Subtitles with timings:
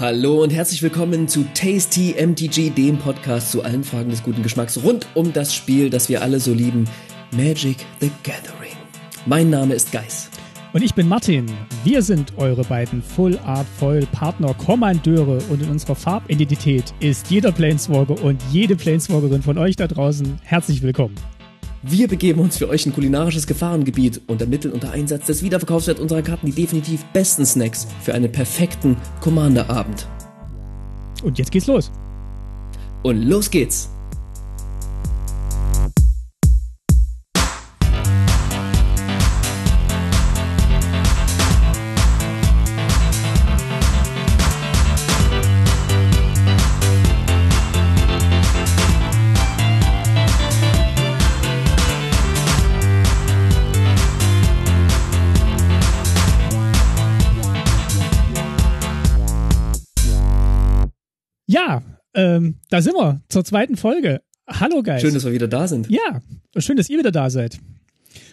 [0.00, 4.82] Hallo und herzlich willkommen zu Tasty MTG, dem Podcast zu allen Fragen des guten Geschmacks
[4.82, 6.84] rund um das Spiel, das wir alle so lieben,
[7.30, 8.76] Magic the Gathering.
[9.24, 10.30] Mein Name ist Geis.
[10.72, 11.46] Und ich bin Martin.
[11.84, 17.52] Wir sind eure beiden Full Art Foil Partner Kommandeure und in unserer Farbidentität ist jeder
[17.52, 21.14] Planeswalker und jede Planeswalkerin von euch da draußen herzlich willkommen.
[21.86, 26.22] Wir begeben uns für euch ein kulinarisches Gefahrengebiet und ermitteln unter Einsatz des Wiederverkaufswerts unserer
[26.22, 30.08] Karten die definitiv besten Snacks für einen perfekten Commander-Abend.
[31.22, 31.92] Und jetzt geht's los.
[33.02, 33.93] Und los geht's!
[62.14, 64.22] Ähm, da sind wir zur zweiten Folge.
[64.48, 65.00] Hallo Guys.
[65.00, 65.88] Schön, dass wir wieder da sind.
[65.90, 66.20] Ja,
[66.56, 67.58] schön, dass ihr wieder da seid.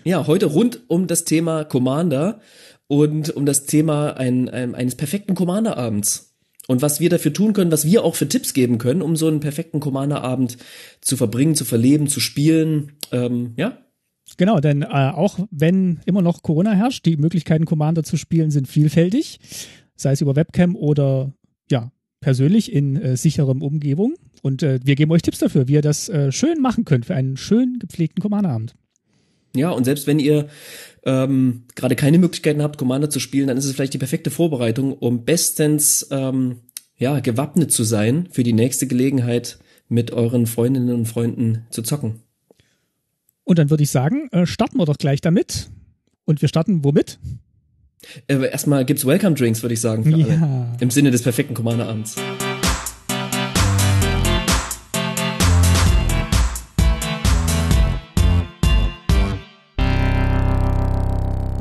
[0.04, 2.40] Ja, heute rund um das Thema Commander
[2.88, 6.36] und um das Thema ein, ein, eines perfekten Commander-Abends.
[6.68, 9.28] Und was wir dafür tun können, was wir auch für Tipps geben können, um so
[9.28, 10.58] einen perfekten Commander-Abend
[11.02, 12.94] zu verbringen, zu verleben, zu spielen.
[13.12, 13.78] Ähm, ja,
[14.38, 18.68] Genau, denn äh, auch wenn immer noch Corona herrscht, die Möglichkeiten Commander zu spielen sind
[18.68, 19.40] vielfältig,
[19.96, 21.34] sei es über Webcam oder
[21.70, 24.16] ja, persönlich in äh, sicherem Umgebung.
[24.42, 27.16] Und äh, wir geben euch Tipps dafür, wie ihr das äh, schön machen könnt für
[27.16, 28.76] einen schön gepflegten Commander-Abend.
[29.54, 30.48] Ja, und selbst wenn ihr
[31.04, 34.94] ähm, gerade keine Möglichkeiten habt, Commander zu spielen, dann ist es vielleicht die perfekte Vorbereitung,
[34.94, 36.62] um bestens ähm,
[36.96, 42.22] ja, gewappnet zu sein für die nächste Gelegenheit, mit euren Freundinnen und Freunden zu zocken.
[43.44, 45.70] Und dann würde ich sagen, äh, starten wir doch gleich damit.
[46.24, 47.20] Und wir starten womit?
[48.28, 50.26] Äh, erstmal gibt's Welcome Drinks, würde ich sagen, für Ja.
[50.26, 50.68] alle.
[50.80, 52.16] Im Sinne des perfekten Commander-Abends.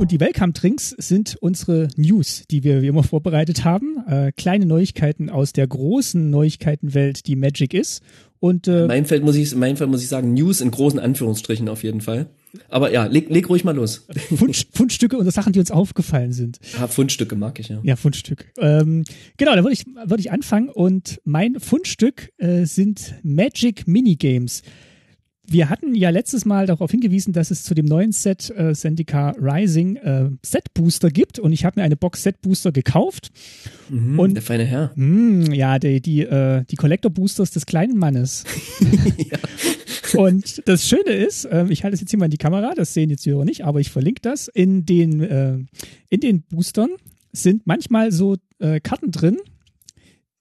[0.01, 4.03] Und die Welcome-Drinks sind unsere News, die wir wie immer vorbereitet haben.
[4.07, 8.01] Äh, kleine Neuigkeiten aus der großen Neuigkeitenwelt, die Magic ist.
[8.39, 10.71] Und äh, In meinem Fall muss ich, in meinem Fall muss ich sagen, News in
[10.71, 12.31] großen Anführungsstrichen auf jeden Fall.
[12.67, 14.07] Aber ja, leg, leg ruhig mal los.
[14.35, 16.57] Fund, Fundstücke und Sachen, die uns aufgefallen sind.
[16.79, 17.79] Ja, Fundstücke mag ich, ja.
[17.83, 18.51] Ja, Fundstück.
[18.57, 19.03] Ähm,
[19.37, 20.69] genau, da würde ich, würde ich anfangen.
[20.69, 24.63] Und mein Fundstück äh, sind Magic Minigames.
[25.51, 29.31] Wir hatten ja letztes Mal darauf hingewiesen, dass es zu dem neuen Set äh, Zendika
[29.37, 31.39] Rising äh, Set Booster gibt.
[31.39, 33.31] Und ich habe mir eine Box Set Booster gekauft.
[33.89, 34.91] Mhm, Und- der feine Herr.
[34.95, 38.45] Hm, ja, die, die, äh, die Collector Boosters des kleinen Mannes.
[40.15, 42.93] Und das Schöne ist, ähm, ich halte es jetzt hier mal in die Kamera, das
[42.93, 44.47] sehen jetzt die Hörer nicht, aber ich verlinke das.
[44.47, 45.57] In den, äh,
[46.09, 46.89] in den Boostern
[47.33, 49.37] sind manchmal so äh, Karten drin,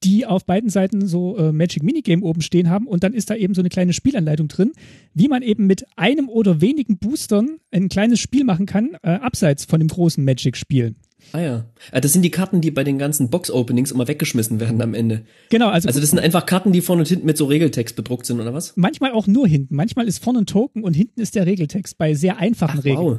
[0.04, 3.34] die auf beiden Seiten so äh, Magic Minigame oben stehen haben und dann ist da
[3.34, 4.72] eben so eine kleine Spielanleitung drin,
[5.14, 9.64] wie man eben mit einem oder wenigen Boostern ein kleines Spiel machen kann, äh, abseits
[9.64, 10.94] von dem großen Magic-Spiel.
[11.32, 11.64] Ah ja.
[11.92, 15.22] Ah, Das sind die Karten, die bei den ganzen Box-Openings immer weggeschmissen werden am Ende.
[15.50, 18.24] Genau, also, Also das sind einfach Karten, die vorne und hinten mit so Regeltext bedruckt
[18.24, 18.74] sind, oder was?
[18.76, 19.74] manchmal auch nur hinten.
[19.74, 23.04] Manchmal ist vorne ein Token und hinten ist der Regeltext bei sehr einfachen Regeln.
[23.06, 23.18] Wow.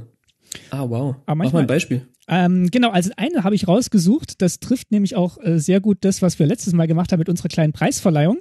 [0.70, 0.90] Ah, wow.
[0.92, 2.08] Aber Mach manchmal- mal ein Beispiel.
[2.28, 4.42] Ähm, genau, also eine habe ich rausgesucht.
[4.42, 7.30] Das trifft nämlich auch äh, sehr gut das, was wir letztes Mal gemacht haben mit
[7.30, 8.38] unserer kleinen Preisverleihung.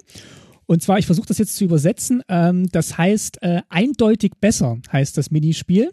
[0.65, 2.21] Und zwar, ich versuche das jetzt zu übersetzen.
[2.29, 5.91] Ähm, das heißt, äh, eindeutig besser heißt das Minispiel.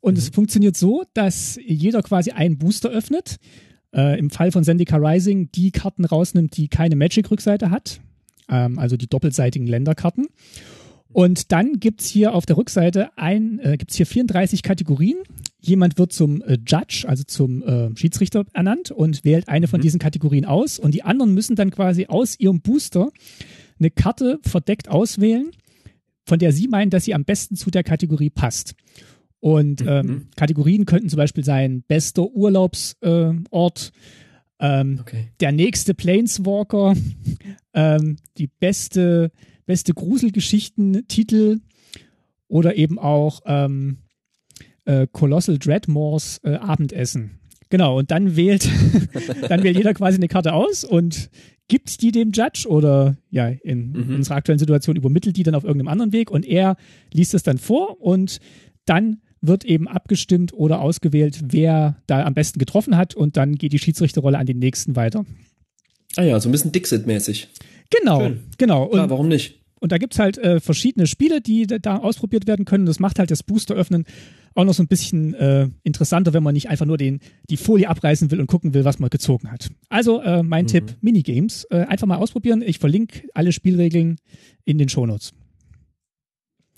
[0.00, 3.36] Und es funktioniert so, dass jeder quasi einen Booster öffnet.
[3.94, 8.00] Äh, Im Fall von Zendika Rising die Karten rausnimmt, die keine Magic-Rückseite hat.
[8.48, 10.28] Ähm, also die doppelseitigen Länderkarten.
[11.12, 15.18] Und dann gibt's hier auf der Rückseite ein, äh, gibt's hier 34 Kategorien.
[15.60, 19.98] Jemand wird zum äh, Judge, also zum äh, Schiedsrichter ernannt und wählt eine von diesen
[19.98, 20.78] Kategorien aus.
[20.78, 23.10] Und die anderen müssen dann quasi aus ihrem Booster
[23.78, 25.50] eine Karte verdeckt auswählen,
[26.24, 28.74] von der sie meinen, dass sie am besten zu der Kategorie passt.
[29.40, 33.92] Und ähm, Kategorien könnten zum Beispiel sein bester Urlaubsort,
[34.60, 35.28] äh, ähm, Okay.
[35.40, 36.94] der nächste Planeswalker,
[37.74, 39.32] ähm, die beste,
[39.66, 41.60] beste Gruselgeschichten-Titel
[42.48, 43.98] oder eben auch ähm,
[44.84, 47.38] äh, Colossal Dreadmores äh, Abendessen.
[47.68, 48.68] Genau, und dann wählt,
[49.48, 51.30] dann wählt jeder quasi eine Karte aus und
[51.68, 54.14] gibt die dem Judge oder ja, in Mhm.
[54.16, 56.76] unserer aktuellen Situation übermittelt die dann auf irgendeinem anderen Weg und er
[57.12, 58.38] liest es dann vor und
[58.86, 63.72] dann wird eben abgestimmt oder ausgewählt, wer da am besten getroffen hat und dann geht
[63.72, 65.24] die Schiedsrichterrolle an den nächsten weiter.
[66.16, 67.46] Ah ja, so ein bisschen Dixit-mäßig.
[67.90, 68.40] Genau, Schön.
[68.58, 68.84] genau.
[68.84, 69.60] Und Klar, warum nicht?
[69.80, 72.86] Und da gibt's halt äh, verschiedene Spiele, die da ausprobiert werden können.
[72.86, 74.04] Das macht halt das Booster öffnen
[74.54, 77.88] auch noch so ein bisschen äh, interessanter, wenn man nicht einfach nur den, die Folie
[77.88, 79.68] abreißen will und gucken will, was man gezogen hat.
[79.88, 80.68] Also äh, mein mhm.
[80.68, 81.64] Tipp, Minigames.
[81.70, 82.62] Äh, einfach mal ausprobieren.
[82.62, 84.16] Ich verlinke alle Spielregeln
[84.64, 85.32] in den Shownotes.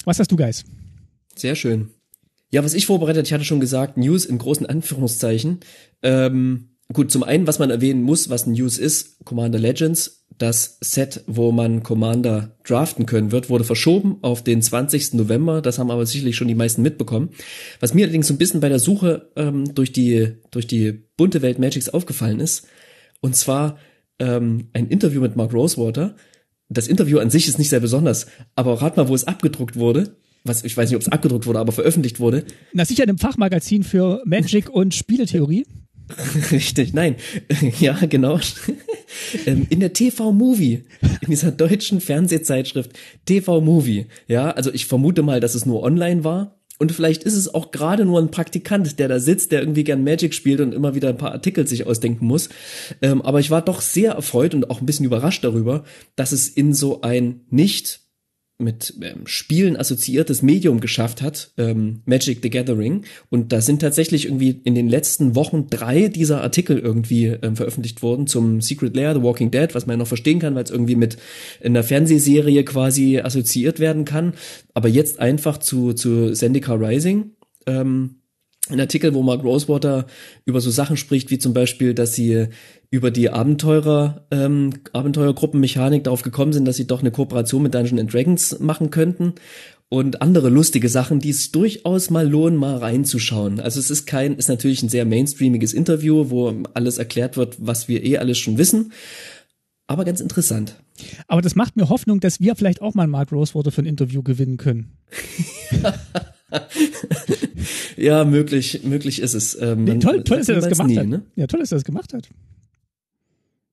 [0.05, 0.65] Was hast du, Guys?
[1.35, 1.91] Sehr schön.
[2.51, 5.61] Ja, was ich vorbereitet, ich hatte schon gesagt, News in großen Anführungszeichen.
[6.03, 11.23] Ähm, gut, zum einen, was man erwähnen muss, was News ist, Commander Legends das Set,
[11.29, 15.15] wo man Commander draften können wird, wurde verschoben auf den 20.
[15.15, 15.63] November.
[15.63, 17.31] Das haben aber sicherlich schon die meisten mitbekommen.
[17.79, 21.43] Was mir allerdings so ein bisschen bei der Suche ähm, durch die durch die bunte
[21.43, 22.67] Welt Magics aufgefallen ist,
[23.21, 23.79] und zwar
[24.19, 26.17] ähm, ein Interview mit Mark Rosewater.
[26.69, 30.17] Das Interview an sich ist nicht sehr besonders, aber rat mal, wo es abgedruckt wurde.
[30.43, 32.45] Was, ich weiß nicht, ob es abgedruckt wurde, aber veröffentlicht wurde.
[32.73, 35.67] Na sicher in einem Fachmagazin für Magic und Spieletheorie.
[36.51, 37.17] Richtig, nein.
[37.81, 38.39] Ja, genau.
[39.47, 40.85] Ähm, in der TV-Movie,
[41.21, 42.93] in dieser deutschen Fernsehzeitschrift
[43.27, 44.07] TV-Movie.
[44.27, 46.63] Ja, also ich vermute mal, dass es nur online war.
[46.79, 50.03] Und vielleicht ist es auch gerade nur ein Praktikant, der da sitzt, der irgendwie gern
[50.03, 52.49] Magic spielt und immer wieder ein paar Artikel sich ausdenken muss.
[53.03, 55.85] Ähm, aber ich war doch sehr erfreut und auch ein bisschen überrascht darüber,
[56.17, 58.02] dass es in so ein nicht
[58.63, 63.05] mit ähm, Spielen assoziiertes Medium geschafft hat, ähm, Magic the Gathering.
[63.31, 68.03] Und da sind tatsächlich irgendwie in den letzten Wochen drei dieser Artikel irgendwie ähm, veröffentlicht
[68.03, 70.71] worden zum Secret Lair, The Walking Dead, was man ja noch verstehen kann, weil es
[70.71, 71.17] irgendwie mit
[71.63, 74.35] einer Fernsehserie quasi assoziiert werden kann.
[74.75, 77.33] Aber jetzt einfach zu, zu Zendika Rising.
[77.67, 78.22] Ähm,
[78.69, 80.07] ein Artikel, wo Mark Rosewater
[80.45, 82.47] über so Sachen spricht, wie zum Beispiel, dass sie
[82.91, 88.13] über die Abenteurer, ähm, Abenteuergruppenmechanik darauf gekommen sind, dass sie doch eine Kooperation mit Dungeons
[88.13, 89.35] Dragons machen könnten
[89.89, 93.61] und andere lustige Sachen, die es durchaus mal lohnen, mal reinzuschauen.
[93.61, 97.89] Also es ist kein, ist natürlich ein sehr mainstreamiges Interview, wo alles erklärt wird, was
[97.89, 98.93] wir eh alles schon wissen.
[99.87, 100.77] Aber ganz interessant.
[101.27, 104.23] Aber das macht mir Hoffnung, dass wir vielleicht auch mal Mark Rosewater für ein Interview
[104.23, 104.97] gewinnen können.
[107.97, 109.61] ja, möglich, möglich ist es.
[109.61, 111.07] Ähm, nee, toll, toll, dass er das gemacht nie, hat.
[111.07, 111.23] Ne?
[111.37, 112.29] Ja, toll, dass er das gemacht hat.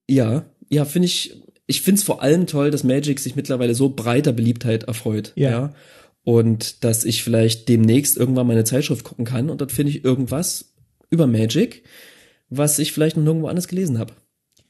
[0.07, 3.89] Ja, ja, finde ich, ich finde es vor allem toll, dass Magic sich mittlerweile so
[3.89, 5.33] breiter Beliebtheit erfreut.
[5.35, 5.49] Ja.
[5.49, 5.73] ja.
[6.23, 10.73] Und dass ich vielleicht demnächst irgendwann meine Zeitschrift gucken kann und dort finde ich irgendwas
[11.09, 11.83] über Magic,
[12.49, 14.13] was ich vielleicht noch nirgendwo anders gelesen habe.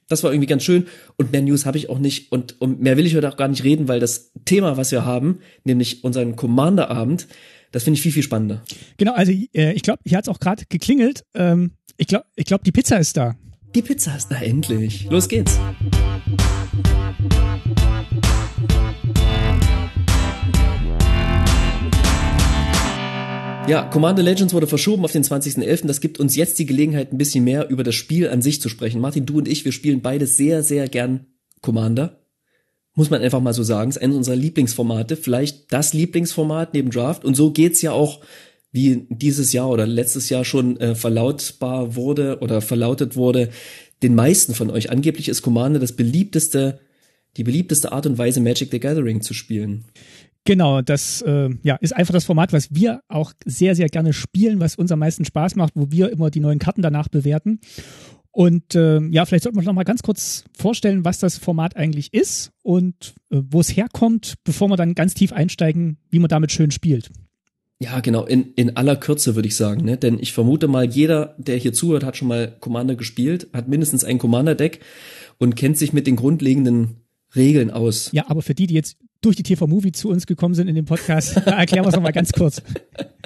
[0.08, 2.98] Das war irgendwie ganz schön und mehr News habe ich auch nicht und, und mehr
[2.98, 6.36] will ich heute auch gar nicht reden, weil das Thema, was wir haben, nämlich unseren
[6.36, 7.28] Commander-Abend,
[7.72, 8.64] das finde ich viel, viel spannender.
[8.98, 11.24] Genau, also äh, ich glaube, hier hat es auch gerade geklingelt.
[11.34, 13.36] Ähm, ich glaube, ich glaub, die Pizza ist da.
[13.76, 15.06] Die Pizza ist da endlich.
[15.10, 15.60] Los geht's.
[23.68, 25.86] Ja, Commander Legends wurde verschoben auf den 20.11.
[25.86, 28.68] Das gibt uns jetzt die Gelegenheit, ein bisschen mehr über das Spiel an sich zu
[28.68, 29.00] sprechen.
[29.00, 31.28] Martin, du und ich, wir spielen beide sehr, sehr gern
[31.62, 32.19] Commander.
[33.00, 33.90] Muss man einfach mal so sagen.
[33.90, 35.16] ist eines unserer Lieblingsformate.
[35.16, 37.24] Vielleicht das Lieblingsformat neben Draft.
[37.24, 38.20] Und so geht's ja auch,
[38.74, 43.52] wie dieses Jahr oder letztes Jahr schon äh, verlautbar wurde oder verlautet wurde,
[44.04, 44.92] den meisten von euch.
[44.92, 46.82] Angeblich ist Commander das beliebteste,
[47.38, 49.86] die beliebteste Art und Weise, Magic the Gathering zu spielen.
[50.44, 54.60] Genau, das äh, ja, ist einfach das Format, was wir auch sehr, sehr gerne spielen,
[54.60, 57.62] was uns am meisten Spaß macht, wo wir immer die neuen Karten danach bewerten.
[58.32, 62.14] Und äh, ja, vielleicht sollten wir noch mal ganz kurz vorstellen, was das Format eigentlich
[62.14, 66.52] ist und äh, wo es herkommt, bevor wir dann ganz tief einsteigen, wie man damit
[66.52, 67.10] schön spielt.
[67.82, 69.98] Ja, genau, in, in aller Kürze würde ich sagen, ne?
[69.98, 74.04] Denn ich vermute mal, jeder, der hier zuhört, hat schon mal Commander gespielt, hat mindestens
[74.04, 74.82] ein Commander-Deck
[75.38, 76.98] und kennt sich mit den grundlegenden
[77.36, 78.12] Regeln aus.
[78.12, 80.86] Ja, aber für die, die jetzt durch die TV-Movie zu uns gekommen sind in dem
[80.86, 82.62] Podcast, erklären wir es nochmal ganz kurz.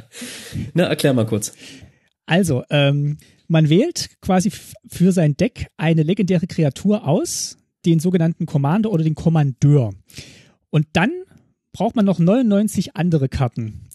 [0.74, 1.54] Na, erklär mal kurz.
[2.28, 4.52] Also, ähm, man wählt quasi
[4.88, 9.94] für sein Deck eine legendäre Kreatur aus, den sogenannten Commander oder den Kommandeur.
[10.70, 11.12] Und dann
[11.74, 13.90] braucht man noch 99 andere Karten.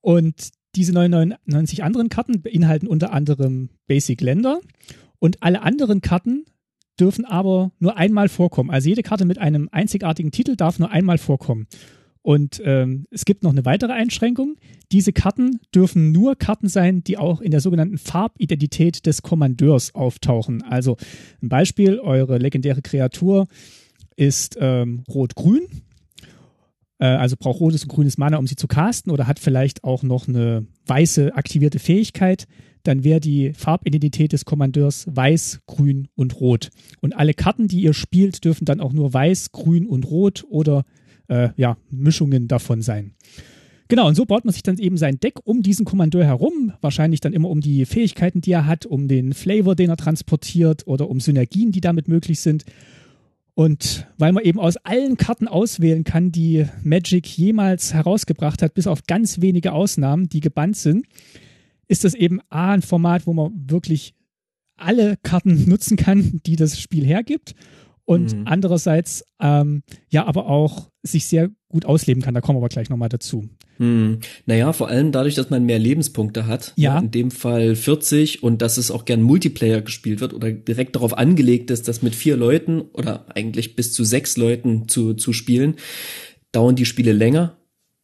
[0.00, 4.60] Und diese 99 anderen Karten beinhalten unter anderem Basic Länder
[5.18, 6.44] und alle anderen Karten
[6.98, 8.70] dürfen aber nur einmal vorkommen.
[8.70, 11.66] Also jede Karte mit einem einzigartigen Titel darf nur einmal vorkommen.
[12.22, 14.56] Und ähm, es gibt noch eine weitere Einschränkung.
[14.92, 20.62] Diese Karten dürfen nur Karten sein, die auch in der sogenannten Farbidentität des Kommandeurs auftauchen.
[20.62, 20.96] Also
[21.42, 23.48] ein Beispiel, eure legendäre Kreatur
[24.16, 25.66] ist ähm, rot-grün
[27.02, 30.04] äh, also braucht rotes und grünes Mana, um sie zu casten oder hat vielleicht auch
[30.04, 32.46] noch eine weiße aktivierte Fähigkeit,
[32.84, 36.70] dann wäre die Farbidentität des Kommandeurs weiß, grün und rot.
[37.00, 40.84] Und alle Karten, die ihr spielt, dürfen dann auch nur weiß, grün und rot oder
[41.28, 43.14] äh, ja, Mischungen davon sein.
[43.88, 47.20] Genau, und so baut man sich dann eben sein Deck um diesen Kommandeur herum, wahrscheinlich
[47.20, 51.10] dann immer um die Fähigkeiten, die er hat, um den Flavor, den er transportiert oder
[51.10, 52.64] um Synergien, die damit möglich sind.
[53.54, 58.86] Und weil man eben aus allen Karten auswählen kann, die Magic jemals herausgebracht hat, bis
[58.86, 61.04] auf ganz wenige Ausnahmen, die gebannt sind,
[61.86, 64.14] ist das eben A ein Format, wo man wirklich
[64.76, 67.54] alle Karten nutzen kann, die das Spiel hergibt.
[68.12, 68.42] Und mhm.
[68.46, 72.34] andererseits, ähm, ja, aber auch sich sehr gut ausleben kann.
[72.34, 73.48] Da kommen wir aber gleich nochmal dazu.
[73.78, 74.18] Hm.
[74.46, 76.72] Naja, vor allem dadurch, dass man mehr Lebenspunkte hat.
[76.76, 76.98] Ja.
[76.98, 81.16] In dem Fall 40 und dass es auch gern Multiplayer gespielt wird oder direkt darauf
[81.16, 85.76] angelegt ist, dass mit vier Leuten oder eigentlich bis zu sechs Leuten zu, zu spielen,
[86.52, 87.56] dauern die Spiele länger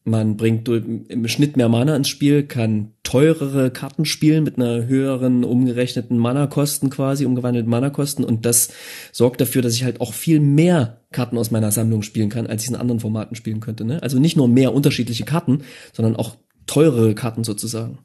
[0.09, 5.45] man bringt im Schnitt mehr Mana ins Spiel, kann teurere Karten spielen mit einer höheren
[5.45, 8.71] umgerechneten Mana-Kosten quasi, umgewandelten Mana-Kosten und das
[9.12, 12.65] sorgt dafür, dass ich halt auch viel mehr Karten aus meiner Sammlung spielen kann, als
[12.65, 13.85] ich in anderen Formaten spielen könnte.
[13.85, 14.03] Ne?
[14.03, 15.62] Also nicht nur mehr unterschiedliche Karten,
[15.93, 16.37] sondern auch
[16.67, 17.99] teurere Karten sozusagen.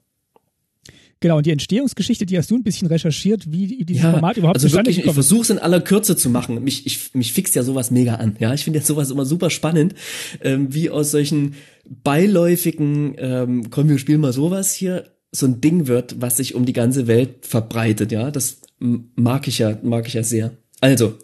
[1.24, 4.58] Genau, und die Entstehungsgeschichte, die hast du ein bisschen recherchiert, wie dieses ja, Format überhaupt
[4.58, 6.62] also wirklich, Ich versuche es in aller Kürze zu machen.
[6.62, 8.36] Mich, ich, mich fixt ja sowas mega an.
[8.40, 9.96] Ja, ich finde ja sowas immer super spannend,
[10.42, 11.54] ähm, wie aus solchen
[11.86, 16.66] beiläufigen, ähm, komm, wir spielen mal sowas hier, so ein Ding wird, was sich um
[16.66, 18.12] die ganze Welt verbreitet.
[18.12, 20.52] Ja, das mag ich ja, mag ich ja sehr.
[20.82, 21.20] Also,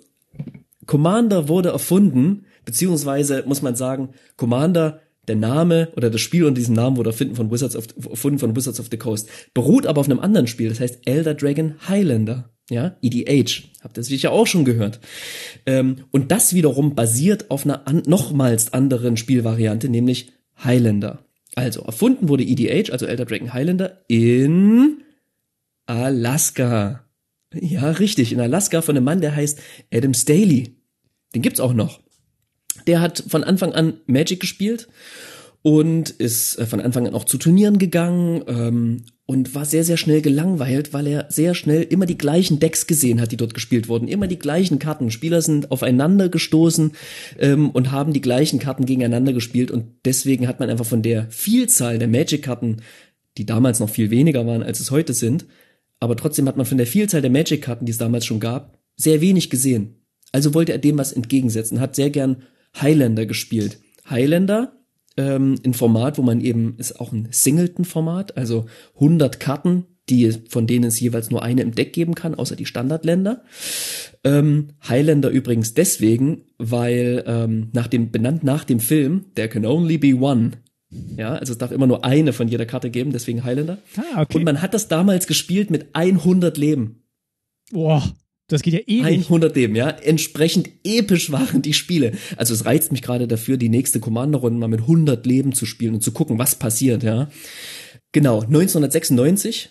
[0.86, 6.76] Commander wurde erfunden, beziehungsweise muss man sagen, Commander der Name oder das Spiel unter diesem
[6.76, 10.10] Namen wurde erfunden von Wizards of, erfunden von Wizards of the Coast, beruht aber auf
[10.10, 12.50] einem anderen Spiel, das heißt Elder Dragon Highlander.
[12.70, 13.64] Ja, EDH.
[13.82, 15.00] Habt ihr sicher auch schon gehört.
[15.66, 20.32] Ähm, und das wiederum basiert auf einer an, nochmals anderen Spielvariante, nämlich
[20.64, 21.26] Highlander.
[21.56, 25.04] Also erfunden wurde EDH, also Elder Dragon Highlander, in
[25.88, 27.06] Alaska.
[27.54, 29.60] Ja, richtig, in Alaska von einem Mann, der heißt
[29.92, 30.76] Adam Staley.
[31.34, 32.02] Den gibt's auch noch.
[32.88, 34.88] Der hat von Anfang an Magic gespielt
[35.62, 39.98] und ist äh, von Anfang an auch zu Turnieren gegangen ähm, und war sehr, sehr
[39.98, 43.88] schnell gelangweilt, weil er sehr schnell immer die gleichen Decks gesehen hat, die dort gespielt
[43.88, 44.08] wurden.
[44.08, 45.12] Immer die gleichen Karten.
[45.12, 46.94] Spieler sind aufeinander gestoßen
[47.38, 51.28] ähm, und haben die gleichen Karten gegeneinander gespielt und deswegen hat man einfach von der
[51.30, 52.78] Vielzahl der Magic-Karten,
[53.38, 55.46] die damals noch viel weniger waren, als es heute sind,
[56.00, 59.22] aber trotzdem hat man von der Vielzahl der Magic-Karten, die es damals schon gab, sehr
[59.22, 59.96] wenig gesehen.
[60.32, 62.44] Also wollte er dem was entgegensetzen, hat sehr gern
[62.76, 63.80] Highlander gespielt.
[64.10, 64.74] Highlander,
[65.18, 70.66] ähm, ein Format, wo man eben, ist auch ein Singleton-Format, also 100 Karten, die, von
[70.66, 73.44] denen es jeweils nur eine im Deck geben kann, außer die Standardländer.
[74.24, 79.98] Ähm, Highlander übrigens deswegen, weil ähm, nach dem, benannt nach dem Film, there can only
[79.98, 80.52] be one.
[81.18, 83.78] Ja, also es darf immer nur eine von jeder Karte geben, deswegen Highlander.
[83.96, 84.38] Ah, okay.
[84.38, 87.04] Und man hat das damals gespielt mit 100 Leben.
[87.72, 88.04] Boah.
[88.50, 89.26] Das geht ja ewig.
[89.26, 89.90] 100 Leben, ja.
[89.90, 92.12] Entsprechend episch waren die Spiele.
[92.36, 95.94] Also es reizt mich gerade dafür, die nächste Commander-Runde mal mit 100 Leben zu spielen
[95.94, 97.30] und zu gucken, was passiert, ja.
[98.12, 99.70] Genau, 1996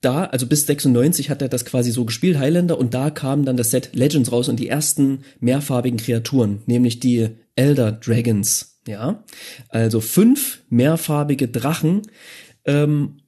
[0.00, 3.56] da, also bis 96 hat er das quasi so gespielt, Highlander, und da kam dann
[3.56, 9.24] das Set Legends raus und die ersten mehrfarbigen Kreaturen, nämlich die Elder Dragons, ja.
[9.68, 12.02] Also fünf mehrfarbige Drachen,
[12.66, 13.18] ähm,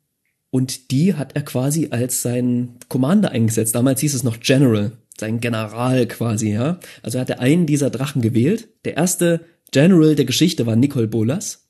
[0.57, 3.75] und die hat er quasi als seinen Commander eingesetzt.
[3.75, 6.81] Damals hieß es noch General, sein General quasi, ja.
[7.03, 8.71] Also hat er einen dieser Drachen gewählt.
[8.87, 11.69] Der erste General der Geschichte war Nicole Bolas.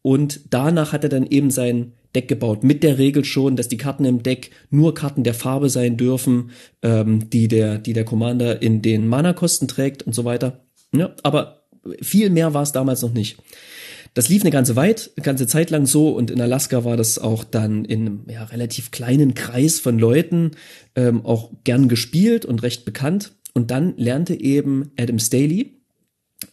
[0.00, 2.64] Und danach hat er dann eben sein Deck gebaut.
[2.64, 6.52] Mit der Regel schon, dass die Karten im Deck nur Karten der Farbe sein dürfen,
[6.80, 10.64] ähm, die der, die der Commander in den Mana-Kosten trägt und so weiter.
[10.94, 11.64] Ja, aber
[12.00, 13.36] viel mehr war es damals noch nicht.
[14.18, 17.20] Das lief eine ganze weit, eine ganze Zeit lang so und in Alaska war das
[17.20, 20.56] auch dann in einem ja, relativ kleinen Kreis von Leuten
[20.96, 23.36] ähm, auch gern gespielt und recht bekannt.
[23.54, 25.76] Und dann lernte eben Adam Staley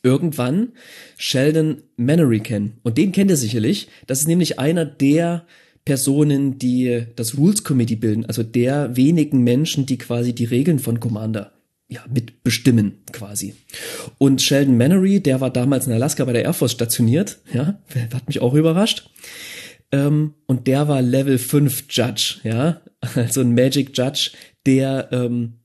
[0.03, 0.73] irgendwann
[1.17, 2.73] Sheldon Mannery kennen.
[2.83, 3.87] Und den kennt ihr sicherlich.
[4.05, 5.47] Das ist nämlich einer der
[5.85, 10.99] Personen, die das Rules Committee bilden, also der wenigen Menschen, die quasi die Regeln von
[10.99, 11.54] Commander
[11.95, 13.55] ja, mitbestimmen quasi.
[14.17, 17.79] Und Sheldon Mannery, der war damals in Alaska bei der Air Force stationiert, ja,
[18.13, 19.09] hat mich auch überrascht.
[19.91, 22.81] Ähm, und der war Level 5 Judge, ja,
[23.15, 24.31] also ein Magic Judge,
[24.65, 25.59] der ähm,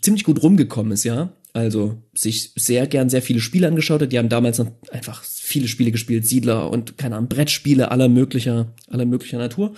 [0.00, 1.32] ziemlich gut rumgekommen ist, ja.
[1.54, 4.10] Also sich sehr gern sehr viele Spiele angeschaut hat.
[4.10, 8.72] Die haben damals noch einfach viele Spiele gespielt, Siedler und keine Ahnung, Brettspiele aller möglicher,
[8.88, 9.74] aller möglicher Natur.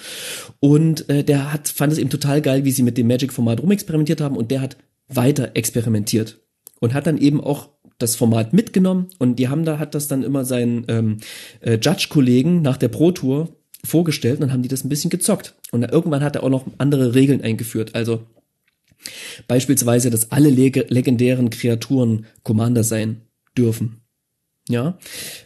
[0.60, 4.20] Und äh, der hat, fand es eben total geil, wie sie mit dem Magic-Format rumexperimentiert
[4.20, 4.76] haben und der hat
[5.08, 6.40] weiter experimentiert
[6.80, 10.22] und hat dann eben auch das Format mitgenommen und die haben da hat das dann
[10.22, 11.18] immer seinen ähm,
[11.60, 15.54] äh, Judge-Kollegen nach der Pro Tour vorgestellt und dann haben die das ein bisschen gezockt
[15.70, 17.94] und dann irgendwann hat er auch noch andere Regeln eingeführt.
[17.94, 18.26] Also
[19.46, 23.20] beispielsweise, dass alle leg legendären Kreaturen Commander sein
[23.56, 24.00] dürfen.
[24.68, 24.98] Ja,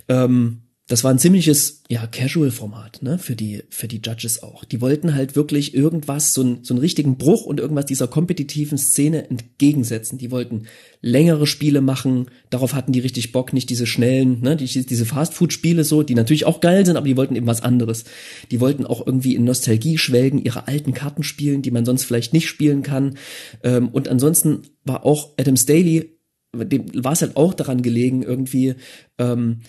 [0.09, 4.64] ähm, das war ein ziemliches, ja, Casual-Format, ne, für die, für die Judges auch.
[4.64, 8.78] Die wollten halt wirklich irgendwas, so, ein, so einen richtigen Bruch und irgendwas dieser kompetitiven
[8.78, 10.16] Szene entgegensetzen.
[10.16, 10.62] Die wollten
[11.02, 15.85] längere Spiele machen, darauf hatten die richtig Bock, nicht diese schnellen, ne, die, diese Fast-Food-Spiele
[15.85, 18.04] so, die natürlich auch geil sind, aber die wollten eben was anderes.
[18.50, 22.33] Die wollten auch irgendwie in Nostalgie schwelgen, ihre alten Karten spielen, die man sonst vielleicht
[22.33, 23.18] nicht spielen kann.
[23.62, 26.18] Ähm, und ansonsten war auch Adam Staley,
[26.57, 28.75] dem war es halt auch daran gelegen, irgendwie,
[29.18, 29.61] ähm,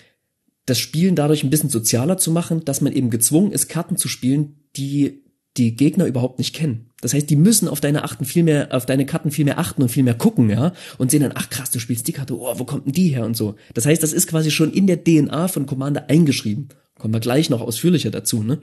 [0.69, 4.07] das Spielen dadurch ein bisschen sozialer zu machen, dass man eben gezwungen ist, Karten zu
[4.07, 5.23] spielen, die
[5.57, 6.89] die Gegner überhaupt nicht kennen.
[7.01, 9.81] Das heißt, die müssen auf deine achten viel mehr, auf deine Karten viel mehr achten
[9.81, 12.53] und viel mehr gucken, ja, und sehen dann, ach krass, du spielst die Karte, oh,
[12.57, 13.55] wo kommt denn die her und so.
[13.73, 16.69] Das heißt, das ist quasi schon in der DNA von Commander eingeschrieben.
[16.97, 18.59] Kommen wir gleich noch ausführlicher dazu, ne?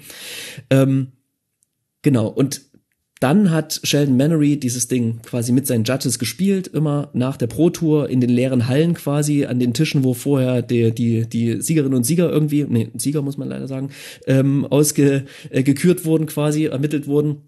[0.71, 1.13] Ähm,
[2.03, 2.29] genau.
[2.29, 2.63] Und
[3.21, 7.71] dann hat Sheldon Mannery dieses Ding quasi mit seinen Judges gespielt, immer nach der Pro
[7.71, 11.97] Tour in den leeren Hallen quasi, an den Tischen, wo vorher die, die, die Siegerinnen
[11.97, 13.91] und Sieger irgendwie, nee, Sieger muss man leider sagen,
[14.27, 17.43] ähm, ausgekürt äh, wurden quasi, ermittelt wurden.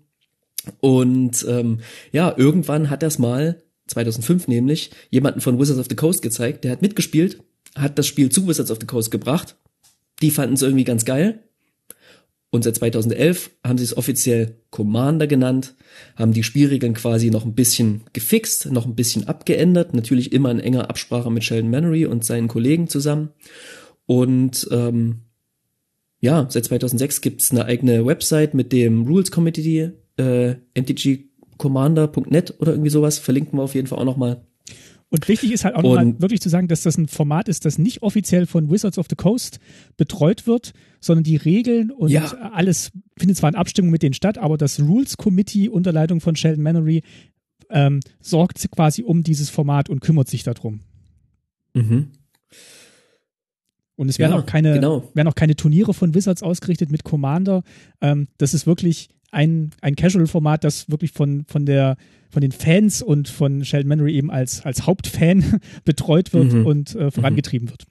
[0.81, 1.81] Und ähm,
[2.13, 6.73] ja, irgendwann hat das mal, 2005 nämlich, jemanden von Wizards of the Coast gezeigt, der
[6.73, 7.43] hat mitgespielt,
[7.75, 9.57] hat das Spiel zu Wizards of the Coast gebracht.
[10.23, 11.43] Die fanden es irgendwie ganz geil
[12.51, 15.75] und seit 2011 haben sie es offiziell Commander genannt,
[16.17, 20.61] haben die Spielregeln quasi noch ein bisschen gefixt, noch ein bisschen abgeändert, natürlich immer in
[20.61, 23.31] enger Absprache mit Sheldon Mannery und seinen Kollegen zusammen.
[24.07, 25.21] Und ähm,
[26.21, 32.91] ja, seit 2006 gibt's eine eigene Website mit dem Rules Committee, äh, mtgcommander.net oder irgendwie
[32.91, 34.48] sowas, verlinken wir auf jeden Fall auch nochmal.
[35.11, 37.79] Und wichtig ist halt auch nochmal wirklich zu sagen, dass das ein Format ist, das
[37.79, 39.59] nicht offiziell von Wizards of the Coast
[39.97, 42.27] betreut wird, sondern die Regeln und ja.
[42.53, 46.37] alles findet zwar in Abstimmung mit denen statt, aber das Rules Committee unter Leitung von
[46.37, 47.03] Sheldon Mannery
[47.71, 50.81] ähm, sorgt quasi um dieses Format und kümmert sich darum.
[51.75, 52.09] Mhm.
[53.97, 55.11] Und es werden ja, auch keine, genau.
[55.15, 57.63] werden auch keine Turniere von Wizards ausgerichtet mit Commander.
[58.01, 61.97] Ähm, das ist wirklich ein, ein Casual-Format, das wirklich von, von der
[62.31, 66.67] von den Fans und von Sheldon Mannery eben als, als Hauptfan betreut wird mhm.
[66.67, 67.71] und äh, vorangetrieben mhm.
[67.71, 67.85] wird.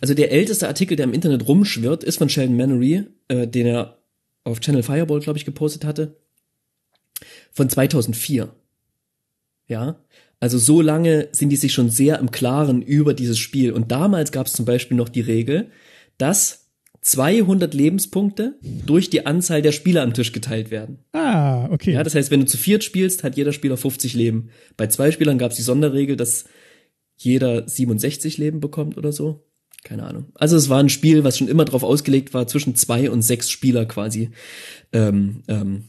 [0.00, 3.98] Also der älteste Artikel, der im Internet rumschwirrt, ist von Sheldon Mannery, äh, den er
[4.44, 6.16] auf Channel Fireball, glaube ich, gepostet hatte,
[7.50, 8.48] von 2004.
[9.68, 9.96] Ja,
[10.40, 13.72] also so lange sind die sich schon sehr im Klaren über dieses Spiel.
[13.72, 15.70] Und damals gab es zum Beispiel noch die Regel,
[16.18, 16.61] dass
[17.02, 21.00] 200 Lebenspunkte durch die Anzahl der Spieler am Tisch geteilt werden.
[21.12, 21.92] Ah, okay.
[21.92, 24.50] Ja, das heißt, wenn du zu viert spielst, hat jeder Spieler 50 Leben.
[24.76, 26.44] Bei zwei Spielern gab es die Sonderregel, dass
[27.16, 29.44] jeder 67 Leben bekommt oder so.
[29.82, 30.26] Keine Ahnung.
[30.34, 33.50] Also es war ein Spiel, was schon immer darauf ausgelegt war, zwischen zwei und sechs
[33.50, 34.30] Spieler quasi
[34.92, 35.88] ähm, ähm,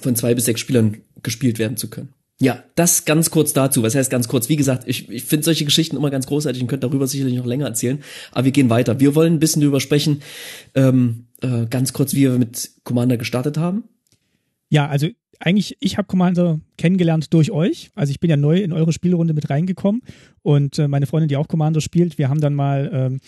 [0.00, 2.12] von zwei bis sechs Spielern gespielt werden zu können.
[2.40, 3.82] Ja, das ganz kurz dazu.
[3.82, 4.48] Was heißt ganz kurz?
[4.48, 7.46] Wie gesagt, ich, ich finde solche Geschichten immer ganz großartig und könnte darüber sicherlich noch
[7.46, 8.00] länger erzählen.
[8.30, 9.00] Aber wir gehen weiter.
[9.00, 10.22] Wir wollen ein bisschen darüber sprechen,
[10.76, 13.84] ähm, äh, ganz kurz, wie wir mit Commander gestartet haben.
[14.70, 15.08] Ja, also
[15.40, 17.90] eigentlich, ich habe Commander kennengelernt durch euch.
[17.94, 20.02] Also ich bin ja neu in eure Spielrunde mit reingekommen
[20.42, 23.20] und äh, meine Freundin, die auch Commander spielt, wir haben dann mal ähm,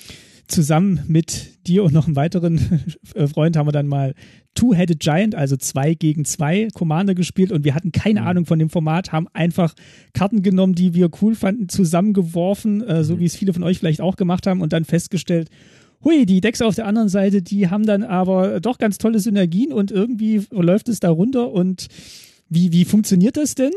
[0.47, 2.59] zusammen mit dir und noch einem weiteren
[3.33, 4.15] Freund haben wir dann mal
[4.61, 8.27] Two-Headed Giant, also zwei gegen zwei Commander gespielt und wir hatten keine mhm.
[8.27, 9.73] Ahnung von dem Format, haben einfach
[10.13, 13.21] Karten genommen, die wir cool fanden, zusammengeworfen, äh, so mhm.
[13.21, 15.49] wie es viele von euch vielleicht auch gemacht haben und dann festgestellt,
[16.05, 19.73] hui, die Decks auf der anderen Seite, die haben dann aber doch ganz tolle Synergien
[19.73, 21.87] und irgendwie läuft es da runter und
[22.51, 23.73] wie, wie funktioniert das denn?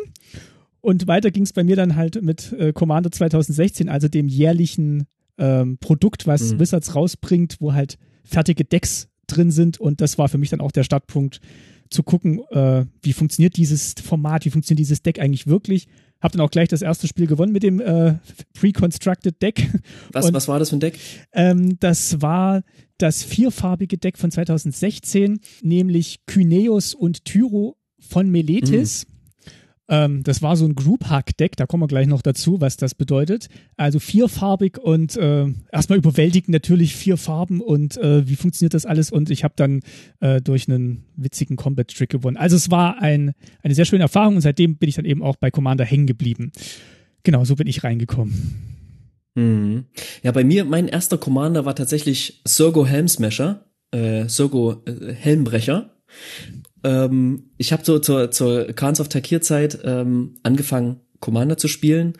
[0.81, 5.05] Und weiter ging es bei mir dann halt mit äh, Commander 2016, also dem jährlichen
[5.37, 6.59] ähm, Produkt, was mhm.
[6.59, 9.79] Wizards rausbringt, wo halt fertige Decks drin sind.
[9.79, 11.39] Und das war für mich dann auch der Startpunkt
[11.89, 15.87] zu gucken, äh, wie funktioniert dieses Format, wie funktioniert dieses Deck eigentlich wirklich.
[16.21, 18.15] Hab dann auch gleich das erste Spiel gewonnen mit dem äh,
[18.53, 19.69] Pre-Constructed Deck.
[20.11, 20.97] Was, Und, was war das für ein Deck?
[21.33, 22.63] Ähm, das war
[22.97, 29.05] das vierfarbige Deck von 2016, nämlich Kyneos und Tyro von Meletis.
[29.05, 29.12] Mhm.
[29.89, 32.77] Ähm, das war so ein Group Hack Deck, da kommen wir gleich noch dazu, was
[32.77, 33.47] das bedeutet.
[33.75, 39.11] Also vierfarbig und äh, erstmal überwältigend natürlich vier Farben und äh, wie funktioniert das alles?
[39.11, 39.81] Und ich habe dann
[40.21, 42.37] äh, durch einen witzigen Combat Trick gewonnen.
[42.37, 45.35] Also es war ein, eine sehr schöne Erfahrung und seitdem bin ich dann eben auch
[45.35, 46.51] bei Commander hängen geblieben.
[47.23, 48.73] Genau, so bin ich reingekommen.
[49.35, 49.85] Mhm.
[50.21, 55.89] Ja, bei mir, mein erster Commander war tatsächlich Sergo Helmsmasher, äh, Sergo äh, Helmbrecher.
[56.83, 62.13] Ähm, ich habe so zur, zur Khans of Takir Zeit ähm, angefangen, Commander zu spielen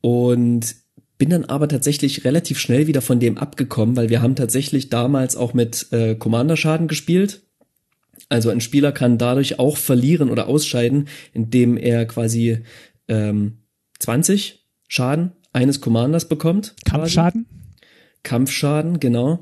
[0.00, 0.74] und
[1.18, 5.36] bin dann aber tatsächlich relativ schnell wieder von dem abgekommen, weil wir haben tatsächlich damals
[5.36, 7.42] auch mit äh, Commander-Schaden gespielt.
[8.28, 12.58] Also ein Spieler kann dadurch auch verlieren oder ausscheiden, indem er quasi
[13.08, 13.58] ähm,
[13.98, 16.74] 20 Schaden eines Commanders bekommt.
[16.84, 17.46] Kampfschaden?
[18.22, 19.40] Kampfschaden, genau.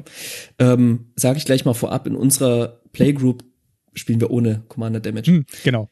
[0.58, 3.44] Ähm, Sage ich gleich mal vorab, in unserer Playgroup
[3.96, 5.30] spielen wir ohne Commander Damage.
[5.30, 5.90] Hm, genau.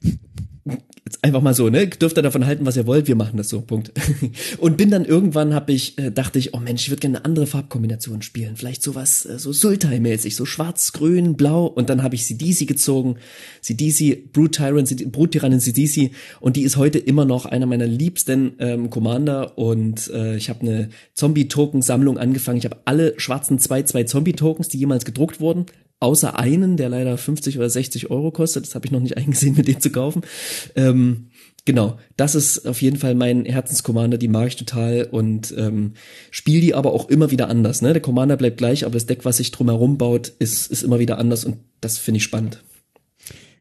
[1.05, 1.87] Jetzt einfach mal so, ne?
[1.87, 3.93] Dürft ihr davon halten, was ihr wollt, wir machen das so, Punkt.
[4.59, 7.25] Und bin dann irgendwann, hab ich, äh, dachte ich, oh Mensch, ich würde gerne eine
[7.27, 8.57] andere Farbkombination spielen.
[8.57, 11.67] Vielleicht sowas, äh, so Sultai-mäßig, so schwarz, grün, blau.
[11.67, 13.17] Und dann habe ich CDC gezogen.
[13.61, 16.13] CDC, Brute Tyrant, Brute Tyrannin CDC.
[16.41, 19.59] Und die ist heute immer noch einer meiner liebsten ähm, Commander.
[19.59, 22.57] Und äh, ich habe eine Zombie-Token-Sammlung angefangen.
[22.57, 25.67] Ich habe alle schwarzen 2-2 Zombie-Tokens, die jemals gedruckt wurden,
[26.01, 28.65] außer einen, der leider 50 oder 60 Euro kostet.
[28.67, 30.23] Das habe ich noch nicht eingesehen, mit dem zu kaufen.
[30.75, 31.31] Ähm,
[31.65, 35.95] genau, das ist auf jeden Fall mein Herzenscommander, die mag ich total und ähm,
[36.31, 37.83] spiel die aber auch immer wieder anders.
[37.83, 37.93] Ne?
[37.93, 41.19] Der Commander bleibt gleich, aber das Deck, was sich drumherum baut, ist, ist immer wieder
[41.19, 42.63] anders und das finde ich spannend.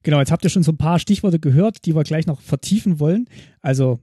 [0.04, 3.00] Genau, jetzt habt ihr schon so ein paar Stichworte gehört, die wir gleich noch vertiefen
[3.00, 3.30] wollen.
[3.62, 4.00] Also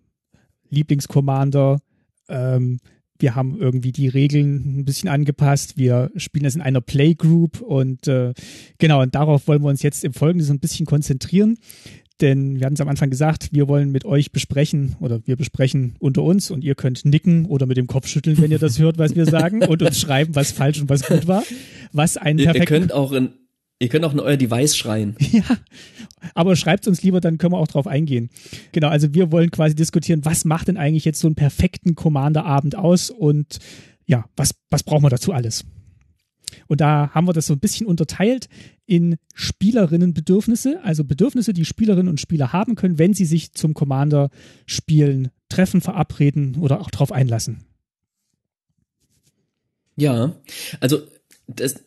[0.71, 1.81] Lieblingscommander,
[2.29, 2.79] ähm,
[3.21, 5.77] wir haben irgendwie die Regeln ein bisschen angepasst.
[5.77, 8.35] Wir spielen das in einer Playgroup und äh,
[8.79, 11.59] genau, und darauf wollen wir uns jetzt im Folgenden so ein bisschen konzentrieren.
[12.21, 15.95] Denn wir hatten es am Anfang gesagt, wir wollen mit euch besprechen oder wir besprechen
[16.01, 18.99] unter uns und ihr könnt nicken oder mit dem Kopf schütteln, wenn ihr das hört,
[18.99, 21.43] was wir sagen und uns schreiben, was falsch und was gut war.
[21.93, 22.59] Was ein perfekt.
[22.59, 23.31] Ihr könnt auch in,
[23.83, 25.17] Ihr könnt auch in euer Device schreien.
[25.33, 25.43] Ja,
[26.35, 28.29] aber schreibt uns lieber, dann können wir auch drauf eingehen.
[28.73, 32.77] Genau, also wir wollen quasi diskutieren, was macht denn eigentlich jetzt so einen perfekten Commander-Abend
[32.77, 33.59] aus und
[34.07, 35.65] ja, was, was brauchen wir dazu alles?
[36.67, 38.49] Und da haben wir das so ein bisschen unterteilt
[38.85, 45.31] in Spielerinnenbedürfnisse, also Bedürfnisse, die Spielerinnen und Spieler haben können, wenn sie sich zum Commander-Spielen
[45.49, 47.65] treffen, verabreden oder auch drauf einlassen.
[49.97, 50.35] Ja,
[50.81, 51.03] also
[51.57, 51.83] das,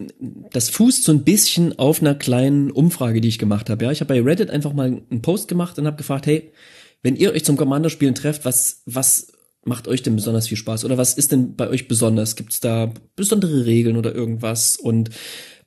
[0.51, 3.85] das fußt so ein bisschen auf einer kleinen Umfrage, die ich gemacht habe.
[3.85, 6.51] Ja, ich habe bei Reddit einfach mal einen Post gemacht und habe gefragt, hey,
[7.01, 9.33] wenn ihr euch zum Commander-Spielen trefft, was was
[9.65, 12.35] macht euch denn besonders viel Spaß oder was ist denn bei euch besonders?
[12.35, 14.75] Gibt es da besondere Regeln oder irgendwas?
[14.75, 15.09] Und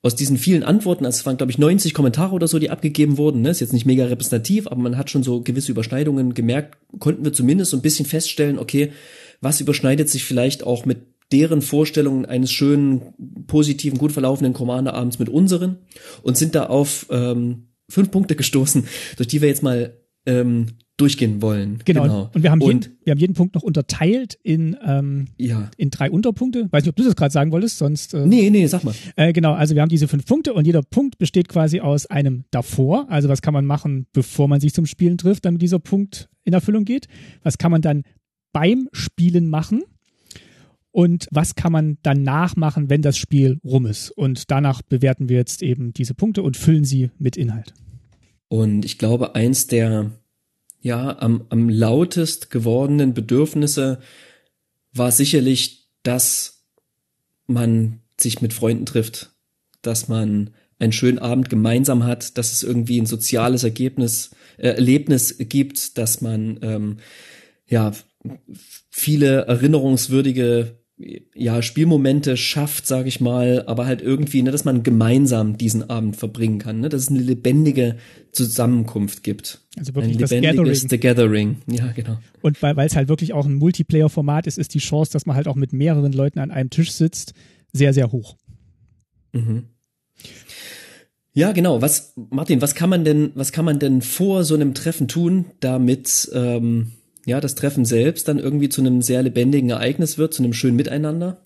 [0.03, 3.17] aus diesen vielen Antworten, also es waren glaube ich 90 Kommentare oder so, die abgegeben
[3.17, 3.51] wurden, ne?
[3.51, 7.33] ist jetzt nicht mega repräsentativ, aber man hat schon so gewisse Überschneidungen gemerkt, konnten wir
[7.33, 8.93] zumindest so ein bisschen feststellen, okay,
[9.41, 10.99] was überschneidet sich vielleicht auch mit
[11.33, 15.79] deren Vorstellungen eines schönen, positiven, gut verlaufenden Commander-Abends mit unseren
[16.23, 18.85] und sind da auf ähm, fünf Punkte gestoßen,
[19.17, 21.81] durch die wir jetzt mal ähm, durchgehen wollen.
[21.85, 22.03] Genau.
[22.03, 22.31] genau.
[22.33, 25.71] Und wir haben, und, jeden, wir haben jeden Punkt noch unterteilt in, ähm, ja.
[25.77, 26.69] in drei Unterpunkte.
[26.71, 28.15] Weiß nicht, ob du das gerade sagen wolltest, sonst.
[28.15, 28.95] Äh, nee, nee, sag mal.
[29.17, 32.45] Äh, genau, also wir haben diese fünf Punkte und jeder Punkt besteht quasi aus einem
[32.51, 33.07] davor.
[33.11, 36.55] Also was kann man machen, bevor man sich zum Spielen trifft, damit dieser Punkt in
[36.55, 37.09] Erfüllung geht?
[37.43, 38.03] Was kann man dann
[38.53, 39.83] beim Spielen machen?
[40.97, 44.11] Und was kann man danach machen, wenn das Spiel rum ist.
[44.13, 47.75] Und danach bewerten wir jetzt eben diese Punkte und füllen sie mit Inhalt.
[48.49, 50.13] Und ich glaube, eins der
[50.81, 53.99] ja am, am lautest gewordenen Bedürfnisse
[54.95, 56.65] war sicherlich, dass
[57.47, 59.33] man sich mit Freunden trifft,
[59.83, 65.37] dass man einen schönen Abend gemeinsam hat, dass es irgendwie ein soziales Ergebnis, äh, Erlebnis
[65.39, 66.97] gibt, dass man ähm,
[67.67, 67.93] ja
[68.89, 75.59] viele erinnerungswürdige ja, Spielmomente schafft, sage ich mal, aber halt irgendwie, ne, dass man gemeinsam
[75.59, 77.97] diesen Abend verbringen kann, ne, dass es eine lebendige
[78.33, 79.61] Zusammenkunft gibt.
[79.77, 81.57] Also wirklich ein lebendiges das Gathering.
[81.67, 81.87] The Gathering.
[81.87, 82.19] Ja, genau.
[82.41, 85.49] Und weil es halt wirklich auch ein Multiplayer-Format ist, ist die Chance, dass man halt
[85.49, 87.35] auch mit mehreren Leuten an einem Tisch sitzt,
[87.73, 88.37] sehr, sehr hoch.
[89.33, 89.65] Mhm.
[91.35, 91.83] Ja, genau.
[91.83, 95.45] Was, Martin, was kann man denn, was kann man denn vor so einem Treffen tun,
[95.61, 96.93] damit ähm,
[97.27, 100.77] ja, das Treffen selbst dann irgendwie zu einem sehr lebendigen Ereignis wird, zu einem schönen
[100.77, 101.43] Miteinander?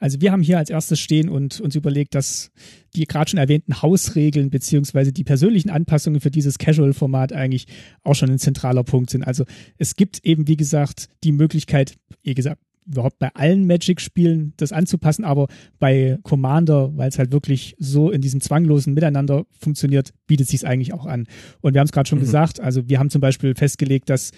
[0.00, 2.50] Also wir haben hier als erstes stehen und uns überlegt, dass
[2.94, 7.66] die gerade schon erwähnten Hausregeln beziehungsweise die persönlichen Anpassungen für dieses Casual-Format eigentlich
[8.04, 9.24] auch schon ein zentraler Punkt sind.
[9.24, 9.44] Also
[9.76, 15.24] es gibt eben, wie gesagt, die Möglichkeit, wie gesagt, überhaupt bei allen Magic-Spielen das anzupassen,
[15.24, 20.60] aber bei Commander, weil es halt wirklich so in diesem zwanglosen Miteinander funktioniert, bietet sich
[20.60, 21.26] es eigentlich auch an.
[21.60, 22.22] Und wir haben es gerade schon mhm.
[22.22, 24.30] gesagt, also wir haben zum Beispiel festgelegt, dass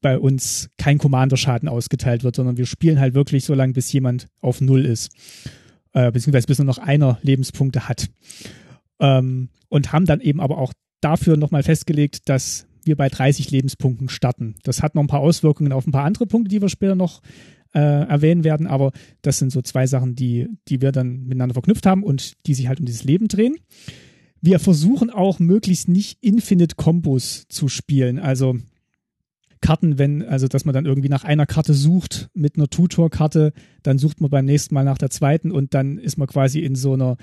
[0.00, 4.28] bei uns kein Commander-Schaden ausgeteilt wird, sondern wir spielen halt wirklich so lange, bis jemand
[4.40, 5.10] auf Null ist.
[5.92, 8.08] Äh, beziehungsweise bis nur noch einer Lebenspunkte hat.
[9.00, 14.08] Ähm, und haben dann eben aber auch dafür nochmal festgelegt, dass wir bei 30 Lebenspunkten
[14.08, 14.54] starten.
[14.62, 17.20] Das hat noch ein paar Auswirkungen auf ein paar andere Punkte, die wir später noch
[17.74, 21.86] äh, erwähnen werden, aber das sind so zwei Sachen, die, die wir dann miteinander verknüpft
[21.86, 23.56] haben und die sich halt um dieses Leben drehen.
[24.40, 28.18] Wir versuchen auch möglichst nicht Infinite Combos zu spielen.
[28.18, 28.58] Also
[29.60, 33.98] Karten, wenn, also dass man dann irgendwie nach einer Karte sucht mit einer Tutor-Karte, dann
[33.98, 36.94] sucht man beim nächsten Mal nach der zweiten und dann ist man quasi in so
[36.94, 37.16] einer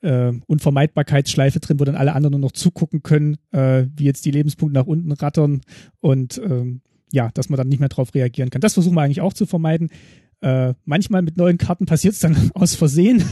[0.00, 4.32] äh, Unvermeidbarkeitsschleife drin, wo dann alle anderen nur noch zugucken können, äh, wie jetzt die
[4.32, 5.62] Lebenspunkte nach unten rattern
[6.00, 8.60] und ähm, ja, dass man dann nicht mehr drauf reagieren kann.
[8.60, 9.90] Das versuchen wir eigentlich auch zu vermeiden.
[10.40, 13.24] Äh, manchmal mit neuen Karten passiert es dann aus Versehen,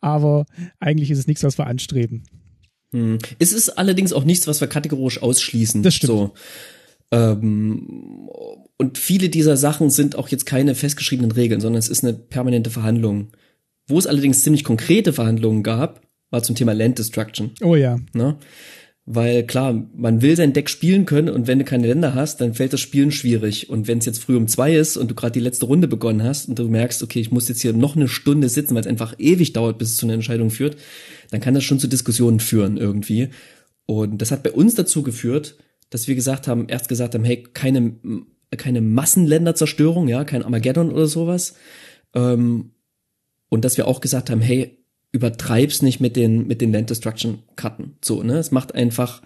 [0.00, 0.46] aber
[0.80, 2.24] eigentlich ist es nichts, was wir anstreben.
[2.92, 3.18] Hm.
[3.38, 5.82] Es ist allerdings auch nichts, was wir kategorisch ausschließen.
[5.82, 6.08] Das stimmt.
[6.08, 6.34] So.
[7.10, 8.28] Ähm,
[8.76, 12.70] und viele dieser Sachen sind auch jetzt keine festgeschriebenen Regeln, sondern es ist eine permanente
[12.70, 13.28] Verhandlung.
[13.86, 17.52] Wo es allerdings ziemlich konkrete Verhandlungen gab, war zum Thema Land Destruction.
[17.62, 17.98] Oh ja.
[18.12, 18.36] Ne?
[19.10, 22.52] Weil klar, man will sein Deck spielen können und wenn du keine Länder hast, dann
[22.52, 23.70] fällt das Spielen schwierig.
[23.70, 26.22] Und wenn es jetzt früh um zwei ist und du gerade die letzte Runde begonnen
[26.22, 28.86] hast und du merkst, okay, ich muss jetzt hier noch eine Stunde sitzen, weil es
[28.86, 30.76] einfach ewig dauert, bis es zu einer Entscheidung führt,
[31.30, 33.30] dann kann das schon zu Diskussionen führen irgendwie.
[33.86, 35.56] Und das hat bei uns dazu geführt,
[35.90, 37.92] dass wir gesagt haben, erst gesagt haben, hey, keine,
[38.56, 41.54] keine Massenländerzerstörung, ja, kein Armageddon oder sowas.
[42.14, 42.72] Ähm,
[43.48, 44.78] und dass wir auch gesagt haben, hey,
[45.12, 47.96] übertreib's nicht mit den, mit den Land Destruction Karten.
[48.04, 48.38] So, ne?
[48.38, 49.22] Es macht einfach,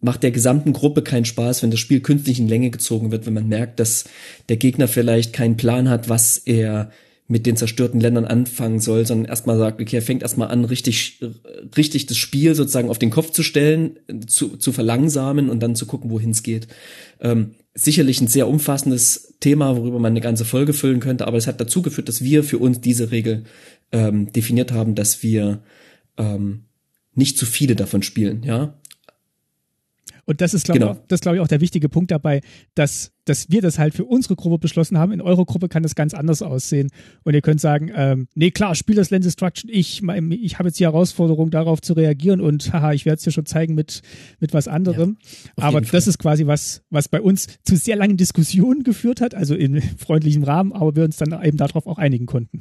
[0.00, 3.32] macht der gesamten Gruppe keinen Spaß, wenn das Spiel künstlich in Länge gezogen wird, wenn
[3.34, 4.04] man merkt, dass
[4.50, 6.90] der Gegner vielleicht keinen Plan hat, was er
[7.26, 11.20] mit den zerstörten Ländern anfangen soll, sondern erstmal sagt, okay, er fängt erstmal an, richtig,
[11.76, 15.86] richtig das Spiel sozusagen auf den Kopf zu stellen, zu, zu verlangsamen und dann zu
[15.86, 16.68] gucken, wohin es geht.
[17.20, 21.46] Ähm, sicherlich ein sehr umfassendes Thema, worüber man eine ganze Folge füllen könnte, aber es
[21.46, 23.44] hat dazu geführt, dass wir für uns diese Regel
[23.90, 25.62] ähm, definiert haben, dass wir
[26.18, 26.64] ähm,
[27.14, 28.74] nicht zu viele davon spielen, ja.
[30.26, 30.92] Und das ist, glaube genau.
[30.92, 32.40] ich, das glaube ich auch der wichtige Punkt dabei,
[32.74, 35.12] dass, dass wir das halt für unsere Gruppe beschlossen haben.
[35.12, 36.90] In eurer Gruppe kann das ganz anders aussehen.
[37.22, 39.70] Und ihr könnt sagen, ähm, nee, klar, spiel das Lens Destruction.
[39.72, 43.30] Ich, ich habe jetzt die Herausforderung, darauf zu reagieren und haha, ich werde es dir
[43.30, 44.02] schon zeigen mit,
[44.40, 45.18] mit was anderem.
[45.58, 49.34] Ja, aber das ist quasi was, was bei uns zu sehr langen Diskussionen geführt hat,
[49.34, 52.60] also in freundlichem Rahmen, aber wir uns dann eben darauf auch einigen konnten.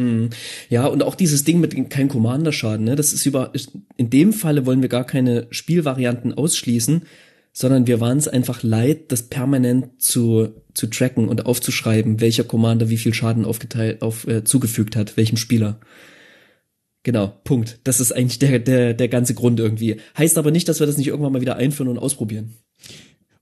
[0.00, 0.30] Hm.
[0.70, 2.96] Ja, und auch dieses Ding mit kein Commander-Schaden, ne?
[2.96, 3.52] Das ist über,
[3.98, 7.02] in dem Falle wollen wir gar keine Spielvarianten ausschließen,
[7.52, 12.88] sondern wir waren es einfach leid, das permanent zu, zu tracken und aufzuschreiben, welcher Commander
[12.88, 15.78] wie viel Schaden aufgeteilt, auf, äh, zugefügt hat, welchem Spieler.
[17.02, 17.80] Genau, Punkt.
[17.84, 19.96] Das ist eigentlich der, der, der ganze Grund irgendwie.
[20.16, 22.54] Heißt aber nicht, dass wir das nicht irgendwann mal wieder einführen und ausprobieren.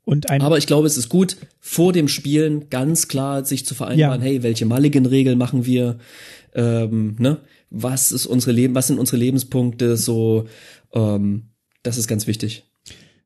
[0.08, 3.74] Und ein Aber ich glaube, es ist gut, vor dem Spielen ganz klar sich zu
[3.74, 4.26] vereinbaren, ja.
[4.26, 5.98] hey, welche Mulligan-Regel machen wir,
[6.54, 7.40] ähm, ne?
[7.70, 10.46] Was ist unsere Leben, was sind unsere Lebenspunkte, so,
[10.92, 11.50] ähm,
[11.82, 12.64] das ist ganz wichtig.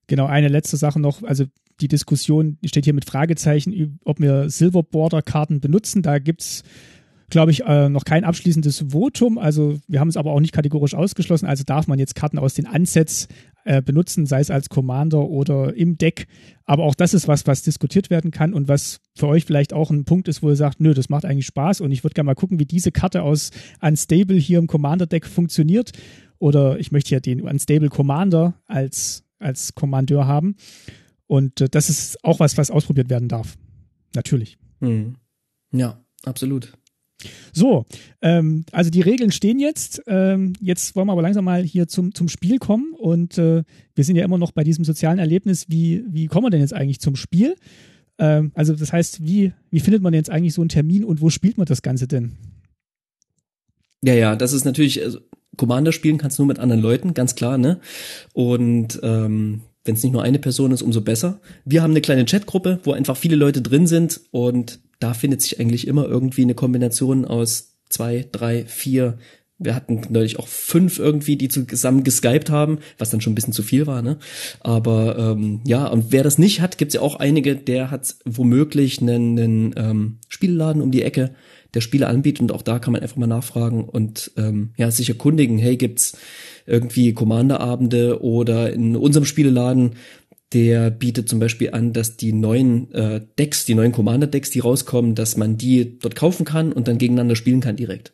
[0.07, 1.45] Genau, eine letzte Sache noch, also
[1.81, 6.03] die Diskussion steht hier mit Fragezeichen, ob wir Silver Border Karten benutzen.
[6.03, 6.63] Da gibt's
[7.33, 9.39] glaube ich, äh, noch kein abschließendes Votum.
[9.39, 11.47] Also wir haben es aber auch nicht kategorisch ausgeschlossen.
[11.47, 13.27] Also darf man jetzt Karten aus den Ansets
[13.65, 16.27] äh, benutzen, sei es als Commander oder im Deck.
[16.65, 19.91] Aber auch das ist was, was diskutiert werden kann und was für euch vielleicht auch
[19.91, 22.27] ein Punkt ist, wo ihr sagt, nö, das macht eigentlich Spaß und ich würde gerne
[22.27, 25.93] mal gucken, wie diese Karte aus Unstable hier im Commander-Deck funktioniert.
[26.39, 30.57] Oder ich möchte ja den Unstable Commander als, als Kommandeur haben.
[31.27, 33.57] Und äh, das ist auch was, was ausprobiert werden darf.
[34.15, 34.59] Natürlich.
[34.81, 35.17] Hm.
[35.73, 36.73] Ja, absolut.
[37.53, 37.87] So,
[38.21, 40.03] ähm, also die Regeln stehen jetzt.
[40.07, 42.93] Ähm, jetzt wollen wir aber langsam mal hier zum, zum Spiel kommen.
[42.95, 43.63] Und äh,
[43.95, 45.67] wir sind ja immer noch bei diesem sozialen Erlebnis.
[45.69, 47.57] Wie, wie kommen wir denn jetzt eigentlich zum Spiel?
[48.19, 51.31] Ähm, also das heißt, wie, wie findet man jetzt eigentlich so einen Termin und wo
[51.31, 52.33] spielt man das Ganze denn?
[54.05, 55.21] Ja, ja, das ist natürlich, also
[55.57, 57.81] Commander spielen kannst du nur mit anderen Leuten, ganz klar, ne?
[58.33, 61.41] Und ähm, wenn es nicht nur eine Person ist, umso besser.
[61.65, 65.59] Wir haben eine kleine Chatgruppe, wo einfach viele Leute drin sind und da findet sich
[65.59, 69.19] eigentlich immer irgendwie eine Kombination aus zwei, drei, vier.
[69.59, 73.53] Wir hatten neulich auch fünf irgendwie, die zusammen geskypt haben, was dann schon ein bisschen
[73.53, 74.19] zu viel war, ne?
[74.61, 79.01] Aber ähm, ja, und wer das nicht hat, gibt's ja auch einige, der hat womöglich
[79.01, 81.35] einen, einen ähm, Spielladen um die Ecke,
[81.75, 85.09] der Spiele anbietet und auch da kann man einfach mal nachfragen und ähm, ja, sich
[85.09, 86.19] erkundigen, hey, gibt's
[86.67, 89.93] irgendwie Commanderabende oder in unserem Spieleladen
[90.53, 95.15] der bietet zum Beispiel an, dass die neuen äh, Decks, die neuen Commander-Decks, die rauskommen,
[95.15, 98.13] dass man die dort kaufen kann und dann gegeneinander spielen kann direkt.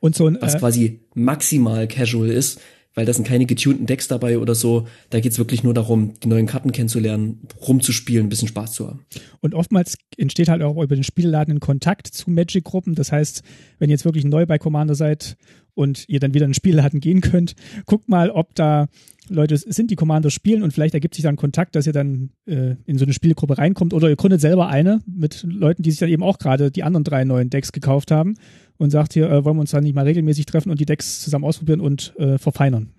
[0.00, 2.60] Und so ein, Was äh, quasi maximal casual ist,
[2.94, 4.86] weil da sind keine getunten Decks dabei oder so.
[5.10, 9.04] Da geht's wirklich nur darum, die neuen Karten kennenzulernen, rumzuspielen, ein bisschen Spaß zu haben.
[9.40, 12.94] Und oftmals entsteht halt auch über den Spielladen ein Kontakt zu Magic-Gruppen.
[12.94, 13.42] Das heißt,
[13.78, 15.36] wenn ihr jetzt wirklich neu bei Commander seid
[15.80, 17.54] und ihr dann wieder in den Spielladen gehen könnt,
[17.86, 18.88] guckt mal, ob da
[19.30, 22.74] Leute sind, die Commander spielen und vielleicht ergibt sich dann Kontakt, dass ihr dann äh,
[22.84, 26.10] in so eine Spielgruppe reinkommt oder ihr gründet selber eine mit Leuten, die sich dann
[26.10, 28.34] eben auch gerade die anderen drei neuen Decks gekauft haben
[28.76, 31.20] und sagt hier, äh, wollen wir uns dann nicht mal regelmäßig treffen und die Decks
[31.22, 32.90] zusammen ausprobieren und äh, verfeinern.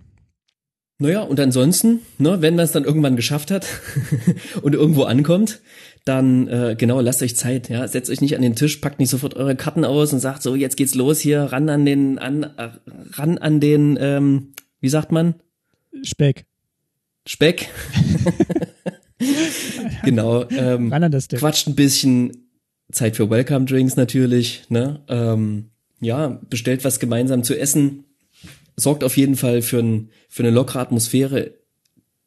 [0.98, 3.68] Naja, und ansonsten, ne, wenn man es dann irgendwann geschafft hat
[4.62, 5.62] und irgendwo ankommt,
[6.06, 9.10] dann äh, genau, lasst euch Zeit, ja, setzt euch nicht an den Tisch, packt nicht
[9.10, 12.44] sofort eure Karten aus und sagt so, jetzt geht's los hier, ran an den, an,
[12.44, 12.70] äh,
[13.14, 15.36] ran an den, ähm, wie sagt man,
[16.04, 16.46] Speck.
[17.28, 17.70] Speck.
[20.04, 20.50] genau.
[20.50, 22.48] Ähm, quatscht ein bisschen,
[22.92, 25.02] Zeit für Welcome Drinks natürlich, ne?
[25.08, 25.70] Ähm,
[26.02, 28.06] ja, bestellt was gemeinsam zu essen,
[28.76, 31.54] sorgt auf jeden Fall für, ein, für eine lockere Atmosphäre,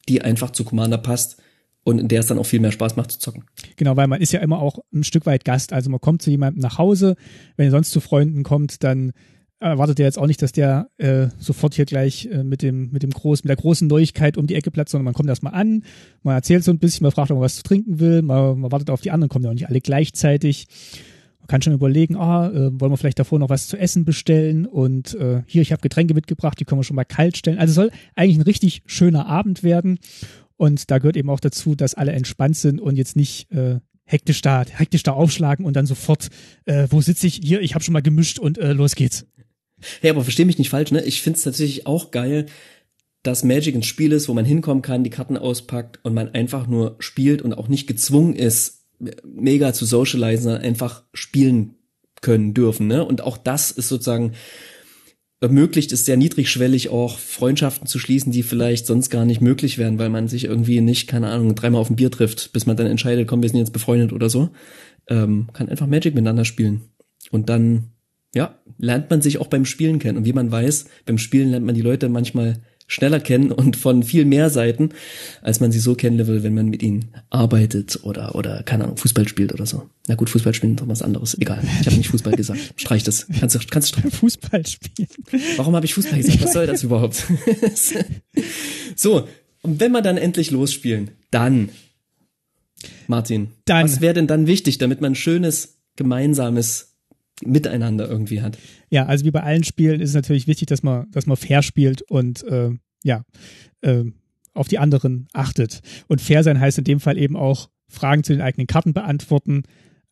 [0.08, 1.42] die einfach zu Commander passt
[1.84, 3.44] und in der es dann auch viel mehr Spaß macht zu zocken.
[3.76, 5.72] Genau, weil man ist ja immer auch ein Stück weit Gast.
[5.72, 7.16] Also man kommt zu jemandem nach Hause,
[7.56, 9.12] wenn er sonst zu Freunden kommt, dann
[9.60, 13.02] erwartet er jetzt auch nicht, dass der äh, sofort hier gleich äh, mit dem mit
[13.02, 15.84] dem großen mit der großen Neuigkeit um die Ecke platzt, sondern man kommt erstmal an,
[16.22, 18.72] man erzählt so ein bisschen, man fragt, ob man was zu trinken will, man, man
[18.72, 20.66] wartet auf die anderen, kommen ja auch nicht alle gleichzeitig.
[21.40, 24.64] Man kann schon überlegen, ah, äh, wollen wir vielleicht davor noch was zu essen bestellen
[24.64, 27.58] und äh, hier, ich habe Getränke mitgebracht, die können wir schon mal kalt stellen.
[27.58, 29.98] Also soll eigentlich ein richtig schöner Abend werden
[30.64, 34.40] und da gehört eben auch dazu, dass alle entspannt sind und jetzt nicht äh, hektisch
[34.40, 36.28] da, hektisch da aufschlagen und dann sofort,
[36.64, 37.40] äh, wo sitze ich?
[37.42, 39.26] Hier, ich habe schon mal gemischt und äh, los geht's.
[40.00, 41.04] Hey, aber versteh mich nicht falsch, ne?
[41.04, 42.46] Ich find's tatsächlich auch geil,
[43.22, 46.66] dass Magic ein Spiel ist, wo man hinkommen kann, die Karten auspackt und man einfach
[46.66, 48.86] nur spielt und auch nicht gezwungen ist,
[49.24, 51.74] mega zu socialisen, sondern einfach spielen
[52.22, 53.04] können dürfen, ne?
[53.04, 54.32] Und auch das ist sozusagen
[55.44, 59.98] ermöglicht es sehr niedrigschwellig auch Freundschaften zu schließen, die vielleicht sonst gar nicht möglich wären,
[59.98, 62.86] weil man sich irgendwie nicht, keine Ahnung, dreimal auf ein Bier trifft, bis man dann
[62.86, 64.48] entscheidet, komm, wir sind jetzt befreundet oder so.
[65.06, 66.88] Ähm, kann einfach Magic miteinander spielen.
[67.30, 67.90] Und dann,
[68.34, 70.16] ja, lernt man sich auch beim Spielen kennen.
[70.16, 74.02] Und wie man weiß, beim Spielen lernt man die Leute manchmal schneller kennen und von
[74.02, 74.90] viel mehr Seiten,
[75.42, 78.96] als man sie so kennen will, wenn man mit ihnen arbeitet oder, oder, keine Ahnung,
[78.96, 79.88] Fußball spielt oder so.
[80.06, 81.34] Na gut, Fußball spielen ist doch was anderes.
[81.38, 81.62] Egal.
[81.80, 82.60] Ich habe nicht Fußball gesagt.
[82.76, 83.26] Streich das.
[83.40, 85.08] Kannst du, kannst du Fußball spielen.
[85.56, 86.44] Warum habe ich Fußball gesagt?
[86.44, 87.24] Was soll das überhaupt?
[88.96, 89.28] so.
[89.62, 91.70] Und wenn wir dann endlich losspielen, dann,
[93.06, 93.84] Martin, dann.
[93.84, 96.93] was wäre denn dann wichtig, damit man ein schönes, gemeinsames
[97.44, 98.58] Miteinander irgendwie hat?
[98.90, 101.62] Ja, also wie bei allen Spielen ist es natürlich wichtig, dass man, dass man fair
[101.62, 102.70] spielt und äh,
[103.02, 103.24] ja,
[103.80, 104.04] äh,
[104.52, 105.80] auf die anderen achtet.
[106.06, 109.64] Und fair sein heißt in dem Fall eben auch Fragen zu den eigenen Karten beantworten,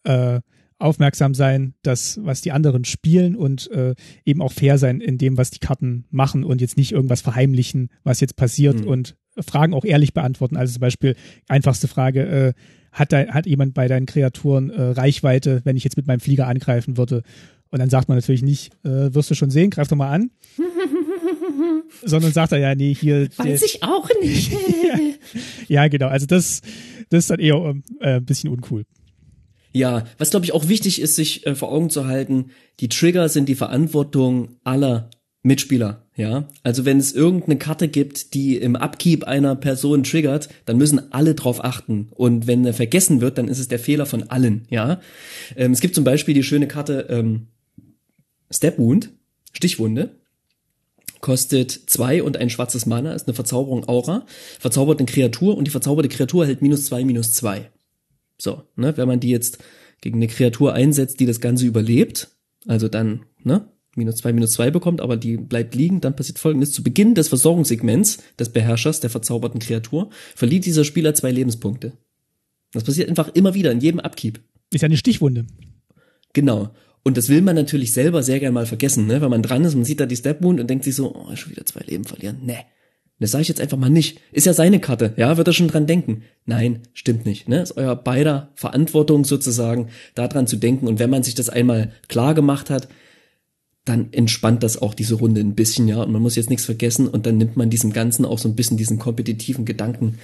[0.05, 0.41] äh,
[0.79, 5.39] aufmerksam sein, dass was die anderen spielen und äh, eben auch fair sein in dem,
[5.39, 8.89] was die Karten machen und jetzt nicht irgendwas verheimlichen, was jetzt passiert mhm.
[8.89, 10.57] und Fragen auch ehrlich beantworten.
[10.57, 11.17] Also zum Beispiel
[11.49, 12.53] einfachste Frage, äh,
[12.93, 16.47] hat, da, hat jemand bei deinen Kreaturen äh, Reichweite, wenn ich jetzt mit meinem Flieger
[16.47, 17.23] angreifen würde?
[17.71, 20.31] Und dann sagt man natürlich nicht, äh, wirst du schon sehen, greif doch mal an.
[22.05, 23.29] Sondern sagt er ja, nee, hier.
[23.37, 24.53] Weiß der, ich auch nicht.
[24.83, 24.99] ja,
[25.69, 26.09] ja, genau.
[26.09, 26.61] Also das,
[27.09, 28.85] das ist dann eher äh, ein bisschen uncool.
[29.73, 33.31] Ja, was glaube ich auch wichtig ist, sich äh, vor Augen zu halten, die Trigger
[33.31, 35.09] sind die Verantwortung aller
[35.45, 36.49] Mitspieler, ja.
[36.63, 41.35] Also wenn es irgendeine Karte gibt, die im Upkeep einer Person triggert, dann müssen alle
[41.35, 42.09] drauf achten.
[42.11, 45.01] Und wenn er vergessen wird, dann ist es der Fehler von allen, ja.
[45.57, 47.49] Ähm, es gibt zum Beispiel die schöne Karte ähm,
[48.51, 49.11] Step Wound,
[49.53, 50.11] Stichwunde.
[51.21, 54.27] Kostet zwei und ein schwarzes Mana, ist eine Verzauberung Aura,
[54.59, 57.71] verzaubert eine Kreatur und die verzauberte Kreatur hält minus zwei, minus zwei.
[58.39, 59.59] So, ne, wenn man die jetzt
[60.01, 62.29] gegen eine Kreatur einsetzt, die das Ganze überlebt,
[62.67, 66.73] also dann, ne, minus zwei, minus zwei bekommt, aber die bleibt liegen, dann passiert folgendes.
[66.73, 71.93] Zu Beginn des Versorgungssegments des Beherrschers der verzauberten Kreatur verliert dieser Spieler zwei Lebenspunkte.
[72.73, 74.41] Das passiert einfach immer wieder in jedem Upkeep.
[74.73, 75.47] Ist eine Stichwunde.
[76.33, 76.71] Genau.
[77.05, 79.21] Und das will man natürlich selber sehr gern mal vergessen, ne?
[79.21, 81.35] Wenn man dran ist, man sieht da die Step Wound und denkt sich so, oh,
[81.35, 82.39] schon wieder zwei Leben verlieren.
[82.45, 82.59] Nee.
[83.19, 84.21] Das sage ich jetzt einfach mal nicht.
[84.33, 86.23] Ist ja seine Karte, ja, wird er schon dran denken.
[86.45, 87.49] Nein, stimmt nicht.
[87.49, 87.63] Ne?
[87.63, 90.89] Ist euer beider Verantwortung sozusagen, daran zu denken.
[90.89, 92.89] Und wenn man sich das einmal klar gemacht hat,
[93.85, 96.03] dann entspannt das auch diese Runde ein bisschen, ja.
[96.03, 98.55] Und man muss jetzt nichts vergessen und dann nimmt man diesem Ganzen auch so ein
[98.55, 100.19] bisschen diesen kompetitiven Gedanken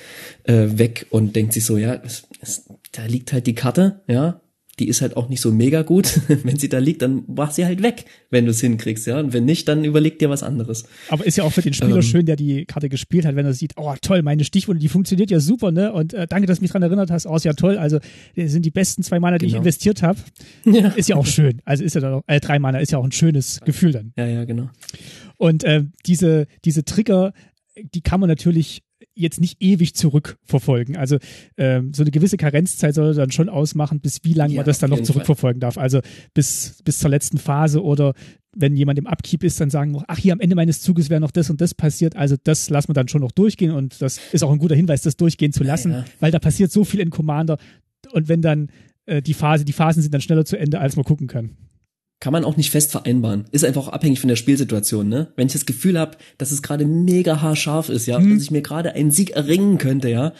[0.44, 4.40] äh, weg und denkt sich so, ja, es, es, da liegt halt die Karte, ja
[4.79, 6.21] die ist halt auch nicht so mega gut.
[6.45, 9.19] wenn sie da liegt, dann mach sie halt weg, wenn du es hinkriegst, ja.
[9.19, 10.85] Und wenn nicht, dann überleg dir was anderes.
[11.09, 13.47] Aber ist ja auch für den Spieler ähm, schön, der die Karte gespielt hat, wenn
[13.47, 15.93] er sieht, oh toll, meine Stichwunde, die funktioniert ja super, ne?
[15.93, 17.27] Und äh, danke, dass du mich dran erinnert hast.
[17.27, 17.79] Oh, ist ja toll.
[17.79, 17.99] Also
[18.37, 19.57] sind die besten zwei Mana, die genau.
[19.57, 20.19] ich investiert habe.
[20.64, 20.88] Ja.
[20.88, 21.62] Ist ja auch schön.
[21.64, 24.12] Also ist ja dann auch, äh, drei Mana ist ja auch ein schönes Gefühl dann.
[24.17, 24.69] Ja, ja, genau.
[25.37, 27.33] Und äh, diese, diese Trigger,
[27.95, 28.83] die kann man natürlich
[29.18, 30.96] jetzt nicht ewig zurückverfolgen.
[30.96, 31.18] Also
[31.57, 34.78] ähm, so eine gewisse Karenzzeit soll dann schon ausmachen, bis wie lange ja, man das
[34.78, 35.68] dann noch zurückverfolgen Fall.
[35.68, 35.78] darf.
[35.78, 36.00] Also
[36.35, 38.14] bis, bis zur letzten Phase oder
[38.57, 41.31] wenn jemand im Upkeep ist, dann sagen, ach hier am Ende meines Zuges wäre noch
[41.31, 42.16] das und das passiert.
[42.16, 45.02] Also das lassen wir dann schon noch durchgehen und das ist auch ein guter Hinweis,
[45.02, 46.04] das durchgehen zu lassen, ja, ja.
[46.20, 47.59] weil da passiert so viel in Commander
[48.12, 48.68] und wenn dann
[49.07, 51.57] äh, die Phase, die Phasen sind dann schneller zu Ende, als man gucken kann
[52.20, 53.44] kann man auch nicht fest vereinbaren.
[53.52, 55.33] Ist einfach auch abhängig von der Spielsituation, ne?
[55.37, 58.35] Wenn ich das Gefühl habe, dass es gerade mega haarscharf ist, ja, mhm.
[58.35, 60.33] dass ich mir gerade einen Sieg erringen könnte, ja,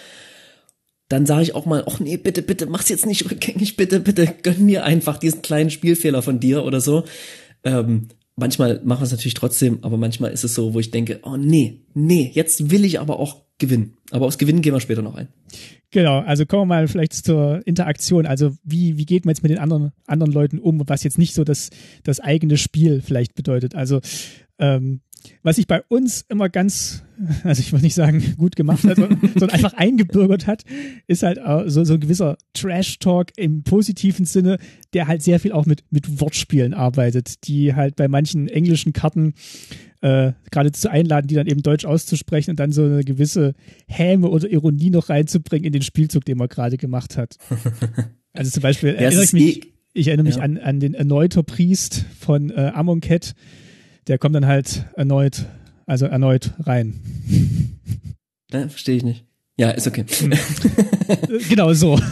[1.09, 4.27] dann sage ich auch mal, ach nee, bitte, bitte, mach's jetzt nicht rückgängig, bitte, bitte,
[4.43, 7.05] gönn mir einfach diesen kleinen Spielfehler von dir oder so.
[7.65, 8.09] Ähm,
[8.39, 11.37] manchmal machen wir es natürlich trotzdem, aber manchmal ist es so, wo ich denke, oh
[11.37, 13.97] nee, nee, jetzt will ich aber auch gewinnen.
[14.11, 15.29] Aber aufs Gewinnen gehen wir später noch ein.
[15.91, 18.27] Genau, also kommen wir mal vielleicht zur Interaktion.
[18.27, 21.35] Also wie, wie geht man jetzt mit den anderen, anderen Leuten um, was jetzt nicht
[21.35, 21.71] so das,
[22.05, 23.75] das eigene Spiel vielleicht bedeutet.
[23.75, 24.01] Also
[24.59, 25.01] ähm,
[25.43, 27.05] was sich bei uns immer ganz,
[27.45, 30.65] also ich würde nicht sagen gut gemacht hat, sondern einfach eingebürgert hat,
[31.07, 34.59] ist halt so, so ein gewisser Trash-Talk im positiven Sinne,
[34.93, 39.35] der halt sehr viel auch mit, mit Wortspielen arbeitet, die halt bei manchen englischen Karten
[40.01, 43.55] äh, geradezu einladen, die dann eben Deutsch auszusprechen und dann so eine gewisse
[43.87, 47.37] Häme oder Ironie noch reinzubringen in den Spielzug, den man gerade gemacht hat.
[48.35, 50.43] Also zum Beispiel erinnere ich mich, eh ich erinnere mich ja.
[50.43, 53.35] an, an den erneuter Priest von äh, Amonkhet,
[54.09, 55.45] der kommt dann halt erneut,
[55.87, 57.01] also erneut rein.
[58.51, 59.25] Ja, verstehe ich nicht.
[59.59, 60.05] Ja, ist okay.
[61.49, 62.01] genau so.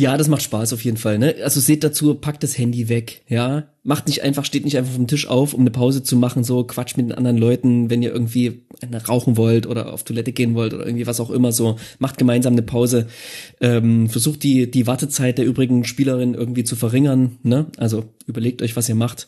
[0.00, 1.18] Ja, das macht Spaß auf jeden Fall.
[1.18, 1.34] Ne?
[1.44, 3.20] Also seht dazu, packt das Handy weg.
[3.28, 6.42] Ja, macht nicht einfach, steht nicht einfach vom Tisch auf, um eine Pause zu machen.
[6.42, 8.62] So Quatsch mit den anderen Leuten, wenn ihr irgendwie
[9.06, 11.52] rauchen wollt oder auf Toilette gehen wollt oder irgendwie was auch immer.
[11.52, 13.08] So macht gemeinsam eine Pause.
[13.60, 17.36] Ähm, versucht die die Wartezeit der übrigen Spielerin irgendwie zu verringern.
[17.42, 17.66] Ne?
[17.76, 19.26] Also überlegt euch, was ihr macht,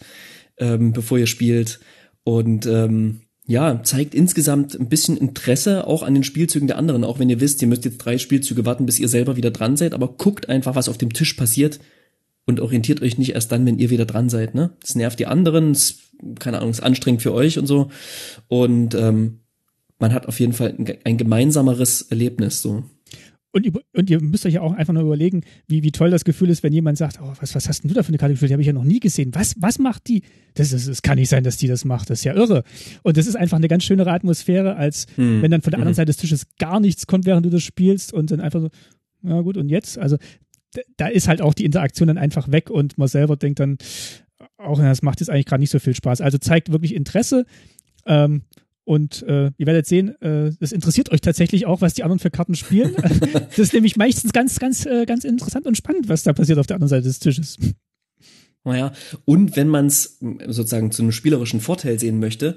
[0.56, 1.80] ähm, bevor ihr spielt
[2.24, 7.18] und ähm, ja, zeigt insgesamt ein bisschen Interesse auch an den Spielzügen der anderen, auch
[7.18, 9.95] wenn ihr wisst, ihr müsst jetzt drei Spielzüge warten, bis ihr selber wieder dran seid,
[9.95, 11.80] aber guckt einfach, was auf dem Tisch passiert
[12.47, 14.70] und orientiert euch nicht erst dann, wenn ihr wieder dran seid, ne?
[14.80, 15.97] Das nervt die anderen, das,
[16.38, 17.90] keine Ahnung, ist anstrengend für euch und so.
[18.49, 19.40] Und ähm,
[19.99, 22.84] man hat auf jeden Fall ein, ein gemeinsameres Erlebnis, so.
[23.53, 26.48] Und, und ihr müsst euch ja auch einfach nur überlegen, wie, wie toll das Gefühl
[26.48, 28.48] ist, wenn jemand sagt, oh, was, was hast denn du da für eine Karte gefühlt?
[28.48, 29.30] Die habe ich ja noch nie gesehen.
[29.34, 30.22] Was, was macht die?
[30.55, 32.09] Das, ist, das kann nicht sein, dass die das macht.
[32.09, 32.64] Das ist ja irre.
[33.03, 35.42] Und das ist einfach eine ganz schönere Atmosphäre, als hm.
[35.42, 35.96] wenn dann von der anderen hm.
[35.96, 38.70] Seite des Tisches gar nichts kommt, während du das spielst und dann einfach so,
[39.22, 39.98] ja gut, und jetzt?
[39.98, 40.16] Also
[40.96, 43.76] da ist halt auch die Interaktion dann einfach weg und man selber denkt dann,
[44.57, 46.20] auch das macht jetzt eigentlich gerade nicht so viel Spaß.
[46.22, 47.44] Also zeigt wirklich Interesse.
[48.07, 48.42] Ähm,
[48.84, 52.30] und äh, ihr werdet sehen, äh, das interessiert euch tatsächlich auch, was die anderen für
[52.30, 52.96] Karten spielen.
[53.32, 56.66] das ist nämlich meistens ganz, ganz, äh, ganz interessant und spannend, was da passiert auf
[56.66, 57.58] der anderen Seite des Tisches.
[58.64, 58.92] Naja,
[59.24, 62.56] und wenn man es sozusagen zu einem spielerischen Vorteil sehen möchte,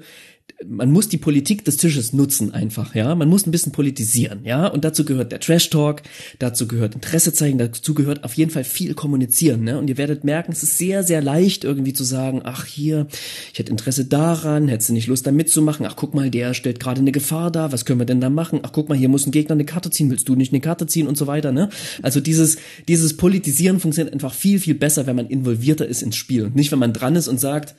[0.64, 3.14] man muss die Politik des Tisches nutzen einfach, ja.
[3.14, 4.66] Man muss ein bisschen politisieren, ja.
[4.66, 6.02] Und dazu gehört der Trash Talk,
[6.38, 9.78] dazu gehört Interesse zeigen, dazu gehört auf jeden Fall viel kommunizieren, ne.
[9.78, 13.06] Und ihr werdet merken, es ist sehr, sehr leicht irgendwie zu sagen, ach hier,
[13.52, 15.84] ich hätte Interesse daran, hättest du nicht Lust da mitzumachen?
[15.86, 18.60] Ach guck mal, der stellt gerade eine Gefahr dar, was können wir denn da machen?
[18.62, 20.86] Ach guck mal, hier muss ein Gegner eine Karte ziehen, willst du nicht eine Karte
[20.86, 21.68] ziehen und so weiter, ne.
[22.02, 22.56] Also dieses,
[22.88, 26.72] dieses Politisieren funktioniert einfach viel, viel besser, wenn man involvierter ist ins Spiel und nicht,
[26.72, 27.74] wenn man dran ist und sagt,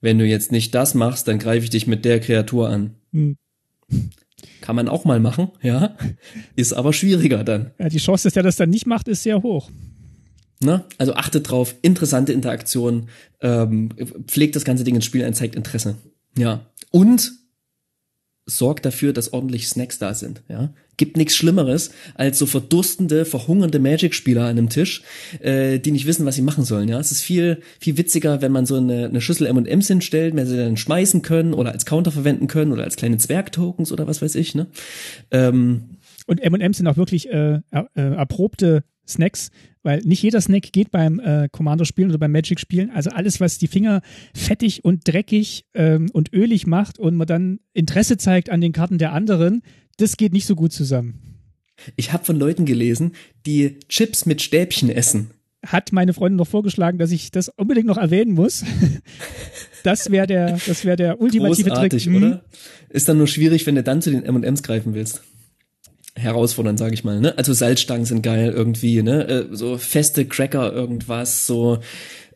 [0.00, 2.94] wenn du jetzt nicht das machst, dann greife ich dich mit der Kreatur an.
[3.12, 3.36] Hm.
[4.60, 5.96] Kann man auch mal machen, ja.
[6.54, 7.72] Ist aber schwieriger dann.
[7.78, 9.70] Ja, die Chance, dass er das dann nicht macht, ist sehr hoch.
[10.60, 10.84] Ne?
[10.98, 13.08] Also achtet drauf, interessante Interaktion,
[13.40, 13.90] ähm,
[14.26, 15.96] pflegt das ganze Ding ins Spiel ein, zeigt Interesse.
[16.36, 16.66] Ja.
[16.90, 17.32] Und
[18.48, 20.42] sorgt dafür, dass ordentlich Snacks da sind.
[20.48, 25.02] Ja, gibt nichts Schlimmeres als so verdurstende, verhungernde Magic-Spieler an einem Tisch,
[25.40, 26.88] äh, die nicht wissen, was sie machen sollen.
[26.88, 30.46] Ja, es ist viel viel witziger, wenn man so eine, eine Schüssel M&M's hinstellt, wenn
[30.46, 34.22] sie dann schmeißen können oder als Counter verwenden können oder als kleine Zwergtokens oder was
[34.22, 34.54] weiß ich.
[34.54, 34.66] Ne?
[35.30, 39.50] Ähm, und M&M's sind auch wirklich äh, äh, erprobte Snacks,
[39.82, 42.90] weil nicht jeder Snack geht beim äh, Commander-Spielen oder beim Magic-Spielen.
[42.90, 44.02] Also alles, was die Finger
[44.34, 48.98] fettig und dreckig ähm, und ölig macht und man dann Interesse zeigt an den Karten
[48.98, 49.62] der anderen,
[49.96, 51.38] das geht nicht so gut zusammen.
[51.96, 53.12] Ich habe von Leuten gelesen,
[53.46, 55.30] die Chips mit Stäbchen essen.
[55.64, 58.64] Hat meine Freundin noch vorgeschlagen, dass ich das unbedingt noch erwähnen muss.
[59.84, 62.16] das wäre der, das wäre der ultimative Großartig, Trick.
[62.16, 62.44] oder?
[62.90, 65.22] Ist dann nur schwierig, wenn du dann zu den M&M's greifen willst
[66.18, 67.20] herausfordernd, sage ich mal.
[67.20, 67.36] Ne?
[67.38, 69.28] Also Salzstangen sind geil irgendwie, ne?
[69.28, 71.78] Äh, so feste Cracker, irgendwas, so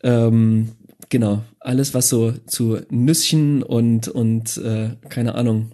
[0.02, 0.72] ähm,
[1.08, 5.72] genau alles, was so zu Nüsschen und und äh, keine Ahnung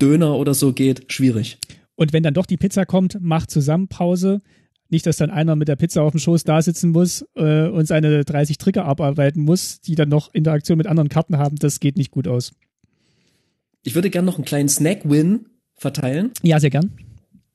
[0.00, 1.58] Döner oder so geht, schwierig.
[1.94, 4.40] Und wenn dann doch die Pizza kommt, macht zusammen Pause.
[4.88, 7.86] Nicht, dass dann einer mit der Pizza auf dem Schoß da sitzen muss äh, und
[7.86, 11.56] seine 30 Trigger abarbeiten muss, die dann noch Interaktion mit anderen Karten haben.
[11.56, 12.52] Das geht nicht gut aus.
[13.84, 16.32] Ich würde gern noch einen kleinen Snack-Win verteilen.
[16.42, 16.92] Ja, sehr gern.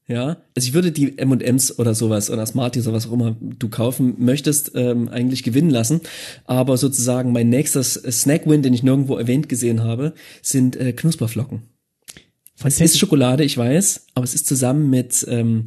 [0.09, 3.67] Ja, also ich würde die M&M's oder sowas oder Smarties oder was auch immer du
[3.67, 5.99] kaufen möchtest, ähm, eigentlich gewinnen lassen.
[6.45, 11.63] Aber sozusagen mein nächster Snack-Win, den ich nirgendwo erwähnt gesehen habe, sind äh, Knusperflocken.
[12.63, 15.65] Es ist Schokolade, ich weiß, aber es ist zusammen mit ähm,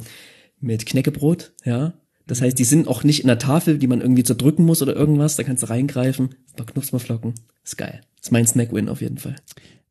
[0.59, 1.93] mit Knäckebrot, ja.
[2.27, 4.95] Das heißt, die sind auch nicht in der Tafel, die man irgendwie zerdrücken muss oder
[4.95, 5.35] irgendwas.
[5.35, 6.29] Da kannst du reingreifen.
[6.51, 7.33] Ein paar Knusperflocken.
[7.63, 8.01] Ist geil.
[8.21, 9.35] ist mein Snack-Win auf jeden Fall.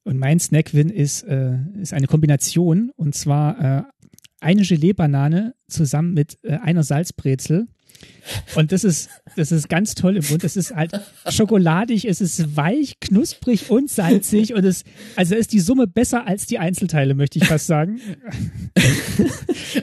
[0.04, 3.82] Und mein Snack-Win ist, äh, ist eine Kombination und zwar äh,
[4.40, 7.68] eine Gelee-Banane zusammen mit äh, einer Salzbrezel
[8.54, 10.44] Und das ist, das ist ganz toll im Mund.
[10.44, 10.92] Es ist halt
[11.28, 14.84] schokoladig, es ist weich, knusprig und salzig und es,
[15.16, 18.00] also ist die Summe besser als die Einzelteile, möchte ich fast sagen.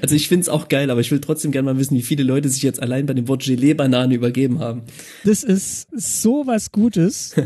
[0.02, 2.24] Also ich finde es auch geil, aber ich will trotzdem gerne mal wissen, wie viele
[2.24, 4.84] Leute sich jetzt allein bei dem Wort Gelee-Banane übergeben haben.
[5.24, 7.36] Das ist so was Gutes.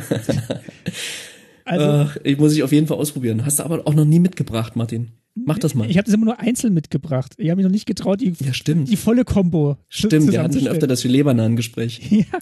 [1.64, 3.46] Also, Ach, ich muss ich auf jeden Fall ausprobieren.
[3.46, 5.12] Hast du aber auch noch nie mitgebracht, Martin.
[5.36, 5.90] Mach das mal.
[5.90, 7.34] Ich habe das immer nur einzeln mitgebracht.
[7.38, 9.78] Ich habe mich noch nicht getraut, die, ja, die volle Combo.
[9.88, 12.02] Stimmt, wir hatten schon öfter das Gelee-Bananen-Gespräch.
[12.12, 12.40] Ja.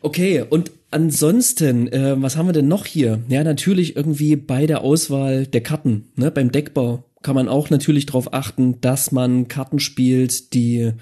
[0.00, 3.20] Okay, und ansonsten, äh, was haben wir denn noch hier?
[3.28, 8.06] Ja, natürlich irgendwie bei der Auswahl der Karten, ne, beim Deckbau kann man auch natürlich
[8.06, 10.92] darauf achten, dass man Karten spielt, die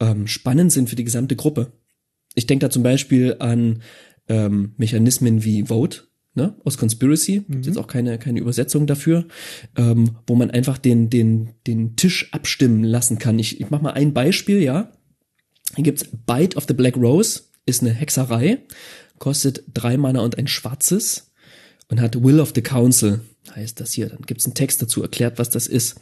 [0.00, 1.72] ähm, spannend sind für die gesamte Gruppe.
[2.34, 3.82] Ich denke da zum Beispiel an
[4.28, 7.62] ähm, Mechanismen wie Vote, ne, aus Conspiracy, mhm.
[7.62, 9.26] jetzt auch keine, keine Übersetzung dafür,
[9.76, 13.38] ähm, wo man einfach den, den, den Tisch abstimmen lassen kann.
[13.38, 14.92] Ich, ich mach mal ein Beispiel, ja.
[15.74, 18.58] Hier gibt's Bite of the Black Rose, ist eine Hexerei,
[19.18, 21.32] kostet drei Mana und ein schwarzes
[21.88, 23.20] und hat Will of the Council,
[23.54, 24.08] heißt das hier.
[24.08, 26.00] Dann gibt's einen Text dazu, erklärt, was das ist.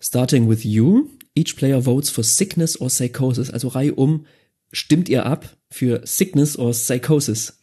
[0.00, 4.26] Starting with you, each player votes for sickness or psychosis, also Reihe um,
[4.72, 7.60] stimmt ihr ab für sickness or psychosis.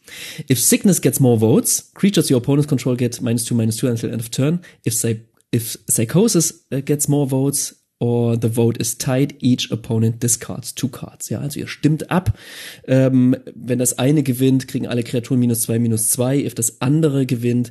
[0.50, 4.10] If sickness gets more votes, creatures your opponents control get minus two, minus two until
[4.10, 4.60] end of turn.
[4.84, 5.04] If,
[5.50, 10.88] if psychosis uh, gets more votes, or the vote is tied, each opponent discards two
[10.88, 11.28] cards.
[11.30, 12.38] Ja, also ihr stimmt ab.
[12.86, 16.38] Ähm, wenn das eine gewinnt, kriegen alle Kreaturen minus zwei, minus zwei.
[16.38, 17.70] If das andere gewinnt,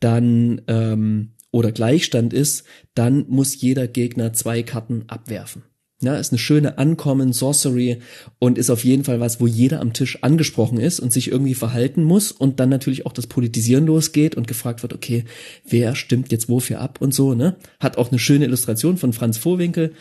[0.00, 2.64] dann ähm, oder Gleichstand ist,
[2.94, 5.62] dann muss jeder Gegner zwei Karten abwerfen.
[6.02, 8.00] Ja, ist eine schöne Ankommen, Sorcery
[8.38, 11.54] und ist auf jeden Fall was, wo jeder am Tisch angesprochen ist und sich irgendwie
[11.54, 15.24] verhalten muss und dann natürlich auch das Politisieren losgeht und gefragt wird, okay,
[15.64, 17.56] wer stimmt jetzt wofür ab und so, ne?
[17.80, 19.94] Hat auch eine schöne Illustration von Franz Vorwinkel.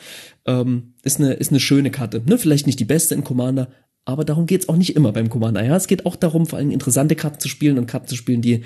[0.45, 2.37] Ähm, ist eine, ist eine schöne Karte, ne?
[2.37, 3.69] Vielleicht nicht die beste in Commander,
[4.03, 5.63] aber darum geht's auch nicht immer beim Commander.
[5.63, 8.41] Ja, es geht auch darum, vor allem interessante Karten zu spielen und Karten zu spielen,
[8.41, 8.65] die,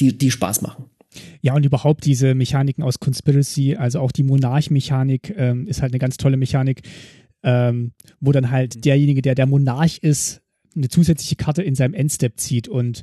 [0.00, 0.89] die, die Spaß machen.
[1.40, 5.98] Ja, und überhaupt diese Mechaniken aus Conspiracy, also auch die Monarch-Mechanik ähm, ist halt eine
[5.98, 6.82] ganz tolle Mechanik,
[7.42, 8.80] ähm, wo dann halt mhm.
[8.82, 10.42] derjenige, der der Monarch ist,
[10.76, 13.02] eine zusätzliche Karte in seinem Endstep zieht und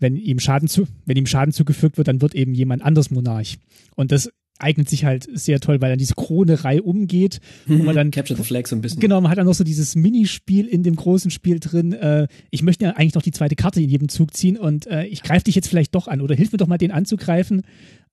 [0.00, 3.58] wenn ihm Schaden zu, wenn ihm Schaden zugefügt wird, dann wird eben jemand anders Monarch.
[3.96, 8.10] Und das eignet sich halt sehr toll, weil dann diese Kronerei umgeht und man dann
[8.10, 9.00] Capture the Flag so ein bisschen.
[9.00, 11.92] Genau, man hat dann noch so dieses Minispiel in dem großen Spiel drin.
[11.92, 15.04] Äh, ich möchte ja eigentlich noch die zweite Karte in jedem Zug ziehen und äh,
[15.04, 17.62] ich greife dich jetzt vielleicht doch an oder hilf mir doch mal den anzugreifen.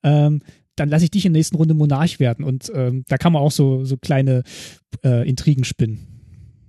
[0.04, 0.42] Ähm,
[0.76, 3.42] dann lasse ich dich in der nächsten Runde Monarch werden und ähm, da kann man
[3.42, 4.44] auch so so kleine
[5.04, 6.08] äh, Intrigen spinnen.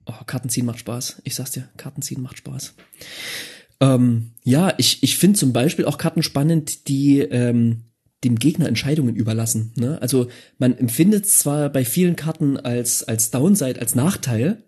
[0.07, 1.23] Oh, Kartenziehen macht Spaß.
[1.25, 2.75] Ich sag's dir, Kartenziehen macht Spaß.
[3.81, 7.83] Ähm, ja, ich, ich finde zum Beispiel auch Karten spannend, die ähm,
[8.25, 9.73] dem Gegner Entscheidungen überlassen.
[9.77, 10.01] Ne?
[10.01, 14.65] Also man empfindet zwar bei vielen Karten als, als Downside, als Nachteil,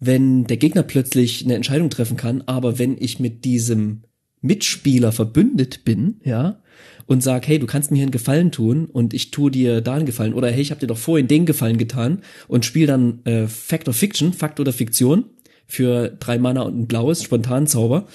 [0.00, 4.02] wenn der Gegner plötzlich eine Entscheidung treffen kann, aber wenn ich mit diesem
[4.40, 6.60] Mitspieler verbündet bin, ja,
[7.06, 9.94] und sag, hey, du kannst mir hier einen Gefallen tun und ich tue dir da
[9.94, 13.24] einen Gefallen oder hey, ich habe dir doch vorhin den Gefallen getan und spiel dann
[13.24, 15.26] äh, Fact or Fiction, Fakt oder Fiktion,
[15.66, 18.06] für drei Mana und ein blaues Spontanzauber,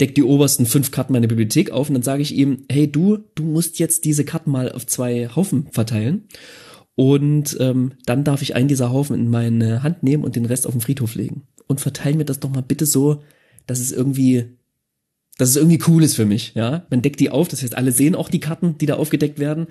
[0.00, 3.18] deckt die obersten fünf Karten meiner Bibliothek auf und dann sage ich ihm, hey du,
[3.34, 6.24] du musst jetzt diese Karten mal auf zwei Haufen verteilen
[6.94, 10.66] und ähm, dann darf ich einen dieser Haufen in meine Hand nehmen und den Rest
[10.66, 13.22] auf den Friedhof legen und verteilen mir das doch mal bitte so,
[13.66, 14.56] dass es irgendwie
[15.38, 16.86] dass es irgendwie cool ist für mich, ja.
[16.90, 19.66] Man deckt die auf, das heißt, alle sehen auch die Karten, die da aufgedeckt werden.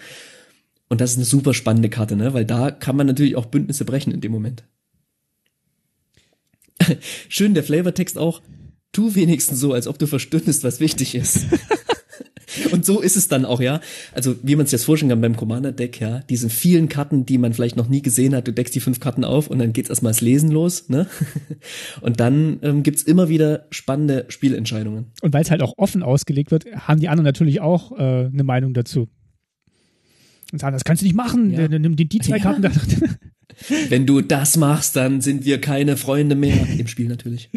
[0.90, 2.34] Und das ist eine super spannende Karte, ne?
[2.34, 4.64] Weil da kann man natürlich auch Bündnisse brechen in dem Moment.
[7.30, 8.42] Schön der Flavortext auch.
[8.92, 11.46] Tu wenigstens so, als ob du verstündest, was wichtig ist.
[12.72, 13.82] Und so ist es dann auch, ja.
[14.14, 17.54] Also, wie man es jetzt vorstellen kann beim Commander-Deck, ja, diese vielen Karten, die man
[17.54, 20.12] vielleicht noch nie gesehen hat, du deckst die fünf Karten auf und dann geht's erstmal
[20.12, 21.08] das Lesen los, ne?
[22.02, 25.08] Und dann ähm, gibt's immer wieder spannende Spielentscheidungen.
[25.22, 28.44] Und weil es halt auch offen ausgelegt wird, haben die anderen natürlich auch äh, eine
[28.44, 29.10] Meinung dazu.
[30.52, 31.68] Und sagen, das kannst du nicht machen, ja.
[31.68, 32.70] nimm die, die zwei Karten ja.
[32.70, 33.08] da.
[33.90, 36.68] Wenn du das machst, dann sind wir keine Freunde mehr.
[36.78, 37.50] Im Spiel natürlich.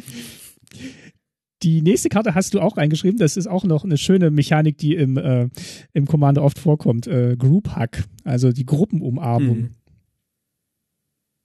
[1.62, 3.18] Die nächste Karte hast du auch reingeschrieben.
[3.18, 5.48] Das ist auch noch eine schöne Mechanik, die im, äh,
[5.92, 7.08] im Commander oft vorkommt.
[7.08, 9.56] Äh, Group Hack, also die Gruppenumarmung.
[9.56, 9.70] Hm.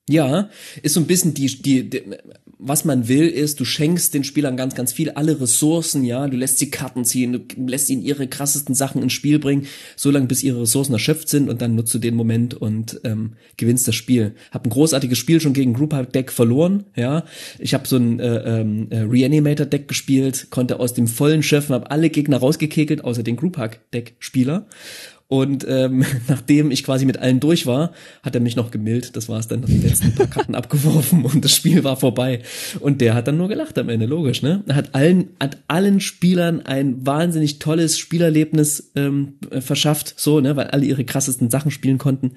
[0.10, 0.50] Ja,
[0.82, 2.04] ist so ein bisschen die, die, die
[2.66, 6.38] was man will, ist, du schenkst den Spielern ganz, ganz viel, alle Ressourcen, ja, du
[6.38, 10.28] lässt sie Karten ziehen, du lässt ihnen ihre krassesten Sachen ins Spiel bringen, so lange
[10.28, 13.96] bis ihre Ressourcen erschöpft sind und dann nutzt du den Moment und ähm, gewinnst das
[13.96, 14.36] Spiel.
[14.52, 17.26] Hab ein großartiges Spiel schon gegen Group Deck verloren, ja.
[17.60, 21.76] Ich habe so ein äh, ähm, äh, Reanimator Deck gespielt, konnte aus dem vollen Schöpfen,
[21.76, 23.60] habe alle Gegner rausgekekelt, außer den Group
[23.94, 24.68] Deck Spieler
[25.34, 29.16] Und ähm, nachdem ich quasi mit allen durch war, hat er mich noch gemillt.
[29.16, 32.44] Das war es dann, die letzten paar Karten abgeworfen und das Spiel war vorbei.
[32.82, 34.64] Und der hat dann nur gelacht am Ende, logisch, ne?
[34.72, 40.86] Hat allen, hat allen Spielern ein wahnsinnig tolles Spielerlebnis ähm, verschafft, so, ne, weil alle
[40.86, 42.34] ihre krassesten Sachen spielen konnten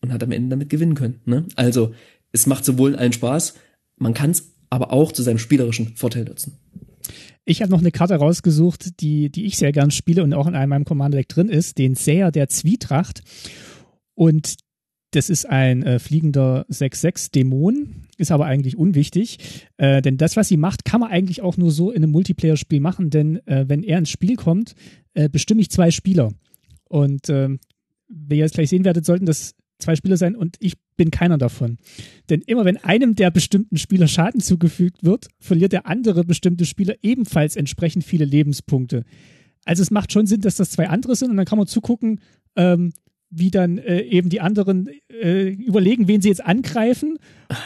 [0.00, 1.20] und hat am Ende damit gewinnen können.
[1.24, 1.44] Ne?
[1.54, 1.94] Also
[2.32, 3.54] es macht sowohl allen Spaß,
[3.98, 6.58] man kann es aber auch zu seinem spielerischen Vorteil nutzen.
[7.44, 10.54] Ich habe noch eine Karte rausgesucht, die, die ich sehr gern spiele und auch in
[10.54, 13.22] einem meinem Commander Deck drin ist, den Säher der Zwietracht.
[14.14, 14.56] Und
[15.10, 19.38] das ist ein äh, fliegender 6-6-Dämon, ist aber eigentlich unwichtig,
[19.76, 22.80] äh, denn das, was sie macht, kann man eigentlich auch nur so in einem Multiplayer-Spiel
[22.80, 24.74] machen, denn äh, wenn er ins Spiel kommt,
[25.14, 26.32] äh, bestimme ich zwei Spieler.
[26.88, 27.50] Und äh,
[28.08, 31.38] wie ihr jetzt gleich sehen werdet, sollten das zwei Spieler sein und ich bin keiner
[31.38, 31.78] davon.
[32.30, 36.94] Denn immer wenn einem der bestimmten Spieler Schaden zugefügt wird, verliert der andere bestimmte Spieler
[37.02, 39.04] ebenfalls entsprechend viele Lebenspunkte.
[39.64, 42.20] Also es macht schon Sinn, dass das zwei andere sind und dann kann man zugucken,
[42.56, 42.92] ähm,
[43.30, 47.16] wie dann äh, eben die anderen äh, überlegen, wen sie jetzt angreifen.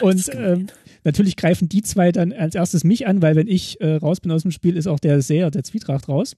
[0.01, 0.69] Und ähm,
[1.03, 4.31] natürlich greifen die zwei dann als erstes mich an, weil wenn ich äh, raus bin
[4.31, 6.37] aus dem Spiel, ist auch der Seher, der Zwietracht raus.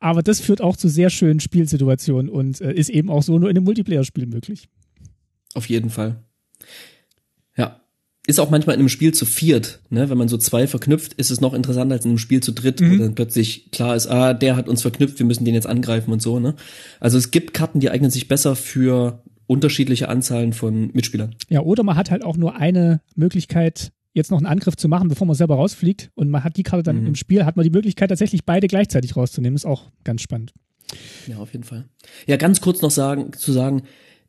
[0.00, 3.50] Aber das führt auch zu sehr schönen Spielsituationen und äh, ist eben auch so nur
[3.50, 4.68] in einem Multiplayer-Spiel möglich.
[5.54, 6.22] Auf jeden Fall.
[7.56, 7.80] Ja.
[8.26, 10.10] Ist auch manchmal in einem Spiel zu viert, ne?
[10.10, 12.80] Wenn man so zwei verknüpft, ist es noch interessanter als in einem Spiel zu dritt,
[12.80, 12.92] mhm.
[12.92, 16.12] wo dann plötzlich klar ist, ah, der hat uns verknüpft, wir müssen den jetzt angreifen
[16.12, 16.54] und so, ne?
[17.00, 21.34] Also es gibt Karten, die eignen sich besser für unterschiedliche Anzahlen von Mitspielern.
[21.48, 25.08] Ja, oder man hat halt auch nur eine Möglichkeit, jetzt noch einen Angriff zu machen,
[25.08, 27.06] bevor man selber rausfliegt und man hat die Karte dann mhm.
[27.08, 29.56] im Spiel, hat man die Möglichkeit, tatsächlich beide gleichzeitig rauszunehmen.
[29.56, 30.52] Ist auch ganz spannend.
[31.26, 31.86] Ja, auf jeden Fall.
[32.26, 33.82] Ja, ganz kurz noch sagen, zu sagen,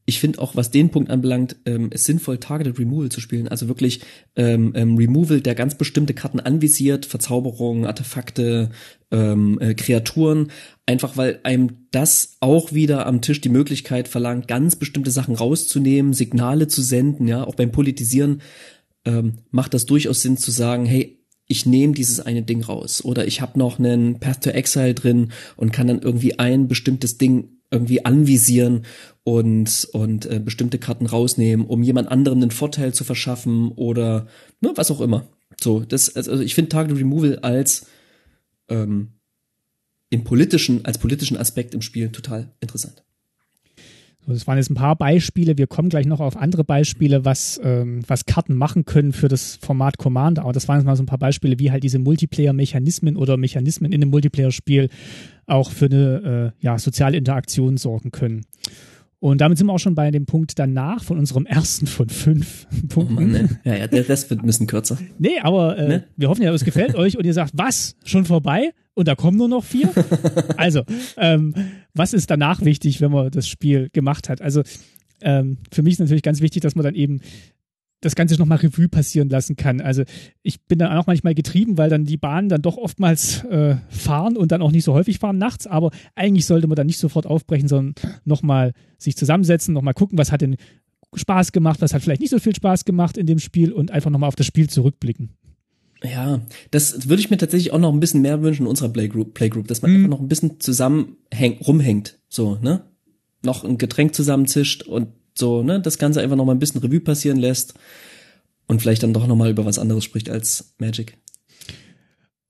[0.10, 3.47] ich finde auch, was den Punkt anbelangt, ähm, es sinnvoll, Targeted Removal zu spielen.
[3.47, 4.01] Also wirklich
[4.36, 8.72] ähm, ähm, Removal, der ganz bestimmte Karten anvisiert, Verzauberungen, Artefakte,
[9.12, 10.51] ähm, äh, Kreaturen,
[10.88, 16.14] einfach weil einem das auch wieder am Tisch die Möglichkeit verlangt, ganz bestimmte Sachen rauszunehmen,
[16.14, 18.41] Signale zu senden, ja, auch beim Politisieren
[19.05, 23.28] ähm, macht das durchaus Sinn zu sagen, hey, ich nehme dieses eine Ding raus oder
[23.28, 27.60] ich habe noch einen Path to Exile drin und kann dann irgendwie ein bestimmtes Ding
[27.72, 28.86] irgendwie anvisieren
[29.30, 34.25] und, und äh, bestimmte Karten rausnehmen, um jemand anderem einen Vorteil zu verschaffen oder
[34.59, 35.27] ne, was auch immer.
[35.61, 37.86] So, das, also ich finde Target Removal als
[38.69, 39.09] ähm,
[40.09, 43.03] im politischen, als politischen Aspekt im Spiel total interessant.
[44.25, 45.59] Das waren jetzt ein paar Beispiele.
[45.59, 49.59] Wir kommen gleich noch auf andere Beispiele, was, ähm, was Karten machen können für das
[49.61, 50.43] Format Commander.
[50.43, 53.91] Aber das waren jetzt mal so ein paar Beispiele, wie halt diese Multiplayer-Mechanismen oder Mechanismen
[53.91, 54.89] in einem Multiplayer-Spiel
[55.45, 58.45] auch für eine äh, ja, soziale Interaktion sorgen können.
[59.22, 62.67] Und damit sind wir auch schon bei dem Punkt danach von unserem ersten von fünf
[62.88, 63.17] Punkten.
[63.17, 63.59] Oh Mann, ne?
[63.65, 64.97] Ja, ja, der Rest wird ein bisschen kürzer.
[65.17, 66.03] Nee, aber äh, ne?
[66.15, 67.97] wir hoffen ja, es gefällt euch und ihr sagt, was?
[68.05, 68.72] Schon vorbei?
[68.93, 69.89] Und da kommen nur noch vier?
[70.57, 70.84] also,
[71.17, 71.53] ähm,
[71.93, 74.41] was ist danach wichtig, wenn man das Spiel gemacht hat?
[74.41, 74.63] Also,
[75.22, 77.20] ähm, für mich ist natürlich ganz wichtig, dass man dann eben
[78.02, 79.82] das Ganze nochmal Revue passieren lassen kann.
[79.82, 80.04] Also
[80.41, 84.38] ich bin dann auch manchmal getrieben, weil dann die Bahnen dann doch oftmals äh, fahren
[84.38, 87.26] und dann auch nicht so häufig fahren nachts, aber eigentlich sollte man dann nicht sofort
[87.26, 90.56] aufbrechen, sondern nochmal sich zusammensetzen, nochmal gucken, was hat denn
[91.14, 94.12] Spaß gemacht, was hat vielleicht nicht so viel Spaß gemacht in dem Spiel und einfach
[94.12, 95.32] nochmal auf das Spiel zurückblicken.
[96.04, 96.41] Ja,
[96.72, 99.68] das würde ich mir tatsächlich auch noch ein bisschen mehr wünschen in unserer Playgroup, Playgroup
[99.68, 99.97] dass man mhm.
[99.97, 101.18] einfach noch ein bisschen zusammen
[101.68, 102.86] rumhängt, so, ne?
[103.41, 106.99] Noch ein Getränk zusammenzischt und so, ne, das Ganze einfach noch mal ein bisschen Revue
[106.99, 107.73] passieren lässt
[108.67, 111.17] und vielleicht dann doch noch mal über was anderes spricht als Magic.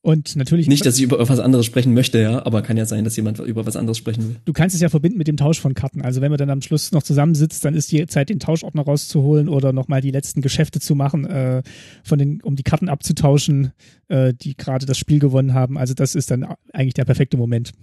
[0.02, 0.68] Und natürlich.
[0.68, 3.40] Nicht, dass ich über was anderes sprechen möchte, ja, aber kann ja sein, dass jemand
[3.40, 4.36] über was anderes sprechen will.
[4.46, 6.02] Du kannst es ja verbinden mit dem Tausch von Karten.
[6.02, 9.50] Also wenn man dann am Schluss noch zusammensitzt, dann ist die Zeit, den Tauschordner rauszuholen
[9.50, 11.64] oder nochmal die letzten Geschäfte zu machen, äh,
[12.04, 13.74] von den, um die Karten abzutauschen,
[14.08, 15.78] äh, die gerade das Spiel gewonnen haben.
[15.78, 17.74] Also das ist dann eigentlich der perfekte Moment.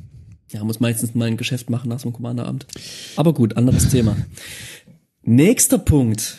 [0.53, 2.67] Ja, muss meistens mal ein Geschäft machen nach so einem Commanderabend.
[3.17, 4.17] Aber gut, anderes Thema.
[5.27, 6.39] Nächster Punkt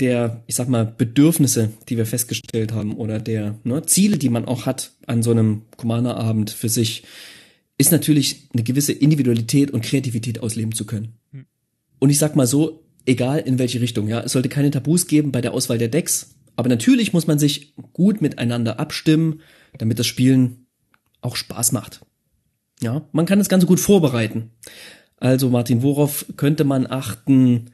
[0.00, 4.44] der, ich sag mal, Bedürfnisse, die wir festgestellt haben oder der ne, Ziele, die man
[4.44, 7.04] auch hat an so einem Commander-Abend für sich,
[7.78, 11.14] ist natürlich eine gewisse Individualität und Kreativität ausleben zu können.
[11.30, 11.46] Hm.
[12.00, 15.32] Und ich sag mal so, egal in welche Richtung, ja, es sollte keine Tabus geben
[15.32, 19.40] bei der Auswahl der Decks, aber natürlich muss man sich gut miteinander abstimmen,
[19.78, 20.66] damit das Spielen
[21.20, 22.00] auch Spaß macht.
[22.80, 24.50] Ja, man kann das Ganze gut vorbereiten.
[25.16, 27.70] Also Martin, worauf könnte man achten,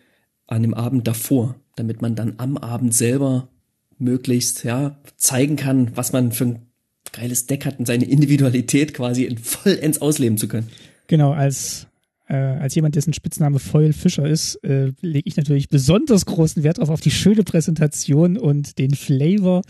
[0.51, 3.49] an dem Abend davor, damit man dann am Abend selber
[3.99, 6.59] möglichst ja zeigen kann, was man für ein
[7.13, 10.69] geiles Deck hat und seine Individualität quasi in vollends ausleben zu können.
[11.07, 11.87] Genau, als
[12.31, 16.79] äh, als jemand, dessen Spitzname Foil Fischer ist, äh, lege ich natürlich besonders großen Wert
[16.79, 19.63] darauf, auf die schöne Präsentation und den Flavor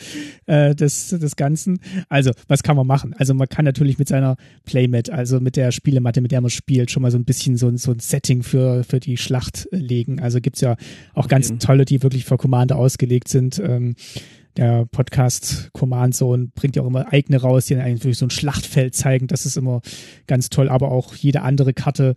[0.46, 1.80] äh, des, des Ganzen.
[2.08, 3.14] Also, was kann man machen?
[3.14, 6.90] Also, man kann natürlich mit seiner Playmat, also mit der Spielematte, mit der man spielt,
[6.90, 10.20] schon mal so ein bisschen so, so ein Setting für, für die Schlacht legen.
[10.20, 10.76] Also gibt's ja
[11.14, 13.58] auch ganz tolle, die wirklich für Commander ausgelegt sind.
[13.58, 13.94] Ähm,
[14.56, 18.94] der Podcast Command Zone bringt ja auch immer eigene raus, die eigentlich so ein Schlachtfeld
[18.94, 19.26] zeigen.
[19.26, 19.80] Das ist immer
[20.26, 22.14] ganz toll, aber auch jede andere Karte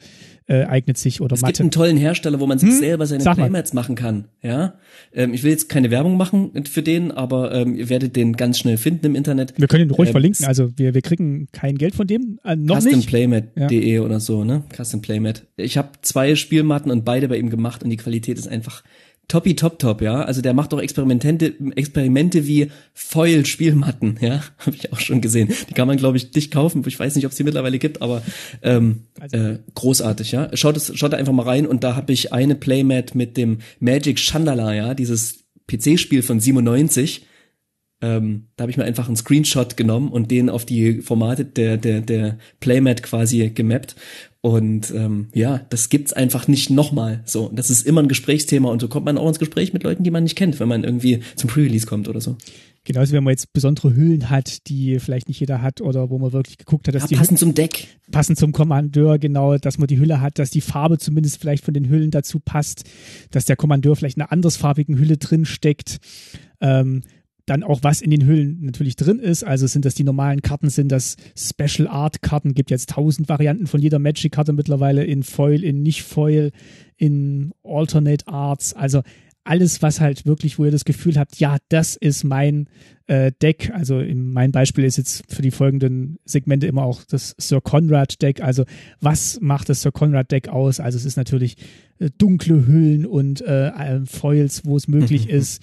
[0.48, 1.52] äh, eignet sich oder es Matte.
[1.52, 2.80] Es gibt einen tollen Hersteller, wo man sich hm?
[2.80, 4.28] selber seine Playmats machen kann.
[4.42, 4.76] Ja,
[5.14, 8.60] ähm, ich will jetzt keine Werbung machen für den, aber ähm, ihr werdet den ganz
[8.60, 9.54] schnell finden im Internet.
[9.58, 10.46] Wir können ihn ruhig ähm, verlinken.
[10.46, 14.02] Also wir, wir kriegen kein Geld von dem, äh, noch Customplaymat.de ja.
[14.02, 14.64] oder so, ne?
[14.76, 15.46] Custom Playmat.
[15.56, 18.84] Ich habe zwei Spielmatten und beide bei ihm gemacht und die Qualität ist einfach
[19.28, 20.22] Toppi Top Top, ja.
[20.24, 24.44] Also der macht auch Experimente, Experimente wie Foil-Spielmatten, ja.
[24.60, 25.54] Habe ich auch schon gesehen.
[25.70, 26.84] Die kann man, glaube ich, nicht kaufen.
[26.86, 28.22] Ich weiß nicht, ob es die mittlerweile gibt, aber
[28.62, 29.38] ähm, also.
[29.38, 30.50] äh, großartig, ja.
[30.56, 33.60] Schaut, es, schaut da einfach mal rein und da habe ich eine Playmat mit dem
[33.80, 37.26] Magic Chandala, ja, dieses PC-Spiel von 97.
[38.02, 41.78] Ähm, da habe ich mir einfach einen Screenshot genommen und den auf die Formate der,
[41.78, 43.96] der, der Playmat quasi gemappt
[44.46, 47.22] und ähm, ja, das gibt's einfach nicht nochmal.
[47.24, 50.04] So, das ist immer ein Gesprächsthema und so kommt man auch ins Gespräch mit Leuten,
[50.04, 52.36] die man nicht kennt, wenn man irgendwie zum Pre-Release kommt oder so.
[52.84, 56.34] Genauso, wenn man jetzt besondere Hüllen hat, die vielleicht nicht jeder hat oder wo man
[56.34, 59.88] wirklich geguckt hat, dass ja, die passen zum Deck, passen zum Kommandeur, genau, dass man
[59.88, 62.84] die Hülle hat, dass die Farbe zumindest vielleicht von den Hüllen dazu passt,
[63.32, 66.00] dass der Kommandeur vielleicht in einer andersfarbigen Hülle drin steckt.
[66.60, 67.04] Ähm,
[67.46, 69.44] dann auch was in den Hüllen natürlich drin ist.
[69.44, 73.68] Also sind das die normalen Karten, sind das Special Art Karten, gibt jetzt tausend Varianten
[73.68, 76.52] von jeder Magic Karte mittlerweile in Foil, in nicht Foil,
[76.98, 78.74] in Alternate Arts.
[78.74, 79.02] Also
[79.44, 82.70] alles, was halt wirklich, wo ihr das Gefühl habt, ja, das ist mein
[83.08, 83.72] äh, Deck.
[83.74, 88.22] Also in, mein Beispiel ist jetzt für die folgenden Segmente immer auch das Sir Conrad
[88.22, 88.42] Deck.
[88.42, 88.64] Also
[89.02, 90.80] was macht das Sir Conrad Deck aus?
[90.80, 91.58] Also es ist natürlich
[92.00, 95.62] äh, dunkle Hüllen und äh, äh Foils, wo es möglich ist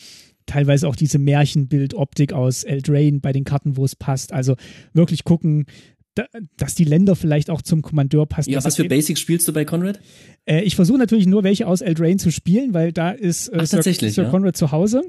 [0.51, 4.33] teilweise auch diese Märchenbildoptik aus Eldraine bei den Karten, wo es passt.
[4.33, 4.57] Also
[4.93, 5.67] wirklich gucken,
[6.15, 6.27] da,
[6.57, 8.51] dass die Länder vielleicht auch zum Kommandeur passen.
[8.51, 10.01] Ja, was für Basics spielst du bei Conrad?
[10.45, 13.67] Äh, ich versuche natürlich nur welche aus Eldraine zu spielen, weil da ist äh, Ach,
[13.67, 14.31] Sir, Sir ja?
[14.31, 15.05] Conrad zu Hause.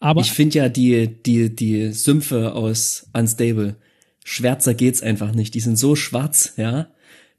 [0.00, 3.76] Aber ich finde ja die, die, die Sümpfe aus Unstable,
[4.24, 5.54] schwärzer geht's einfach nicht.
[5.54, 6.88] Die sind so schwarz, ja.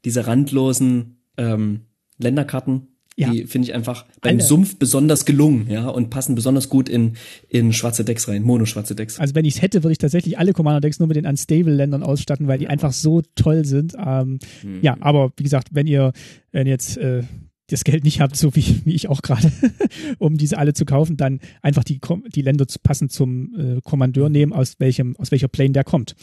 [0.04, 1.80] Diese randlosen ähm,
[2.18, 3.30] Länderkarten, ja.
[3.30, 4.44] Die finde ich einfach beim Alle.
[4.44, 7.16] Sumpf besonders gelungen, ja, und passen besonders gut in,
[7.48, 9.18] in schwarze Decks rein, mono-schwarze Decks.
[9.18, 12.46] Also wenn ich es hätte, würde ich tatsächlich alle Commander-Decks nur mit den Unstable-Ländern ausstatten,
[12.46, 13.94] weil die einfach so toll sind.
[13.98, 14.80] Ähm, mhm.
[14.82, 16.12] Ja, aber wie gesagt, wenn ihr,
[16.52, 17.22] wenn jetzt äh,
[17.68, 19.50] das Geld nicht habt, so wie, wie ich auch gerade,
[20.18, 22.00] um diese alle zu kaufen, dann einfach die,
[22.34, 26.14] die Länder passend zum äh, Kommandeur nehmen, aus welchem, aus welcher Plane der kommt.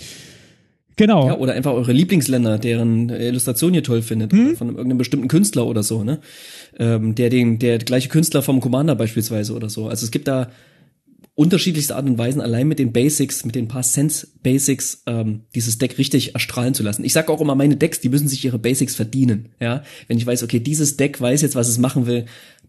[0.95, 1.27] Genau.
[1.27, 4.55] Ja, oder einfach eure Lieblingsländer, deren Illustration ihr toll findet, hm?
[4.55, 6.19] von irgendeinem bestimmten Künstler oder so, ne?
[6.79, 9.87] Ähm, der den, der gleiche Künstler vom Commander beispielsweise oder so.
[9.87, 10.49] Also es gibt da
[11.35, 15.77] unterschiedlichste Art und Weisen, allein mit den Basics, mit den paar Sense Basics, ähm, dieses
[15.77, 17.03] Deck richtig erstrahlen zu lassen.
[17.03, 19.49] Ich sage auch immer, meine Decks, die müssen sich ihre Basics verdienen.
[19.59, 22.25] Ja, wenn ich weiß, okay, dieses Deck weiß jetzt, was es machen will,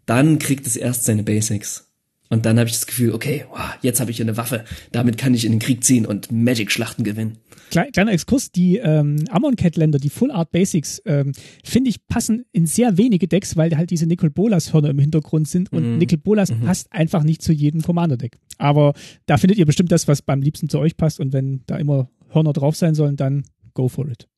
[0.06, 1.93] dann kriegt es erst seine Basics.
[2.30, 5.18] Und dann habe ich das Gefühl, okay, wow, jetzt habe ich hier eine Waffe, damit
[5.18, 7.38] kann ich in den Krieg ziehen und Magic-Schlachten gewinnen.
[7.70, 12.96] Kleiner Exkurs, die ähm, Amon-Cat-Länder, die Full Art Basics, ähm, finde ich, passen in sehr
[12.96, 15.98] wenige Decks, weil halt diese Nicol Bolas-Hörner im Hintergrund sind und mhm.
[15.98, 16.60] Nicol Bolas mhm.
[16.60, 18.38] passt einfach nicht zu jedem Commander-Deck.
[18.58, 18.94] Aber
[19.26, 22.08] da findet ihr bestimmt das, was beim liebsten zu euch passt und wenn da immer
[22.30, 23.44] Hörner drauf sein sollen, dann
[23.74, 24.28] go for it.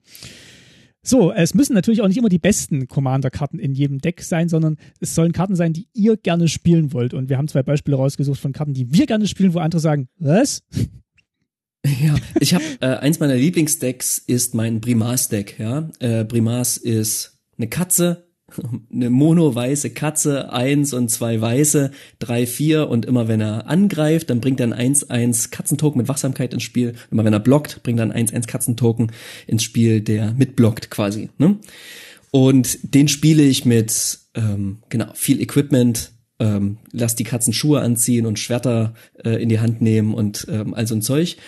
[1.07, 4.77] So, es müssen natürlich auch nicht immer die besten Commander-Karten in jedem Deck sein, sondern
[4.99, 7.15] es sollen Karten sein, die ihr gerne spielen wollt.
[7.15, 10.09] Und wir haben zwei Beispiele rausgesucht von Karten, die wir gerne spielen, wo andere sagen,
[10.19, 10.63] was?
[12.03, 15.57] Ja, ich habe äh, eins meiner Lieblingsdecks ist mein Primas-Deck.
[15.61, 18.26] Ja, äh, Primas ist eine Katze,
[18.93, 24.41] eine mono-weiße Katze, eins und zwei weiße, drei, vier und immer wenn er angreift, dann
[24.41, 26.95] bringt er ein eins, eins Katzentoken mit Wachsamkeit ins Spiel.
[27.11, 29.13] Immer wenn er blockt, bringt er ein eins, eins Katzentoken
[29.47, 31.31] ins Spiel, der mitblockt quasi.
[31.39, 31.57] Ne?
[32.31, 38.27] Und den spiele ich mit ähm, genau viel Equipment, ähm, lass die Katzen Schuhe anziehen
[38.27, 38.95] und Schwerter
[39.25, 41.39] äh, in die Hand nehmen und ähm, all so ein Zeug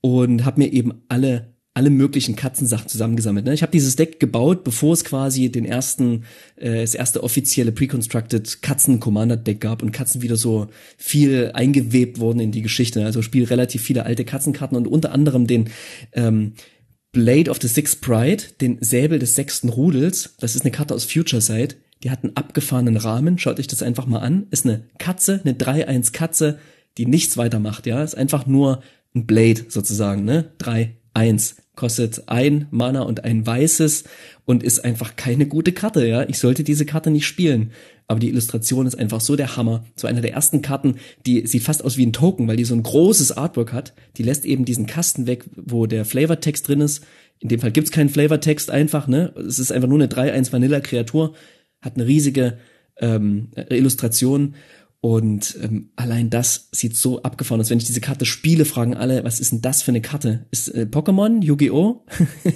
[0.00, 3.46] und habe mir eben alle alle möglichen Katzensachen zusammengesammelt.
[3.46, 3.54] Ne?
[3.54, 6.24] Ich habe dieses Deck gebaut, bevor es quasi den ersten,
[6.56, 10.66] äh, das erste offizielle Pre-Constructed Katzen-Commander-Deck gab und Katzen wieder so
[10.98, 13.04] viel eingewebt wurden in die Geschichte.
[13.04, 15.70] Also spiele relativ viele alte Katzenkarten und unter anderem den
[16.12, 16.52] ähm,
[17.12, 20.34] Blade of the Sixth Pride, den Säbel des sechsten Rudels.
[20.40, 21.76] Das ist eine Karte aus Future Sight.
[22.02, 23.38] Die hat einen abgefahrenen Rahmen.
[23.38, 24.46] Schaut euch das einfach mal an.
[24.50, 26.58] Ist eine Katze, eine 3-1 Katze,
[26.98, 27.86] die nichts weiter macht.
[27.86, 28.82] Ja, ist einfach nur
[29.14, 30.24] ein Blade sozusagen.
[30.24, 34.04] Ne, 3 1 kostet ein Mana und ein weißes
[34.44, 36.28] und ist einfach keine gute Karte, ja.
[36.28, 37.72] Ich sollte diese Karte nicht spielen.
[38.08, 39.84] Aber die Illustration ist einfach so der Hammer.
[39.96, 42.74] So einer der ersten Karten, die sieht fast aus wie ein Token, weil die so
[42.74, 43.94] ein großes Artwork hat.
[44.18, 47.04] Die lässt eben diesen Kasten weg, wo der Flavortext drin ist.
[47.38, 49.32] In dem Fall gibt's keinen Flavortext einfach, ne?
[49.36, 51.34] Es ist einfach nur eine 3-1 Vanilla Kreatur,
[51.80, 52.58] hat eine riesige
[52.98, 54.54] ähm, Illustration
[55.04, 57.70] und ähm, allein das sieht so abgefahren aus.
[57.70, 60.46] Wenn ich diese Karte spiele, fragen alle, was ist denn das für eine Karte?
[60.52, 62.06] Ist äh, Pokémon, Yu-Gi-Oh,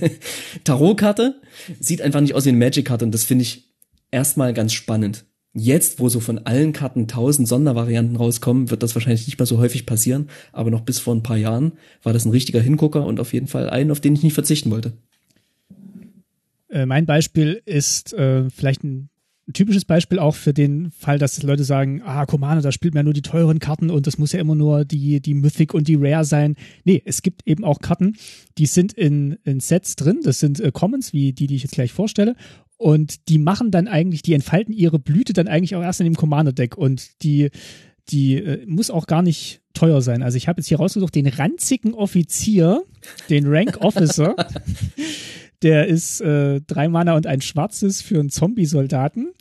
[0.65, 1.41] Tarotkarte?
[1.81, 3.75] Sieht einfach nicht aus wie eine Magic-Karte und das finde ich
[4.13, 5.25] erstmal ganz spannend.
[5.55, 9.59] Jetzt, wo so von allen Karten tausend Sondervarianten rauskommen, wird das wahrscheinlich nicht mehr so
[9.59, 10.29] häufig passieren.
[10.53, 11.73] Aber noch bis vor ein paar Jahren
[12.05, 14.71] war das ein richtiger Hingucker und auf jeden Fall einen, auf den ich nicht verzichten
[14.71, 14.93] wollte.
[16.69, 19.09] Äh, mein Beispiel ist äh, vielleicht ein
[19.49, 23.01] ein typisches Beispiel auch für den Fall, dass Leute sagen, ah, Commander, da spielt man
[23.01, 25.87] ja nur die teuren Karten und das muss ja immer nur die, die Mythic und
[25.87, 26.57] die Rare sein.
[26.85, 28.17] Nee, es gibt eben auch Karten,
[28.59, 30.21] die sind in, in Sets drin.
[30.25, 32.35] Das sind äh, Commons, wie die, die ich jetzt gleich vorstelle.
[32.77, 36.17] Und die machen dann eigentlich, die entfalten ihre Blüte dann eigentlich auch erst in dem
[36.17, 37.51] Commander-Deck und die,
[38.09, 40.23] die äh, muss auch gar nicht teuer sein.
[40.23, 42.83] Also ich habe jetzt hier rausgesucht den ranzigen Offizier,
[43.31, 44.35] den Rank Officer.
[45.63, 49.33] Der ist äh, drei Mana und ein schwarzes für einen Zombie-Soldaten.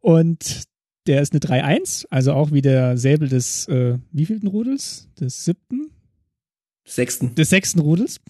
[0.00, 0.64] Und
[1.06, 5.08] der ist eine 3-1, also auch wie der Säbel des äh, wievielten Rudels?
[5.18, 5.90] Des siebten?
[6.84, 7.34] Sechsten.
[7.34, 8.20] Des sechsten Rudels.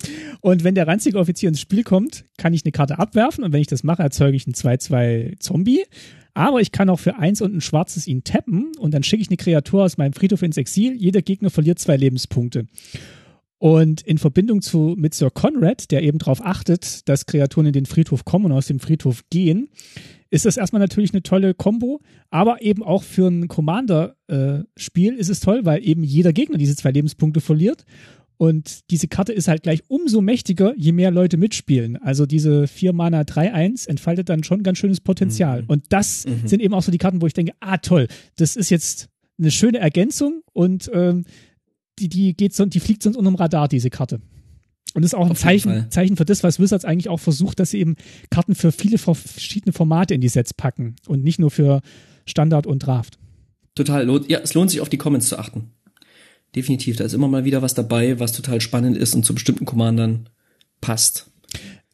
[0.41, 3.61] Und wenn der ranzige Offizier ins Spiel kommt, kann ich eine Karte abwerfen und wenn
[3.61, 5.85] ich das mache, erzeuge ich einen 2-2 Zombie.
[6.35, 9.29] Aber ich kann auch für eins und ein schwarzes ihn tappen und dann schicke ich
[9.29, 10.95] eine Kreatur aus meinem Friedhof ins Exil.
[10.95, 12.67] Jeder Gegner verliert zwei Lebenspunkte.
[13.59, 17.87] Und in Verbindung zu, mit Sir Conrad, der eben darauf achtet, dass Kreaturen in den
[17.87, 19.69] Friedhof kommen und aus dem Friedhof gehen,
[20.31, 22.01] ist das erstmal natürlich eine tolle Combo,
[22.31, 26.77] aber eben auch für ein Commander-Spiel äh, ist es toll, weil eben jeder Gegner diese
[26.77, 27.85] zwei Lebenspunkte verliert.
[28.37, 31.97] Und diese Karte ist halt gleich umso mächtiger, je mehr Leute mitspielen.
[31.97, 35.63] Also diese 4 Mana 3-1 entfaltet dann schon ganz schönes Potenzial.
[35.63, 35.69] Mhm.
[35.69, 36.47] Und das mhm.
[36.47, 38.07] sind eben auch so die Karten, wo ich denke, ah toll,
[38.37, 41.25] das ist jetzt eine schöne Ergänzung und ähm,
[41.99, 44.21] die, die geht so, die fliegt sonst unterm Radar, diese Karte.
[44.95, 47.79] Und ist auch ein Zeichen, Zeichen für das, was Wizards eigentlich auch versucht, dass sie
[47.79, 47.97] eben
[48.31, 51.83] Karten für viele verschiedene Formate in die Sets packen und nicht nur für
[52.25, 53.19] Standard und Draft.
[53.75, 55.71] Total, ja, es lohnt sich auf die Comments zu achten.
[56.57, 59.67] Definitiv, da ist immer mal wieder was dabei, was total spannend ist und zu bestimmten
[59.67, 60.31] Commandern
[60.81, 61.31] passt.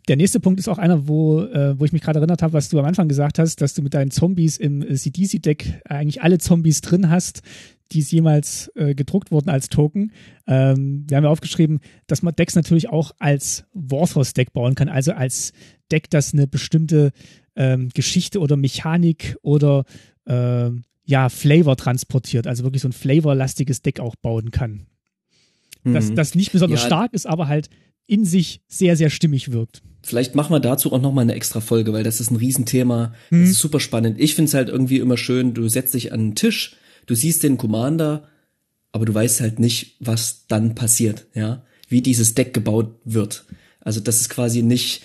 [0.09, 2.69] Der nächste Punkt ist auch einer, wo, äh, wo ich mich gerade erinnert habe, was
[2.69, 6.83] du am Anfang gesagt hast, dass du mit deinen Zombies im CDC-Deck eigentlich alle Zombies
[6.83, 7.43] drin hast,
[7.93, 10.13] die es jemals äh, gedruckt wurden als Token.
[10.47, 15.13] Ähm, wir haben ja aufgeschrieben, dass man Decks natürlich auch als Warthos-Deck bauen kann, also
[15.13, 15.53] als
[15.91, 17.13] Deck, das eine bestimmte
[17.57, 19.85] ähm, Geschichte oder Mechanik oder
[20.27, 20.71] äh,
[21.07, 24.87] ja, Flavor transportiert, also wirklich so ein flavorlastiges Deck auch bauen kann.
[25.85, 25.95] Mhm.
[25.95, 26.87] Das, das nicht besonders ja.
[26.87, 27.69] stark ist, aber halt
[28.07, 29.83] in sich sehr, sehr stimmig wirkt.
[30.03, 33.15] Vielleicht machen wir dazu auch nochmal eine extra Folge, weil das ist ein Riesenthema.
[33.31, 33.43] Mhm.
[33.43, 34.21] Das ist super spannend.
[34.21, 36.77] Ich finde es halt irgendwie immer schön, du setzt dich an einen Tisch,
[37.07, 38.29] du siehst den Commander,
[38.93, 43.45] aber du weißt halt nicht, was dann passiert, ja, wie dieses Deck gebaut wird.
[43.81, 45.03] Also das ist quasi nicht,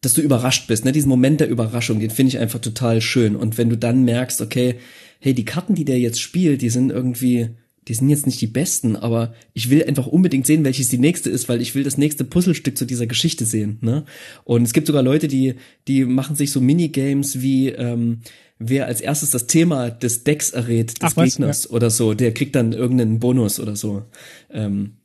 [0.00, 0.92] dass du überrascht bist, ne?
[0.92, 3.36] Diesen Moment der Überraschung, den finde ich einfach total schön.
[3.36, 4.76] Und wenn du dann merkst, okay,
[5.18, 7.50] hey, die Karten, die der jetzt spielt, die sind irgendwie,
[7.90, 11.28] die sind jetzt nicht die besten, aber ich will einfach unbedingt sehen, welches die nächste
[11.28, 13.78] ist, weil ich will das nächste Puzzlestück zu dieser Geschichte sehen.
[13.80, 14.04] Ne?
[14.44, 15.56] Und es gibt sogar Leute, die,
[15.88, 18.20] die machen sich so Minigames wie ähm,
[18.60, 21.70] wer als erstes das Thema des Decks errät, des Ach, Gegners ja.
[21.70, 24.04] oder so, der kriegt dann irgendeinen Bonus oder so.
[24.52, 24.98] Ähm,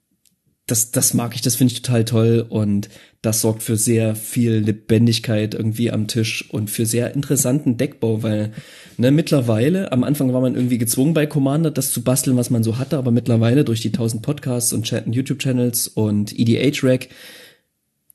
[0.67, 2.89] das, das mag ich, das finde ich total toll und
[3.25, 8.51] das sorgt für sehr viel Lebendigkeit irgendwie am Tisch und für sehr interessanten Deckbau, weil
[8.97, 12.63] ne, mittlerweile, am Anfang war man irgendwie gezwungen bei Commander, das zu basteln, was man
[12.63, 17.09] so hatte, aber mittlerweile durch die tausend Podcasts und YouTube-Channels und EDH-Rack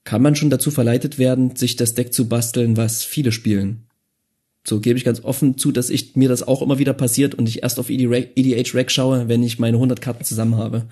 [0.05, 3.87] kann man schon dazu verleitet werden, sich das Deck zu basteln, was viele spielen.
[4.65, 7.49] So gebe ich ganz offen zu, dass ich mir das auch immer wieder passiert und
[7.49, 10.87] ich erst auf EDH Rack schaue, wenn ich meine 100 Karten zusammen habe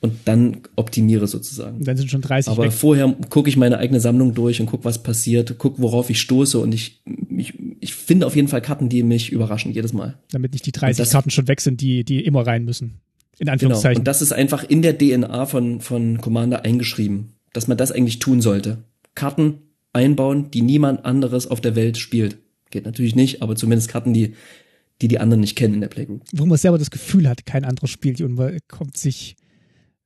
[0.00, 1.82] und dann optimiere sozusagen.
[1.82, 2.72] Dann sind schon 30 Aber weg.
[2.72, 6.58] vorher gucke ich meine eigene Sammlung durch und gucke, was passiert, gucke, worauf ich stoße
[6.58, 7.02] und ich,
[7.36, 10.16] ich, ich finde auf jeden Fall Karten, die mich überraschen jedes Mal.
[10.30, 13.00] Damit nicht die 30 das, Karten schon weg sind, die, die immer rein müssen.
[13.38, 13.94] In Anführungszeichen.
[13.94, 14.00] Genau.
[14.00, 18.18] Und das ist einfach in der DNA von, von Commander eingeschrieben, dass man das eigentlich
[18.18, 18.78] tun sollte.
[19.14, 22.38] Karten einbauen, die niemand anderes auf der Welt spielt.
[22.70, 24.34] Geht natürlich nicht, aber zumindest Karten, die
[25.00, 26.22] die, die anderen nicht kennen in der Playgroup.
[26.32, 29.36] Wo man selber das Gefühl hat, kein anderes spielt und man kommt sich,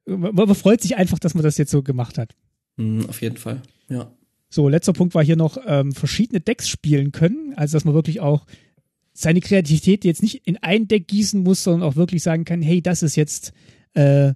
[0.07, 2.35] man freut sich einfach, dass man das jetzt so gemacht hat.
[2.77, 4.11] Mm, auf jeden Fall, ja.
[4.49, 8.21] So, letzter Punkt war hier noch ähm, verschiedene Decks spielen können, also dass man wirklich
[8.21, 8.47] auch
[9.15, 12.83] seine Kreativität jetzt nicht in ein Deck gießen muss, sondern auch wirklich sagen kann, hey,
[12.83, 13.53] das ist jetzt
[13.95, 14.33] äh,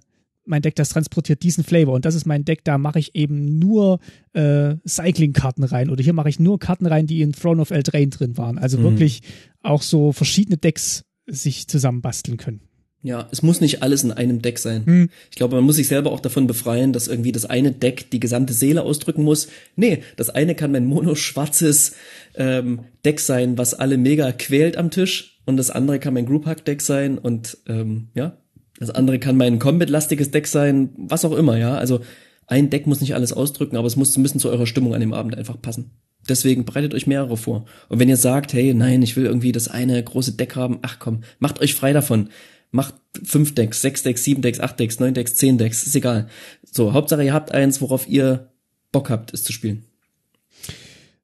[0.47, 3.59] mein Deck, das transportiert diesen Flavor und das ist mein Deck, da mache ich eben
[3.59, 3.99] nur
[4.33, 8.09] äh, Cycling-Karten rein oder hier mache ich nur Karten rein, die in Throne of Eldraine
[8.09, 8.57] drin waren.
[8.57, 8.83] Also mhm.
[8.83, 9.21] wirklich
[9.61, 12.61] auch so verschiedene Decks sich zusammenbasteln können.
[13.03, 14.85] Ja, es muss nicht alles in einem Deck sein.
[14.85, 15.09] Hm.
[15.29, 18.19] Ich glaube, man muss sich selber auch davon befreien, dass irgendwie das eine Deck die
[18.19, 19.47] gesamte Seele ausdrücken muss.
[19.75, 21.95] Nee, das eine kann mein mono-schwarzes
[22.35, 25.39] ähm, Deck sein, was alle mega quält am Tisch.
[25.45, 27.17] Und das andere kann mein Group-Hack-Deck sein.
[27.17, 28.37] Und ähm, ja,
[28.79, 31.75] das andere kann mein Combat-lastiges Deck sein, was auch immer, ja.
[31.75, 32.01] Also
[32.47, 35.13] ein Deck muss nicht alles ausdrücken, aber es muss zumindest zu eurer Stimmung an dem
[35.13, 35.91] Abend einfach passen.
[36.27, 37.65] Deswegen bereitet euch mehrere vor.
[37.89, 40.99] Und wenn ihr sagt, hey, nein, ich will irgendwie das eine große Deck haben, ach
[40.99, 42.29] komm, macht euch frei davon
[42.71, 46.29] macht fünf Decks, sechs Decks, sieben Decks, acht Decks, neun Decks, zehn Decks, ist egal.
[46.63, 48.51] So, Hauptsache ihr habt eins, worauf ihr
[48.91, 49.85] Bock habt, es zu spielen.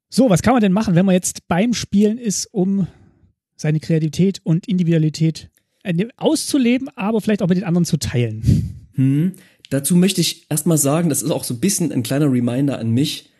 [0.08, 2.86] So, was kann man denn machen, wenn man jetzt beim Spielen ist, um
[3.56, 5.50] seine Kreativität und Individualität
[5.82, 8.88] äh, auszuleben, aber vielleicht auch mit den anderen zu teilen?
[8.94, 9.32] Hm.
[9.70, 12.90] Dazu möchte ich erstmal sagen, das ist auch so ein bisschen ein kleiner Reminder an
[12.90, 13.30] mich.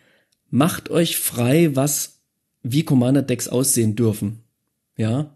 [0.50, 2.22] Macht euch frei, was
[2.62, 4.40] wie Commander Decks aussehen dürfen.
[4.96, 5.34] Ja,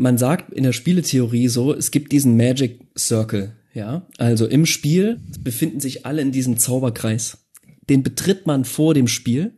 [0.00, 4.06] man sagt in der Spieletheorie so, es gibt diesen Magic Circle, ja.
[4.18, 7.38] Also im Spiel befinden sich alle in diesem Zauberkreis.
[7.88, 9.52] Den betritt man vor dem Spiel,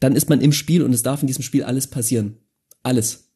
[0.00, 2.38] dann ist man im Spiel und es darf in diesem Spiel alles passieren.
[2.82, 3.30] Alles.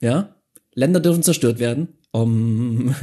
[0.00, 0.36] Ja?
[0.74, 1.88] Länder dürfen zerstört werden.
[2.12, 2.94] Um,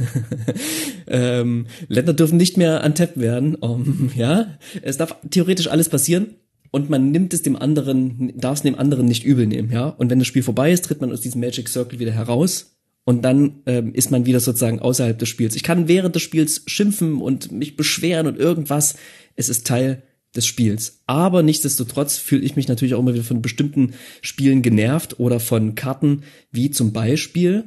[1.06, 3.54] ähm, Länder dürfen nicht mehr untappt werden.
[3.56, 4.58] Um, ja?
[4.80, 6.36] Es darf theoretisch alles passieren
[6.72, 9.88] und man nimmt es dem anderen, darf es dem anderen nicht übel nehmen, ja.
[9.88, 13.22] Und wenn das Spiel vorbei ist, tritt man aus diesem Magic Circle wieder heraus und
[13.22, 15.54] dann ähm, ist man wieder sozusagen außerhalb des Spiels.
[15.54, 18.96] Ich kann während des Spiels schimpfen und mich beschweren und irgendwas.
[19.36, 20.02] Es ist Teil
[20.34, 21.02] des Spiels.
[21.06, 23.92] Aber nichtsdestotrotz fühle ich mich natürlich auch immer wieder von bestimmten
[24.22, 27.64] Spielen genervt oder von Karten wie zum Beispiel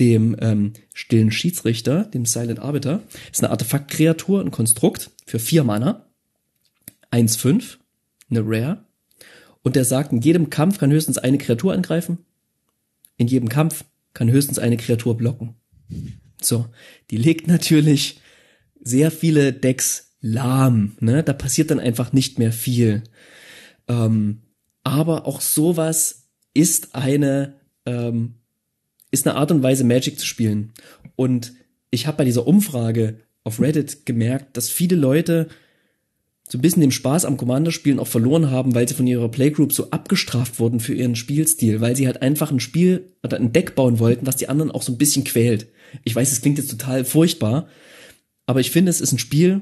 [0.00, 3.02] dem ähm, stillen Schiedsrichter, dem Silent Arbiter.
[3.12, 6.06] Das ist eine Artefaktkreatur, ein Konstrukt für vier Mana.
[7.12, 7.78] 1-5
[8.30, 8.84] eine Rare.
[9.62, 12.18] Und der sagt, in jedem Kampf kann höchstens eine Kreatur angreifen.
[13.16, 15.56] In jedem Kampf kann höchstens eine Kreatur blocken.
[16.40, 16.66] So,
[17.10, 18.20] die legt natürlich
[18.80, 20.96] sehr viele Decks lahm.
[21.00, 21.22] Ne?
[21.22, 23.02] Da passiert dann einfach nicht mehr viel.
[23.88, 24.42] Ähm,
[24.84, 28.34] aber auch sowas ist eine ähm,
[29.10, 30.72] ist eine Art und Weise Magic zu spielen.
[31.16, 31.54] Und
[31.90, 35.48] ich habe bei dieser Umfrage auf Reddit gemerkt, dass viele Leute
[36.48, 39.72] so ein bisschen den Spaß am Commander-Spielen auch verloren haben, weil sie von ihrer Playgroup
[39.72, 43.74] so abgestraft wurden für ihren Spielstil, weil sie halt einfach ein Spiel oder ein Deck
[43.74, 45.68] bauen wollten, was die anderen auch so ein bisschen quält.
[46.04, 47.68] Ich weiß, es klingt jetzt total furchtbar,
[48.46, 49.60] aber ich finde, es ist ein Spiel,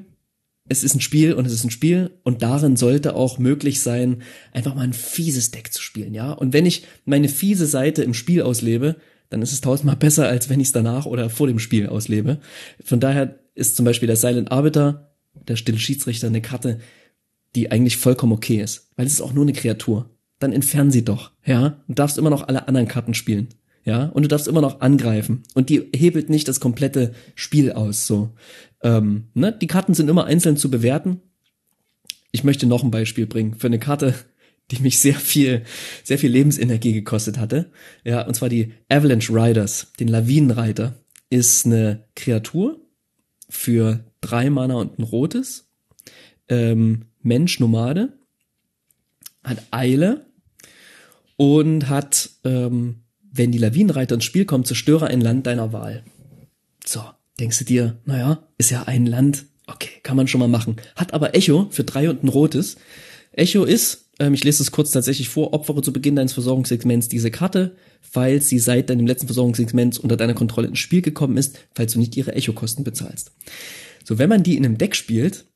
[0.68, 4.22] es ist ein Spiel und es ist ein Spiel und darin sollte auch möglich sein,
[4.53, 6.32] einfach mal ein fieses Deck zu spielen, ja?
[6.32, 8.97] Und wenn ich meine fiese Seite im Spiel auslebe,
[9.28, 12.39] dann ist es tausendmal besser, als wenn ich es danach oder vor dem Spiel auslebe.
[12.84, 15.15] Von daher ist zum Beispiel der Silent Arbiter
[15.49, 16.80] der stille Schiedsrichter eine Karte,
[17.55, 20.11] die eigentlich vollkommen okay ist, weil es ist auch nur eine Kreatur.
[20.39, 21.82] Dann entfernen sie doch, ja.
[21.89, 23.49] Du darfst immer noch alle anderen Karten spielen,
[23.84, 24.07] ja.
[24.07, 25.45] Und du darfst immer noch angreifen.
[25.55, 28.34] Und die hebelt nicht das komplette Spiel aus, so.
[28.82, 29.57] Ähm, ne?
[29.59, 31.22] Die Karten sind immer einzeln zu bewerten.
[32.32, 34.14] Ich möchte noch ein Beispiel bringen für eine Karte,
[34.70, 35.62] die mich sehr viel,
[36.05, 37.70] sehr viel Lebensenergie gekostet hatte.
[38.05, 40.97] Ja, und zwar die Avalanche Riders, den Lawinenreiter,
[41.30, 42.80] ist eine Kreatur
[43.49, 45.68] für drei Mana und ein rotes.
[46.48, 48.18] Ähm, Mensch, Nomade.
[49.42, 50.26] Hat Eile
[51.36, 56.02] und hat, ähm, wenn die Lawinenreiter ins Spiel kommen, zerstöre ein Land deiner Wahl.
[56.84, 57.02] So,
[57.38, 60.76] denkst du dir, naja, ist ja ein Land, okay, kann man schon mal machen.
[60.96, 62.76] Hat aber Echo für drei und ein rotes.
[63.32, 67.30] Echo ist, ähm, ich lese es kurz tatsächlich vor, opfere zu Beginn deines Versorgungssegments diese
[67.30, 71.92] Karte, falls sie seit deinem letzten Versorgungssegment unter deiner Kontrolle ins Spiel gekommen ist, falls
[71.92, 73.32] du nicht ihre Echo-Kosten bezahlst.
[74.07, 75.46] So, wenn man die in einem Deck spielt,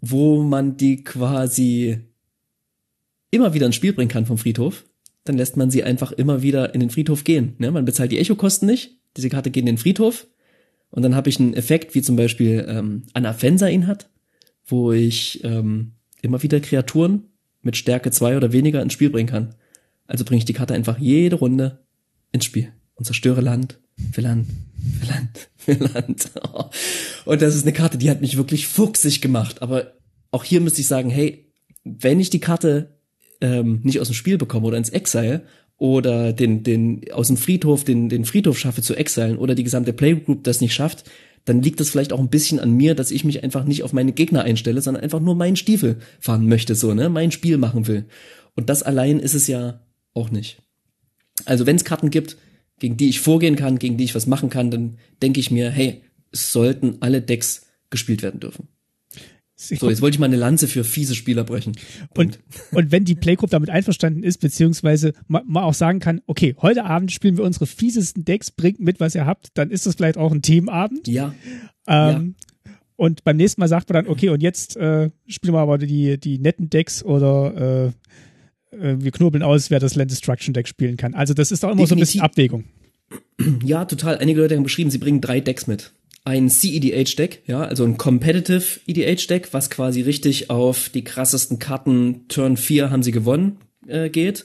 [0.00, 1.98] wo man die quasi
[3.32, 4.84] immer wieder ins Spiel bringen kann vom Friedhof,
[5.24, 7.54] dann lässt man sie einfach immer wieder in den Friedhof gehen.
[7.58, 7.72] Ne?
[7.72, 10.28] Man bezahlt die Echo-Kosten nicht, diese Karte geht in den Friedhof
[10.90, 14.08] und dann habe ich einen Effekt, wie zum Beispiel ähm, Anna Fensa ihn hat,
[14.64, 17.24] wo ich ähm, immer wieder Kreaturen
[17.62, 19.56] mit Stärke zwei oder weniger ins Spiel bringen kann.
[20.06, 21.80] Also bringe ich die Karte einfach jede Runde
[22.30, 23.80] ins Spiel und zerstöre Land
[24.12, 24.46] für Land,
[25.56, 26.30] für Land.
[27.24, 29.62] Und das ist eine Karte, die hat mich wirklich fuchsig gemacht.
[29.62, 29.92] Aber
[30.30, 31.52] auch hier müsste ich sagen, hey,
[31.84, 32.98] wenn ich die Karte
[33.40, 35.44] ähm, nicht aus dem Spiel bekomme oder ins Exile
[35.76, 39.92] oder den, den aus dem Friedhof, den, den Friedhof schaffe zu exilen oder die gesamte
[39.92, 41.04] Playgroup das nicht schafft,
[41.44, 43.92] dann liegt das vielleicht auch ein bisschen an mir, dass ich mich einfach nicht auf
[43.92, 47.86] meine Gegner einstelle, sondern einfach nur meinen Stiefel fahren möchte, so, ne, mein Spiel machen
[47.86, 48.06] will.
[48.54, 49.80] Und das allein ist es ja
[50.14, 50.60] auch nicht.
[51.44, 52.36] Also wenn es Karten gibt,
[52.78, 55.70] gegen die ich vorgehen kann, gegen die ich was machen kann, dann denke ich mir,
[55.70, 56.02] hey,
[56.32, 58.68] es sollten alle Decks gespielt werden dürfen.
[59.60, 61.72] So, jetzt wollte ich mal eine Lanze für fiese Spieler brechen.
[62.16, 62.38] Und,
[62.70, 66.84] und wenn die Playgroup damit einverstanden ist, beziehungsweise man, man auch sagen kann, okay, heute
[66.84, 70.16] Abend spielen wir unsere fiesesten Decks, bringt mit, was ihr habt, dann ist das vielleicht
[70.16, 71.08] auch ein Teamabend.
[71.08, 71.34] Ja.
[71.88, 72.72] Ähm, ja.
[72.94, 76.18] Und beim nächsten Mal sagt man dann, okay, und jetzt äh, spielen wir aber die,
[76.18, 77.92] die netten Decks oder äh,
[78.70, 81.14] wir knobeln aus, wer das Land Destruction Deck spielen kann.
[81.14, 81.88] Also das ist auch immer Definitiv.
[81.88, 82.64] so ein bisschen Abwägung.
[83.64, 84.18] Ja, total.
[84.18, 85.92] Einige Leute haben beschrieben, sie bringen drei Decks mit
[86.28, 92.58] ein CEDH-Deck, ja, also ein Competitive EDH-Deck, was quasi richtig auf die krassesten Karten Turn
[92.58, 94.44] 4 haben sie gewonnen äh, geht.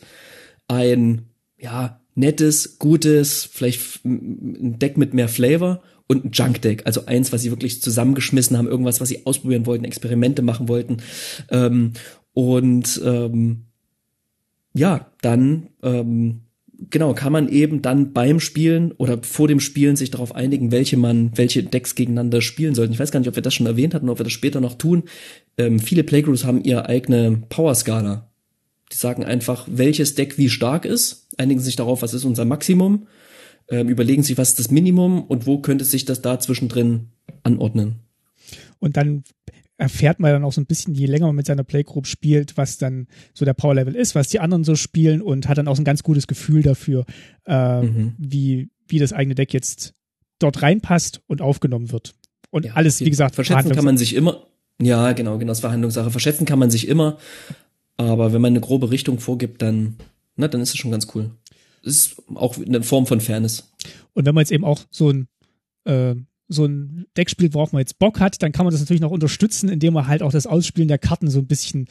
[0.70, 1.24] Ein,
[1.58, 7.42] ja, nettes, gutes, vielleicht ein Deck mit mehr Flavor und ein Junk-Deck, also eins, was
[7.42, 10.98] sie wirklich zusammengeschmissen haben, irgendwas, was sie ausprobieren wollten, Experimente machen wollten.
[11.50, 11.94] Ähm,
[12.34, 13.66] und ähm,
[14.74, 16.42] ja, dann ähm,
[16.90, 20.98] genau, kann man eben dann beim Spielen oder vor dem Spielen sich darauf einigen, welche
[20.98, 22.94] man, welche Decks gegeneinander spielen sollten.
[22.94, 24.76] Ich weiß gar nicht, ob wir das schon erwähnt hatten, ob wir das später noch
[24.76, 25.04] tun.
[25.58, 28.30] Ähm, viele Playgroups haben ihre eigene Power-Skala.
[28.92, 33.08] Die sagen einfach, welches Deck wie stark ist, einigen sich darauf, was ist unser Maximum,
[33.70, 37.10] ähm, überlegen sich, was ist das Minimum und wo könnte sich das da zwischendrin
[37.44, 38.00] anordnen.
[38.80, 39.24] Und dann
[39.84, 42.78] erfährt man dann auch so ein bisschen, je länger man mit seiner Playgroup spielt, was
[42.78, 45.76] dann so der Power Level ist, was die anderen so spielen und hat dann auch
[45.76, 47.06] so ein ganz gutes Gefühl dafür,
[47.46, 48.14] äh, mhm.
[48.18, 49.94] wie, wie das eigene Deck jetzt
[50.40, 52.16] dort reinpasst und aufgenommen wird.
[52.50, 54.48] Und ja, alles, wie gesagt, verschätzen kann man sich immer.
[54.82, 56.12] Ja, genau, genau, das Verhandlungssache.
[56.12, 57.18] Verschätzen kann man sich immer,
[57.98, 59.98] aber wenn man eine grobe Richtung vorgibt, dann,
[60.38, 61.32] na, dann ist es schon ganz cool.
[61.82, 63.70] ist auch eine Form von Fairness.
[64.14, 65.28] Und wenn man jetzt eben auch so ein
[65.84, 66.16] äh,
[66.54, 69.12] so ein Deck spielt, worauf man jetzt Bock hat, dann kann man das natürlich noch
[69.12, 71.88] unterstützen, indem man halt auch das Ausspielen der Karten so ein bisschen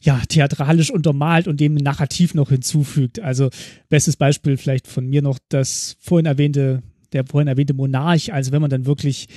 [0.00, 3.20] ja, theatralisch untermalt und dem ein Narrativ noch hinzufügt.
[3.20, 3.48] Also
[3.88, 6.82] bestes Beispiel vielleicht von mir noch das vorhin erwähnte,
[7.12, 8.32] der vorhin erwähnte Monarch.
[8.32, 9.28] Also wenn man dann wirklich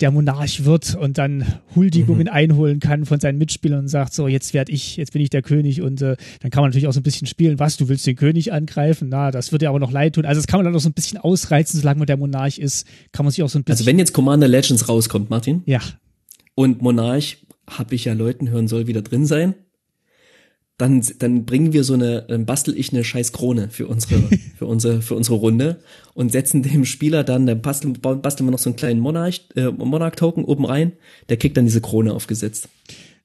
[0.00, 1.44] der Monarch wird und dann
[1.74, 2.32] Huldigungen mhm.
[2.32, 5.42] einholen kann von seinen Mitspielern und sagt, so, jetzt werde ich, jetzt bin ich der
[5.42, 8.06] König und äh, dann kann man natürlich auch so ein bisschen spielen, was, du willst
[8.06, 10.24] den König angreifen, na, das wird dir aber noch leid tun.
[10.24, 12.86] Also das kann man dann auch so ein bisschen ausreizen, solange man der Monarch ist,
[13.12, 13.80] kann man sich auch so ein bisschen.
[13.80, 15.62] Also wenn jetzt Commander Legends rauskommt, Martin.
[15.66, 15.80] Ja.
[16.54, 17.38] Und Monarch,
[17.68, 19.54] habe ich ja Leuten hören soll, wieder drin sein
[20.80, 24.22] dann, dann bringen wir so eine, dann bastel ich eine scheiß Krone für unsere,
[24.56, 25.82] für unsere, für unsere Runde
[26.14, 29.70] und setzen dem Spieler dann, dann basteln, basteln wir noch so einen kleinen Monarch, äh,
[29.70, 30.92] Monarch-Token oben rein,
[31.28, 32.68] der kriegt dann diese Krone aufgesetzt.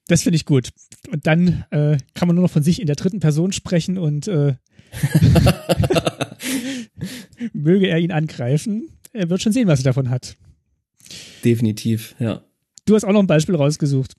[0.07, 0.69] Das finde ich gut.
[1.11, 4.27] Und dann äh, kann man nur noch von sich in der dritten Person sprechen und
[4.27, 4.55] äh,
[7.53, 8.89] möge er ihn angreifen.
[9.13, 10.35] Er wird schon sehen, was er davon hat.
[11.43, 12.43] Definitiv, ja.
[12.85, 14.15] Du hast auch noch ein Beispiel rausgesucht.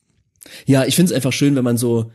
[0.65, 2.11] Ja, ich finde es einfach schön, wenn man so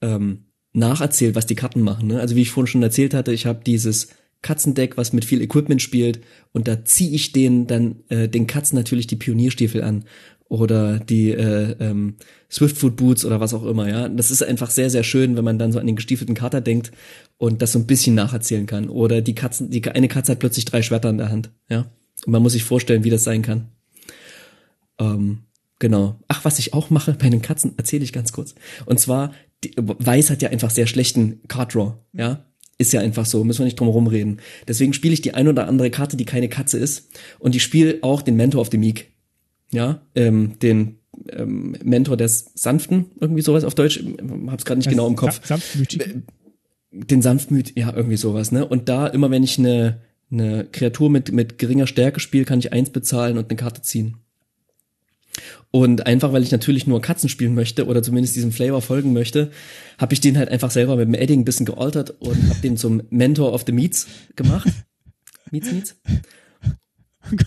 [0.00, 2.08] ähm, nacherzählt, was die Karten machen.
[2.08, 2.20] Ne?
[2.20, 4.08] Also wie ich vorhin schon erzählt hatte, ich habe dieses
[4.42, 6.20] Katzendeck, was mit viel Equipment spielt,
[6.52, 10.04] und da ziehe ich den dann äh, den Katzen natürlich die Pionierstiefel an
[10.48, 12.16] oder die äh, ähm,
[12.50, 13.88] Swiftfoot Boots oder was auch immer.
[13.88, 16.60] Ja, das ist einfach sehr sehr schön, wenn man dann so an den gestiefelten Kater
[16.60, 16.90] denkt
[17.36, 18.88] und das so ein bisschen nacherzählen kann.
[18.88, 21.50] Oder die Katzen, die eine Katze hat plötzlich drei Schwerter in der Hand.
[21.68, 21.90] Ja,
[22.24, 23.68] und man muss sich vorstellen, wie das sein kann.
[24.98, 25.40] Ähm,
[25.78, 26.18] genau.
[26.28, 28.54] Ach, was ich auch mache bei den Katzen, erzähle ich ganz kurz.
[28.86, 29.32] Und zwar
[29.64, 32.44] die, Weiß hat ja einfach sehr schlechten Card Draw, ja.
[32.78, 34.38] Ist ja einfach so, müssen wir nicht drum herum reden.
[34.66, 37.10] Deswegen spiele ich die ein oder andere Karte, die keine Katze ist.
[37.38, 39.10] Und ich spiele auch den Mentor of the Meek.
[39.70, 40.96] Ja, ähm, den
[41.30, 44.02] ähm, Mentor des Sanften, irgendwie sowas auf Deutsch,
[44.46, 45.46] hab's gerade nicht das genau im Kopf.
[45.46, 46.00] Sanftmütig.
[46.00, 46.22] Äh,
[46.92, 48.66] den Sanftmüt, ja, irgendwie sowas, ne?
[48.66, 50.00] Und da, immer wenn ich eine,
[50.30, 54.16] eine Kreatur mit, mit geringer Stärke spiele, kann ich eins bezahlen und eine Karte ziehen.
[55.72, 59.50] Und einfach, weil ich natürlich nur Katzen spielen möchte oder zumindest diesem Flavor folgen möchte,
[59.98, 62.76] habe ich den halt einfach selber mit dem Edding ein bisschen gealtert und habe den
[62.76, 64.68] zum Mentor of the Meats gemacht.
[65.52, 65.96] Meats, Meats.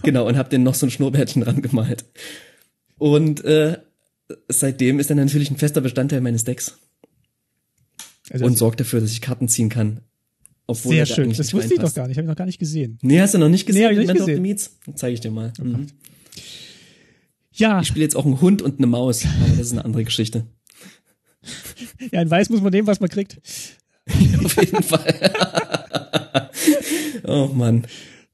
[0.03, 2.05] Genau, und habe den noch so ein Schnurrbärtchen dran gemalt.
[2.97, 3.77] Und äh,
[4.47, 6.77] seitdem ist er natürlich ein fester Bestandteil meines Decks.
[8.29, 9.99] Also und sorgt dafür, dass ich Karten ziehen kann.
[10.65, 12.97] Obwohl Sehr schön, das wusste ich doch gar nicht, habe ich noch gar nicht gesehen.
[13.01, 13.81] Nee, hast du noch nicht gesehen?
[13.81, 14.39] Nee, hab ich nicht Mentor gesehen.
[14.39, 14.79] of the Meats?
[14.95, 15.51] Zeige ich dir mal.
[15.59, 15.87] Oh mhm.
[17.53, 17.81] Ja.
[17.81, 20.45] Ich spiele jetzt auch einen Hund und eine Maus, aber das ist eine andere Geschichte.
[22.11, 23.41] Ja, in Weiß muss man nehmen, was man kriegt.
[24.43, 25.33] Auf jeden Fall.
[27.25, 27.85] oh Mann.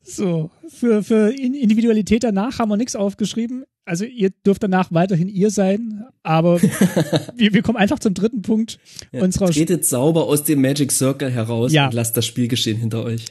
[0.01, 3.65] So, für, für Individualität danach haben wir nichts aufgeschrieben.
[3.85, 6.61] Also ihr dürft danach weiterhin ihr sein, aber
[7.35, 8.79] wir, wir kommen einfach zum dritten Punkt
[9.11, 9.49] ja, unserer.
[9.49, 11.87] Tretet sauber aus dem Magic Circle heraus ja.
[11.87, 13.25] und lasst das Spielgeschehen hinter euch.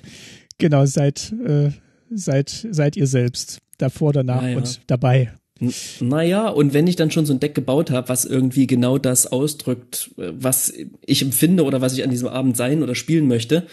[0.58, 1.70] Genau, seid, äh,
[2.10, 3.58] seid, seid ihr selbst.
[3.78, 5.32] Davor, danach ja, und dabei.
[6.00, 9.26] Naja, und wenn ich dann schon so ein Deck gebaut habe, was irgendwie genau das
[9.26, 10.72] ausdrückt, was
[11.04, 13.66] ich empfinde oder was ich an diesem Abend sein oder spielen möchte,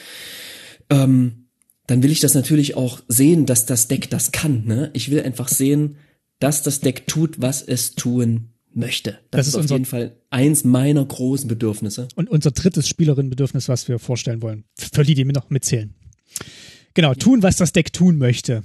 [0.90, 1.46] ähm,
[1.88, 4.66] dann will ich das natürlich auch sehen, dass das Deck das kann.
[4.66, 4.90] Ne?
[4.94, 5.98] Ich will einfach sehen,
[6.40, 9.20] dass das Deck tut, was es tun möchte.
[9.32, 12.08] Das Das, ist auf jeden Fall eins meiner großen Bedürfnisse.
[12.16, 14.66] Und unser drittes Spielerinnenbedürfnis, was wir vorstellen wollen.
[14.78, 15.94] Für die, die mir noch mitzählen.
[16.96, 18.64] Genau, tun, was das Deck tun möchte.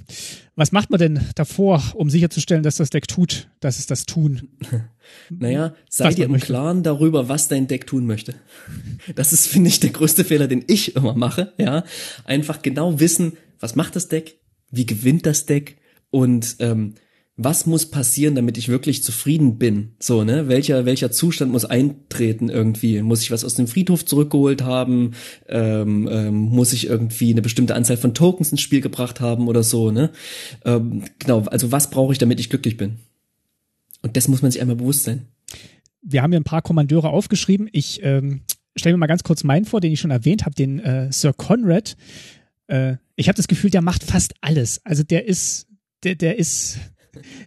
[0.55, 4.49] Was macht man denn davor, um sicherzustellen, dass das Deck tut, dass es das tun?
[5.29, 6.45] Naja, sei dir im möchte.
[6.45, 8.35] Klaren darüber, was dein Deck tun möchte.
[9.13, 11.51] Das ist, finde ich, der größte Fehler, den ich immer mache.
[11.57, 11.83] Ja,
[12.23, 14.37] einfach genau wissen, was macht das Deck,
[14.69, 15.77] wie gewinnt das Deck
[16.11, 16.93] und ähm,
[17.43, 19.91] was muss passieren, damit ich wirklich zufrieden bin.
[19.99, 20.47] So, ne?
[20.47, 23.01] Welcher, welcher Zustand muss eintreten irgendwie?
[23.01, 25.11] Muss ich was aus dem Friedhof zurückgeholt haben?
[25.47, 29.63] Ähm, ähm, muss ich irgendwie eine bestimmte Anzahl von Tokens ins Spiel gebracht haben oder
[29.63, 30.11] so, ne?
[30.65, 32.97] Ähm, genau, also was brauche ich, damit ich glücklich bin?
[34.01, 35.27] Und das muss man sich einmal bewusst sein.
[36.01, 37.69] Wir haben hier ein paar Kommandeure aufgeschrieben.
[37.71, 38.41] Ich ähm,
[38.75, 41.33] stelle mir mal ganz kurz meinen vor, den ich schon erwähnt habe, den äh, Sir
[41.33, 41.95] Conrad.
[42.67, 44.81] Äh, ich habe das Gefühl, der macht fast alles.
[44.83, 45.67] Also der ist,
[46.03, 46.79] der, der ist.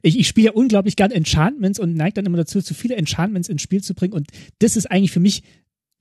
[0.02, 3.48] Ich, ich spiele ja unglaublich gern Enchantments und neige dann immer dazu, zu viele Enchantments
[3.48, 4.12] ins Spiel zu bringen.
[4.12, 4.28] Und
[4.58, 5.42] das ist eigentlich für mich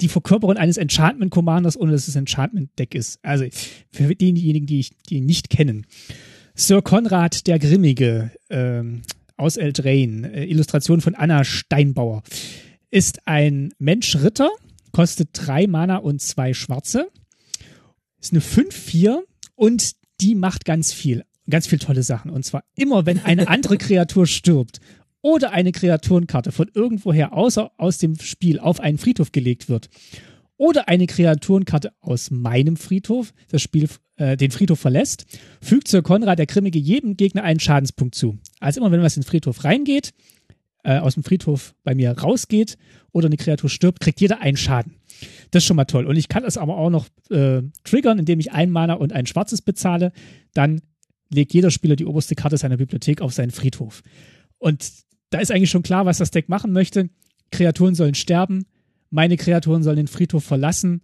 [0.02, 3.20] die Verkörperung eines Enchantment-Commanders, ohne dass es ein Enchantment-Deck ist.
[3.24, 3.46] Also
[3.92, 5.86] für diejenigen, die, ich, die ihn nicht kennen.
[6.56, 9.02] Sir Konrad der Grimmige ähm,
[9.38, 12.24] aus Eldraine, äh, Illustration von Anna Steinbauer,
[12.92, 14.50] ist ein Mensch-Ritter,
[14.92, 17.10] kostet drei Mana und zwei schwarze,
[18.20, 19.20] ist eine 5-4
[19.56, 22.32] und die macht ganz viel, ganz viel tolle Sachen.
[22.32, 24.80] Und zwar immer, wenn eine andere Kreatur stirbt
[25.22, 29.90] oder eine Kreaturenkarte von irgendwoher außer aus dem Spiel auf einen Friedhof gelegt wird
[30.58, 33.88] oder eine Kreaturenkarte aus meinem Friedhof das Spiel,
[34.18, 35.26] äh, den Friedhof verlässt,
[35.62, 38.38] fügt Sir Konrad der Grimmige jedem Gegner einen Schadenspunkt zu.
[38.60, 40.14] Also immer wenn was in den Friedhof reingeht,
[40.84, 42.78] äh, aus dem Friedhof bei mir rausgeht
[43.12, 44.96] oder eine Kreatur stirbt, kriegt jeder einen Schaden.
[45.52, 46.06] Das ist schon mal toll.
[46.06, 49.26] Und ich kann das aber auch noch äh, triggern, indem ich ein Mana und ein
[49.26, 50.12] schwarzes bezahle.
[50.54, 50.82] Dann
[51.34, 54.02] legt jeder Spieler die oberste Karte seiner Bibliothek auf seinen Friedhof.
[54.58, 54.92] Und
[55.30, 57.10] da ist eigentlich schon klar, was das Deck machen möchte.
[57.52, 58.66] Kreaturen sollen sterben,
[59.10, 61.02] meine Kreaturen sollen den Friedhof verlassen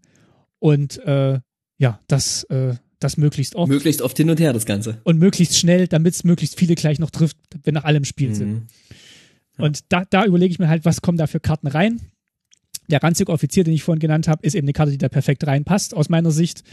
[0.59, 1.39] und äh,
[1.77, 4.99] ja, das, äh, das möglichst oft Möglichst oft hin und her das Ganze.
[5.03, 8.51] und möglichst schnell, damit es möglichst viele gleich noch trifft, wenn nach allem Spiel sind.
[8.51, 8.67] Mhm.
[9.57, 11.99] Und da, da überlege ich mir halt, was kommen da für Karten rein.
[12.89, 15.45] Der ranzige Offizier, den ich vorhin genannt habe, ist eben eine Karte, die da perfekt
[15.45, 16.63] reinpasst, aus meiner Sicht.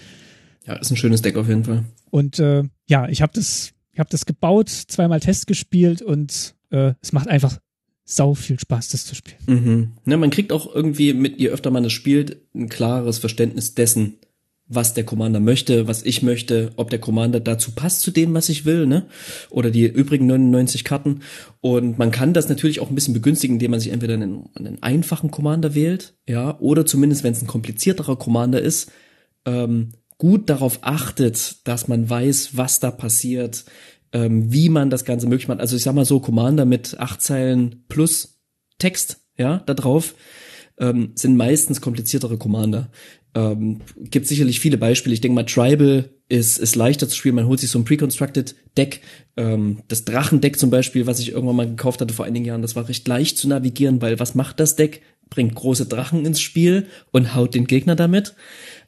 [0.67, 1.85] Ja, ist ein schönes Deck auf jeden Fall.
[2.11, 6.95] Und äh, ja, ich habe das, ich habe das gebaut, zweimal Test gespielt und äh,
[7.01, 7.59] es macht einfach
[8.05, 9.39] sau viel Spaß, das zu spielen.
[9.47, 9.93] Mhm.
[10.05, 14.15] Ne, man kriegt auch irgendwie mit, je öfter man es spielt, ein klares Verständnis dessen,
[14.69, 18.49] was der Commander möchte, was ich möchte, ob der Commander dazu passt zu dem, was
[18.49, 19.07] ich will, ne?
[19.51, 21.21] Oder die übrigen 99 Karten.
[21.61, 24.83] Und man kann das natürlich auch ein bisschen begünstigen, indem man sich entweder einen, einen
[24.83, 28.91] einfachen Commander wählt, ja, oder zumindest, wenn es ein komplizierterer Commander ist,
[29.45, 33.65] ähm, gut darauf achtet, dass man weiß, was da passiert,
[34.13, 35.61] ähm, wie man das Ganze möglich macht.
[35.61, 38.41] Also ich sag mal so, Commander mit acht Zeilen plus
[38.79, 40.15] Text, ja, da drauf,
[40.79, 42.91] ähm, sind meistens kompliziertere Commander.
[43.35, 45.13] Ähm, gibt sicherlich viele Beispiele.
[45.13, 47.35] Ich denke mal, Tribal ist, ist leichter zu spielen.
[47.35, 49.03] Man holt sich so ein Pre-Constructed Deck.
[49.37, 52.77] Ähm, das Drachendeck zum Beispiel, was ich irgendwann mal gekauft hatte vor einigen Jahren, das
[52.77, 55.03] war recht leicht zu navigieren, weil was macht das Deck?
[55.29, 58.35] Bringt große Drachen ins Spiel und haut den Gegner damit.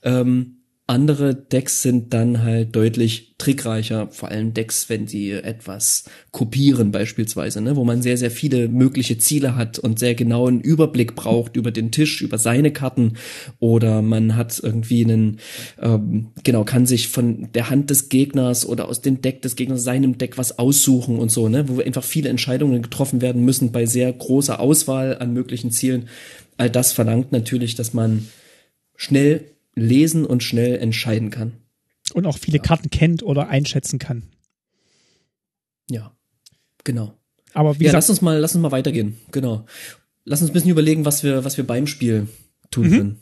[0.02, 0.57] Ähm,
[0.88, 7.60] andere Decks sind dann halt deutlich trickreicher, vor allem Decks, wenn sie etwas kopieren beispielsweise,
[7.60, 11.56] ne, wo man sehr, sehr viele mögliche Ziele hat und sehr genau einen Überblick braucht
[11.56, 13.18] über den Tisch, über seine Karten
[13.58, 15.40] oder man hat irgendwie einen,
[15.78, 19.84] ähm, genau, kann sich von der Hand des Gegners oder aus dem Deck des Gegners,
[19.84, 23.84] seinem Deck was aussuchen und so, ne, wo einfach viele Entscheidungen getroffen werden müssen bei
[23.84, 26.08] sehr großer Auswahl an möglichen Zielen.
[26.56, 28.26] All das verlangt natürlich, dass man
[28.96, 29.44] schnell
[29.80, 31.52] lesen und schnell entscheiden kann.
[32.14, 34.22] Und auch viele Karten kennt oder einschätzen kann.
[35.90, 36.14] Ja,
[36.84, 37.14] genau.
[37.54, 39.18] Aber wie Ja, gesagt, lass uns mal, lass uns mal weitergehen.
[39.32, 39.66] Genau.
[40.24, 42.28] Lass uns ein bisschen überlegen, was wir, was wir beim Spiel
[42.70, 43.20] tun können.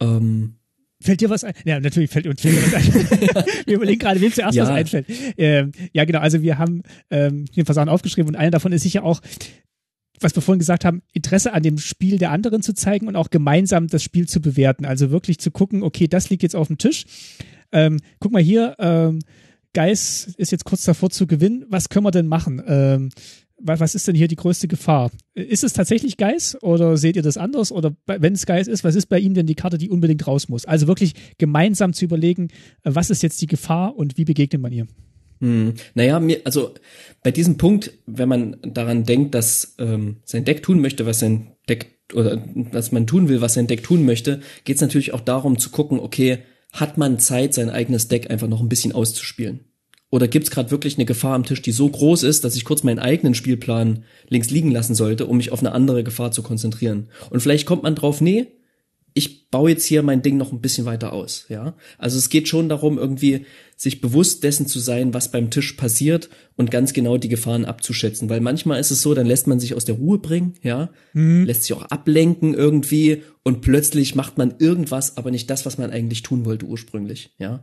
[0.00, 0.54] Ähm,
[1.00, 1.54] Fällt dir was ein?
[1.64, 3.44] Ja, natürlich fällt uns fällt dir was ein.
[3.66, 4.64] wir überlegen gerade, wem zuerst Ja.
[4.64, 5.06] was einfällt.
[5.36, 6.18] Ähm, ja, genau.
[6.20, 9.20] Also wir haben ähm, hier ein paar Sachen aufgeschrieben und einer davon ist sicher auch,
[10.20, 13.30] was wir vorhin gesagt haben, Interesse an dem Spiel der anderen zu zeigen und auch
[13.30, 14.84] gemeinsam das Spiel zu bewerten.
[14.84, 17.04] Also wirklich zu gucken, okay, das liegt jetzt auf dem Tisch.
[17.72, 19.20] Ähm, guck mal hier, ähm,
[19.72, 21.64] Geis ist jetzt kurz davor zu gewinnen.
[21.68, 22.62] Was können wir denn machen?
[22.66, 23.10] Ähm,
[23.58, 25.10] wa- was ist denn hier die größte Gefahr?
[25.34, 27.72] Ist es tatsächlich Geis oder seht ihr das anders?
[27.72, 30.48] Oder wenn es Geis ist, was ist bei ihm denn die Karte, die unbedingt raus
[30.48, 30.64] muss?
[30.64, 32.48] Also wirklich gemeinsam zu überlegen,
[32.84, 34.86] äh, was ist jetzt die Gefahr und wie begegnet man ihr?
[35.40, 36.72] Hm, naja, mir, also
[37.22, 41.52] bei diesem Punkt, wenn man daran denkt, dass ähm, sein Deck tun möchte, was sein
[41.68, 42.42] Deck oder
[42.72, 45.70] was man tun will, was sein Deck tun möchte, geht es natürlich auch darum zu
[45.70, 46.38] gucken, okay,
[46.72, 49.60] hat man Zeit, sein eigenes Deck einfach noch ein bisschen auszuspielen?
[50.10, 52.84] Oder gibt's gerade wirklich eine Gefahr am Tisch, die so groß ist, dass ich kurz
[52.84, 57.08] meinen eigenen Spielplan links liegen lassen sollte, um mich auf eine andere Gefahr zu konzentrieren?
[57.30, 58.46] Und vielleicht kommt man drauf, nee,
[59.14, 61.74] ich baue jetzt hier mein Ding noch ein bisschen weiter aus, ja.
[61.98, 63.46] Also es geht schon darum, irgendwie
[63.76, 68.30] sich bewusst dessen zu sein, was beim Tisch passiert und ganz genau die Gefahren abzuschätzen,
[68.30, 71.44] weil manchmal ist es so, dann lässt man sich aus der Ruhe bringen, ja, mhm.
[71.44, 75.90] lässt sich auch ablenken irgendwie und plötzlich macht man irgendwas, aber nicht das, was man
[75.90, 77.62] eigentlich tun wollte ursprünglich, ja.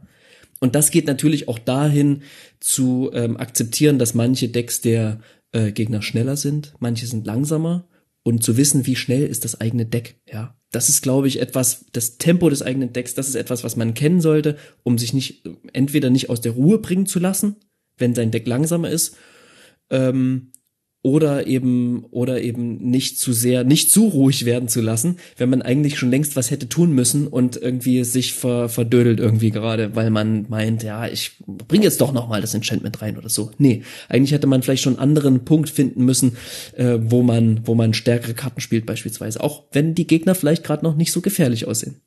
[0.60, 2.22] Und das geht natürlich auch dahin
[2.62, 5.20] zu ähm, akzeptieren, dass manche Decks der
[5.52, 7.88] äh, Gegner schneller sind, manche sind langsamer
[8.22, 11.86] und zu wissen, wie schnell ist das eigene Deck, ja das ist, glaube ich, etwas,
[11.92, 15.48] das Tempo des eigenen Decks, das ist etwas, was man kennen sollte, um sich nicht,
[15.72, 17.58] entweder nicht aus der Ruhe bringen zu lassen,
[17.98, 19.16] wenn sein Deck langsamer ist,
[19.92, 20.52] ähm,
[21.04, 25.62] oder eben oder eben nicht zu sehr nicht zu ruhig werden zu lassen, wenn man
[25.62, 30.10] eigentlich schon längst was hätte tun müssen und irgendwie sich ver, verdödelt irgendwie gerade, weil
[30.10, 33.52] man meint, ja, ich bringe jetzt doch noch mal das Enchantment rein oder so.
[33.58, 36.38] Nee, eigentlich hätte man vielleicht schon einen anderen Punkt finden müssen,
[36.78, 40.86] äh, wo man wo man stärkere Karten spielt beispielsweise, auch wenn die Gegner vielleicht gerade
[40.86, 41.98] noch nicht so gefährlich aussehen.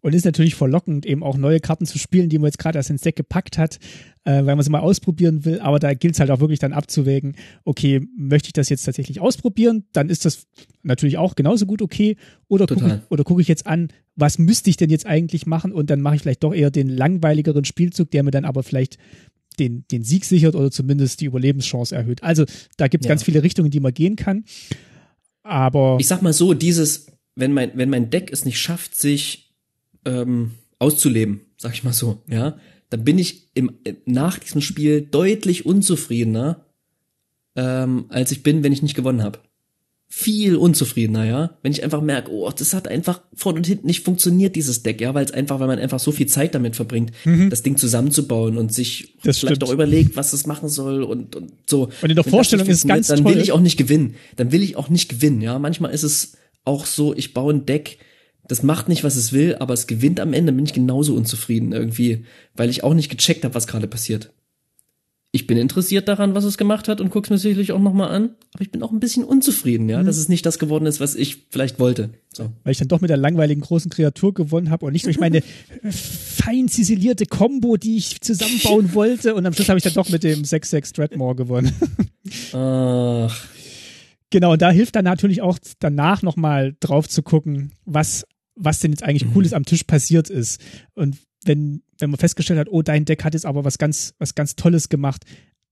[0.00, 2.90] Und ist natürlich verlockend, eben auch neue Karten zu spielen, die man jetzt gerade erst
[2.90, 3.78] ins Deck gepackt hat,
[4.26, 5.60] äh, weil man sie mal ausprobieren will.
[5.60, 9.20] Aber da gilt es halt auch wirklich dann abzuwägen, okay, möchte ich das jetzt tatsächlich
[9.20, 9.84] ausprobieren?
[9.92, 10.46] Dann ist das
[10.82, 12.16] natürlich auch genauso gut okay.
[12.48, 15.72] Oder gucke oder guck ich jetzt an, was müsste ich denn jetzt eigentlich machen?
[15.72, 18.98] Und dann mache ich vielleicht doch eher den langweiligeren Spielzug, der mir dann aber vielleicht
[19.60, 22.22] den, den Sieg sichert oder zumindest die Überlebenschance erhöht.
[22.22, 22.44] Also
[22.76, 23.10] da gibt es ja.
[23.10, 24.44] ganz viele Richtungen, die man gehen kann.
[25.44, 25.98] Aber.
[26.00, 29.54] Ich sag mal so, dieses, wenn mein, wenn mein Deck es nicht schafft, sich
[30.04, 30.50] ähm,
[30.80, 32.58] auszuleben, sag ich mal so, ja,
[32.90, 33.72] dann bin ich im,
[34.04, 36.64] nach diesem Spiel deutlich unzufriedener,
[37.56, 39.40] ähm, als ich bin, wenn ich nicht gewonnen habe.
[40.08, 41.58] Viel unzufriedener, ja.
[41.62, 45.00] Wenn ich einfach merke, oh, das hat einfach vorne und hinten nicht funktioniert, dieses Deck,
[45.00, 47.50] ja, weil es einfach, weil man einfach so viel Zeit damit verbringt, mhm.
[47.50, 51.52] das Ding zusammenzubauen und sich das vielleicht auch überlegt, was es machen soll und, und
[51.66, 51.88] so.
[52.02, 53.34] Und in der Vorstellung ist es ganz dann toll.
[53.34, 54.14] will ich auch nicht gewinnen.
[54.36, 55.58] Dann will ich auch nicht gewinnen, ja.
[55.58, 57.98] Manchmal ist es auch so, ich baue ein Deck,
[58.48, 61.72] das macht nicht, was es will, aber es gewinnt am Ende, bin ich genauso unzufrieden
[61.72, 62.24] irgendwie,
[62.54, 64.32] weil ich auch nicht gecheckt habe, was gerade passiert.
[65.32, 68.30] Ich bin interessiert daran, was es gemacht hat und guck's mir sicherlich auch nochmal an,
[68.54, 70.06] aber ich bin auch ein bisschen unzufrieden, ja, mhm.
[70.06, 72.10] dass es nicht das geworden ist, was ich vielleicht wollte.
[72.32, 72.50] So.
[72.64, 75.42] Weil ich dann doch mit der langweiligen großen Kreatur gewonnen habe und nicht durch meine
[75.90, 80.22] fein ziselierte Combo, die ich zusammenbauen wollte und am Schluss habe ich dann doch mit
[80.22, 81.72] dem 6-6 Dreadmore gewonnen.
[82.52, 83.46] Ach.
[84.30, 88.24] Genau, und da hilft dann natürlich auch danach nochmal drauf zu gucken, was
[88.56, 89.34] was denn jetzt eigentlich mhm.
[89.34, 90.60] Cooles am Tisch passiert ist.
[90.94, 94.34] Und wenn, wenn man festgestellt hat, oh, dein Deck hat jetzt aber was ganz, was
[94.34, 95.24] ganz Tolles gemacht,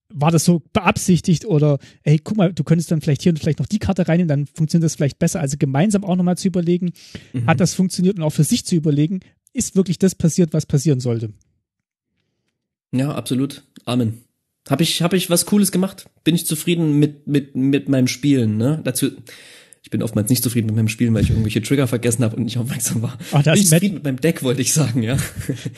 [0.09, 3.59] war das so beabsichtigt oder hey, guck mal, du könntest dann vielleicht hier und vielleicht
[3.59, 5.41] noch die Karte reinnehmen, dann funktioniert das vielleicht besser.
[5.41, 6.93] Also gemeinsam auch nochmal zu überlegen,
[7.33, 7.47] mhm.
[7.47, 9.21] hat das funktioniert und auch für sich zu überlegen,
[9.53, 11.33] ist wirklich das passiert, was passieren sollte.
[12.93, 13.65] Ja, absolut.
[13.87, 14.23] Amen.
[14.69, 16.09] Habe ich, hab ich was Cooles gemacht?
[16.23, 18.81] Bin ich zufrieden mit, mit, mit meinem Spielen, ne?
[18.85, 19.11] Dazu,
[19.85, 22.45] ich bin oftmals nicht zufrieden mit meinem Spielen, weil ich irgendwelche Trigger vergessen habe und
[22.45, 23.19] nicht aufmerksam war.
[23.33, 25.19] Oh, das bin ich zufrieden mit meinem Deck, wollte ich sagen, ja.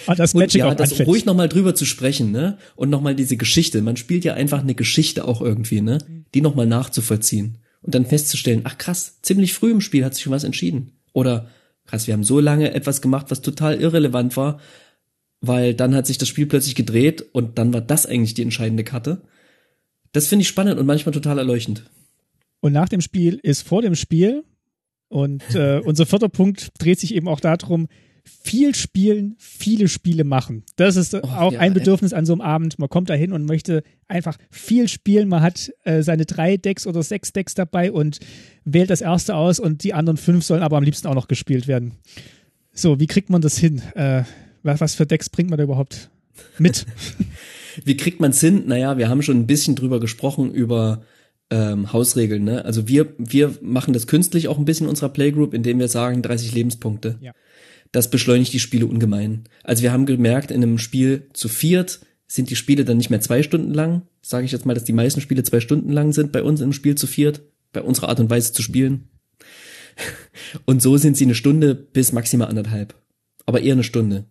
[0.07, 2.57] Oh, das und Magic ja, das ruhig nochmal drüber zu sprechen, ne?
[2.77, 3.83] Und nochmal diese Geschichte.
[3.83, 5.99] Man spielt ja einfach eine Geschichte auch irgendwie, ne?
[6.35, 7.59] Die nochmal nachzuvollziehen.
[7.83, 10.93] Und dann festzustellen, ach krass, ziemlich früh im Spiel hat sich schon was entschieden.
[11.12, 11.51] Oder
[11.85, 14.61] krass, wir haben so lange etwas gemacht, was total irrelevant war,
[15.41, 18.85] weil dann hat sich das Spiel plötzlich gedreht und dann war das eigentlich die entscheidende
[18.85, 19.23] Karte.
[20.12, 21.91] Das finde ich spannend und manchmal total erleuchtend.
[22.61, 24.45] Und nach dem Spiel ist vor dem Spiel.
[25.09, 27.89] Und äh, unser vierter Punkt dreht sich eben auch darum,
[28.27, 30.65] viel spielen, viele Spiele machen.
[30.77, 32.78] Das ist oh, auch ja, ein Bedürfnis an so einem Abend.
[32.78, 35.28] Man kommt da hin und möchte einfach viel spielen.
[35.28, 38.19] Man hat äh, seine drei Decks oder sechs Decks dabei und
[38.65, 41.69] wählt das erste aus und die anderen fünf sollen aber am liebsten auch noch gespielt
[41.69, 41.93] werden.
[42.73, 43.81] So, wie kriegt man das hin?
[43.95, 44.24] Äh,
[44.62, 46.11] was für Decks bringt man da überhaupt
[46.59, 46.87] mit?
[47.85, 48.65] wie kriegt man es hin?
[48.66, 51.03] Naja, wir haben schon ein bisschen drüber gesprochen, über
[51.51, 52.44] ähm, Hausregeln.
[52.44, 52.64] Ne?
[52.64, 56.23] Also wir, wir machen das künstlich auch ein bisschen in unserer Playgroup, indem wir sagen
[56.23, 57.18] 30 Lebenspunkte.
[57.20, 57.32] Ja.
[57.93, 59.44] Das beschleunigt die Spiele ungemein.
[59.62, 63.20] Also wir haben gemerkt, in einem Spiel zu viert sind die Spiele dann nicht mehr
[63.20, 64.02] zwei Stunden lang.
[64.20, 66.73] Sage ich jetzt mal, dass die meisten Spiele zwei Stunden lang sind bei uns im
[66.73, 67.43] Spiel zu viert,
[67.73, 69.09] bei unserer Art und Weise zu spielen.
[70.66, 72.94] Und so sind sie eine Stunde bis maximal anderthalb.
[73.47, 74.27] Aber eher eine Stunde.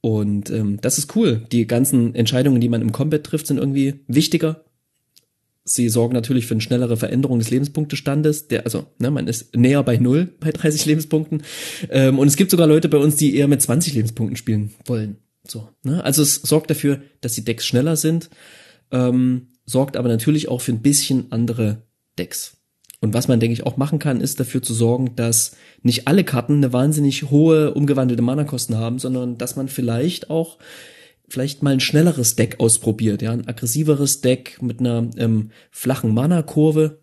[0.00, 1.44] Und ähm, das ist cool.
[1.52, 4.64] Die ganzen Entscheidungen, die man im Combat trifft, sind irgendwie wichtiger
[5.64, 8.48] Sie sorgen natürlich für eine schnellere Veränderung des Lebenspunktestandes.
[8.48, 11.42] Der, also, ne, man ist näher bei null bei 30 Lebenspunkten.
[11.90, 15.16] Ähm, und es gibt sogar Leute bei uns, die eher mit 20 Lebenspunkten spielen wollen.
[15.46, 16.04] So, ne?
[16.04, 18.30] Also es sorgt dafür, dass die Decks schneller sind,
[18.90, 21.82] ähm, sorgt aber natürlich auch für ein bisschen andere
[22.18, 22.56] Decks.
[23.00, 26.24] Und was man, denke ich, auch machen kann, ist dafür zu sorgen, dass nicht alle
[26.24, 30.58] Karten eine wahnsinnig hohe umgewandelte Mana-Kosten haben, sondern dass man vielleicht auch
[31.28, 37.00] vielleicht mal ein schnelleres Deck ausprobiert, ja, ein aggressiveres Deck mit einer ähm, flachen Mana-Kurve,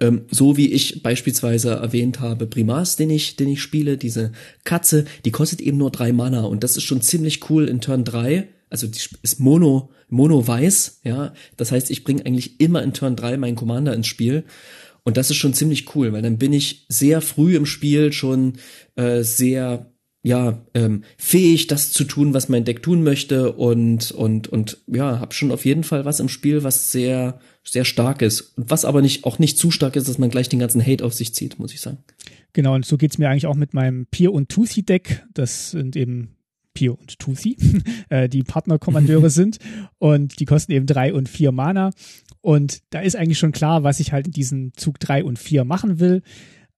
[0.00, 4.32] ähm, so wie ich beispielsweise erwähnt habe, Primas, den ich, den ich spiele, diese
[4.64, 8.04] Katze, die kostet eben nur drei Mana und das ist schon ziemlich cool in Turn
[8.04, 8.48] 3.
[8.68, 11.34] Also die ist Mono, Mono weiß, ja.
[11.56, 14.44] Das heißt, ich bringe eigentlich immer in Turn 3 meinen Commander ins Spiel.
[15.04, 18.54] Und das ist schon ziemlich cool, weil dann bin ich sehr früh im Spiel schon
[18.94, 19.91] äh, sehr
[20.22, 25.18] ja ähm, fähig, das zu tun, was mein Deck tun möchte und und und ja,
[25.18, 28.84] habe schon auf jeden Fall was im Spiel, was sehr sehr stark ist und was
[28.84, 31.34] aber nicht auch nicht zu stark ist, dass man gleich den ganzen Hate auf sich
[31.34, 31.98] zieht, muss ich sagen.
[32.52, 35.24] Genau, und so geht's mir eigentlich auch mit meinem Pier und Tusi Deck.
[35.32, 36.36] Das sind eben
[36.74, 37.56] Pio und Tusi,
[38.08, 39.58] äh, die Partnerkommandeure sind
[39.98, 41.90] und die kosten eben drei und vier Mana.
[42.40, 45.64] Und da ist eigentlich schon klar, was ich halt in diesem Zug drei und vier
[45.64, 46.22] machen will.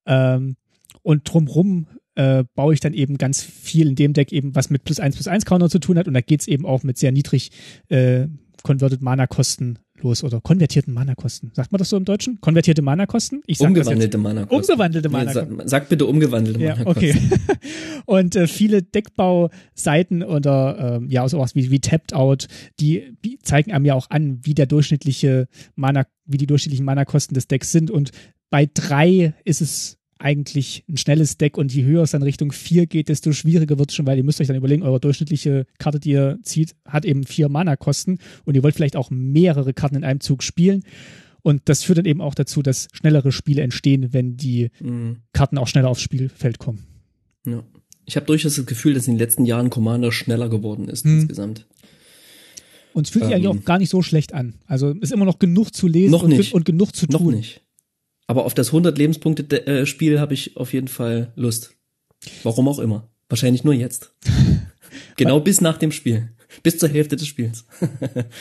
[0.05, 0.55] Ähm,
[1.01, 4.83] und drumrum äh, baue ich dann eben ganz viel in dem Deck eben, was mit
[4.83, 6.07] plus eins plus eins Counter zu tun hat.
[6.07, 7.51] Und da geht's eben auch mit sehr niedrig
[7.89, 8.27] äh,
[8.63, 11.51] Converted Mana-Kosten los oder konvertierten Mana-Kosten.
[11.53, 12.39] Sagt man das so im Deutschen?
[12.41, 13.41] Konvertierte Mana-Kosten?
[13.47, 14.71] Ich sag umgewandelte Mana-Kosten.
[14.71, 15.57] Umgewandelte Mana-Kosten.
[15.57, 17.07] Nee, sag, bitte umgewandelte ja, Mana-Kosten.
[17.07, 17.67] Okay.
[18.05, 22.47] und äh, viele Deckbauseiten oder ähm, ja sowas wie, wie Tapped Out,
[22.79, 27.33] die, die zeigen einem ja auch an, wie der durchschnittliche Mana, wie die durchschnittlichen Mana-Kosten
[27.33, 27.89] des Decks sind.
[27.89, 28.11] Und
[28.49, 32.87] bei drei ist es eigentlich ein schnelles Deck und je höher es dann Richtung 4
[32.87, 35.99] geht, desto schwieriger wird es schon, weil ihr müsst euch dann überlegen, eure durchschnittliche Karte,
[35.99, 40.03] die ihr zieht, hat eben vier Mana-Kosten und ihr wollt vielleicht auch mehrere Karten in
[40.03, 40.83] einem Zug spielen.
[41.41, 45.17] Und das führt dann eben auch dazu, dass schnellere Spiele entstehen, wenn die mhm.
[45.33, 46.87] Karten auch schneller aufs Spielfeld kommen.
[47.45, 47.63] Ja.
[48.05, 51.19] Ich habe durchaus das Gefühl, dass in den letzten Jahren Commander schneller geworden ist mhm.
[51.19, 51.67] insgesamt.
[52.93, 54.55] Und es fühlt sich ähm, eigentlich auch gar nicht so schlecht an.
[54.67, 57.25] Also ist immer noch genug zu lesen und, und, genug zu tun.
[57.25, 57.61] Noch nicht.
[58.27, 61.75] Aber auf das 100 Lebenspunkte äh, Spiel habe ich auf jeden Fall Lust.
[62.43, 63.09] Warum auch immer.
[63.29, 64.15] Wahrscheinlich nur jetzt.
[65.17, 66.31] genau bis nach dem Spiel.
[66.63, 67.65] Bis zur Hälfte des Spiels.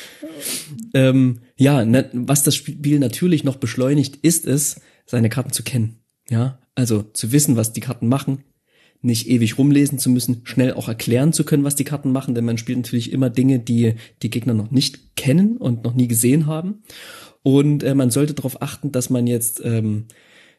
[0.94, 5.98] ähm, ja, na, was das Spiel natürlich noch beschleunigt, ist es, seine Karten zu kennen.
[6.28, 8.44] Ja, also zu wissen, was die Karten machen,
[9.02, 12.44] nicht ewig rumlesen zu müssen, schnell auch erklären zu können, was die Karten machen, denn
[12.44, 16.46] man spielt natürlich immer Dinge, die die Gegner noch nicht kennen und noch nie gesehen
[16.46, 16.82] haben.
[17.44, 20.06] Und äh, man sollte darauf achten, dass man jetzt ähm,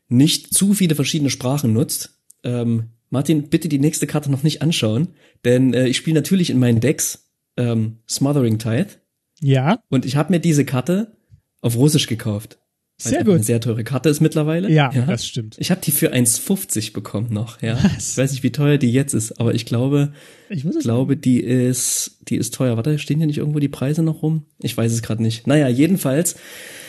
[0.08, 2.22] nicht zu viele verschiedene Sprachen nutzt.
[2.44, 5.10] Ähm, Martin, bitte die nächste Karte noch nicht anschauen,
[5.44, 9.00] denn äh, ich spiele natürlich in meinen Decks ähm, Smothering Tithe.
[9.42, 9.80] Ja.
[9.90, 11.18] Und ich habe mir diese Karte
[11.62, 12.60] auf Russisch gekauft.
[12.98, 13.36] Sehr gut.
[13.36, 14.72] Eine sehr teure Karte ist mittlerweile.
[14.72, 15.06] Ja, ja.
[15.06, 15.58] das stimmt.
[15.60, 17.78] Ich habe die für 1,50 bekommen noch, ja.
[17.84, 18.12] Was?
[18.12, 20.14] Ich weiß nicht, wie teuer die jetzt ist, aber ich glaube,
[20.50, 22.78] ich glaube, die ist, die ist teuer.
[22.78, 24.46] Warte, stehen hier nicht irgendwo die Preise noch rum?
[24.60, 25.46] Ich weiß es gerade nicht.
[25.46, 26.38] Naja, jedenfalls,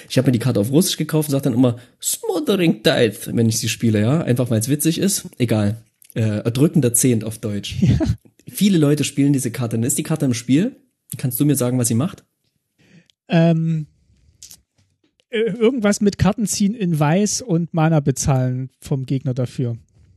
[0.09, 3.49] ich habe mir die Karte auf Russisch gekauft und sage dann immer Smothering Tithe, wenn
[3.49, 4.21] ich sie spiele, ja.
[4.21, 5.29] Einfach weil es witzig ist.
[5.39, 5.83] Egal.
[6.15, 7.77] Äh, erdrückender Zehnt auf Deutsch.
[7.87, 7.99] Ja.
[8.49, 9.77] Viele Leute spielen diese Karte.
[9.77, 10.77] Dann ist die Karte im Spiel.
[11.19, 12.25] Kannst du mir sagen, was sie macht?
[13.29, 13.96] Ähm, äh,
[15.31, 19.77] irgendwas mit Karten ziehen in Weiß und Mana bezahlen vom Gegner dafür.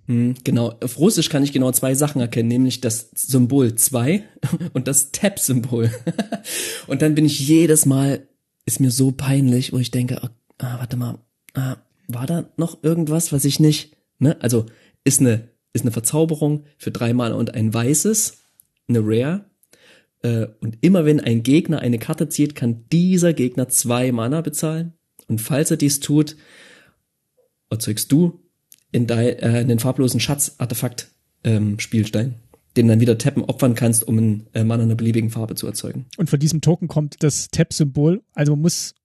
[0.10, 0.74] Hm, genau.
[0.84, 4.24] Auf Russisch kann ich genau zwei Sachen erkennen, nämlich das Symbol 2
[4.74, 5.92] und das Tab-Symbol.
[6.88, 8.28] und dann bin ich jedes Mal,
[8.66, 11.20] ist mir so peinlich, wo ich denke, oh, ah, warte mal,
[11.54, 11.78] ah,
[12.08, 14.36] war da noch irgendwas, was ich nicht, ne?
[14.42, 14.66] Also
[15.04, 18.40] ist eine, ist eine Verzauberung für drei Mana und ein weißes,
[18.88, 19.46] eine Rare.
[20.24, 24.94] Äh, und immer wenn ein Gegner eine Karte zieht, kann dieser Gegner zwei Mana bezahlen.
[25.30, 26.36] Und falls er dies tut,
[27.70, 28.40] erzeugst du
[28.92, 31.12] in, dein, äh, in den farblosen Schatz-Artefakt
[31.44, 32.36] ähm, Spielstein,
[32.76, 36.06] den dann wieder tappen opfern kannst, um einen äh, Mann einer beliebigen Farbe zu erzeugen.
[36.18, 38.24] Und von diesem Token kommt das Tap-Symbol.
[38.34, 38.96] Also man muss,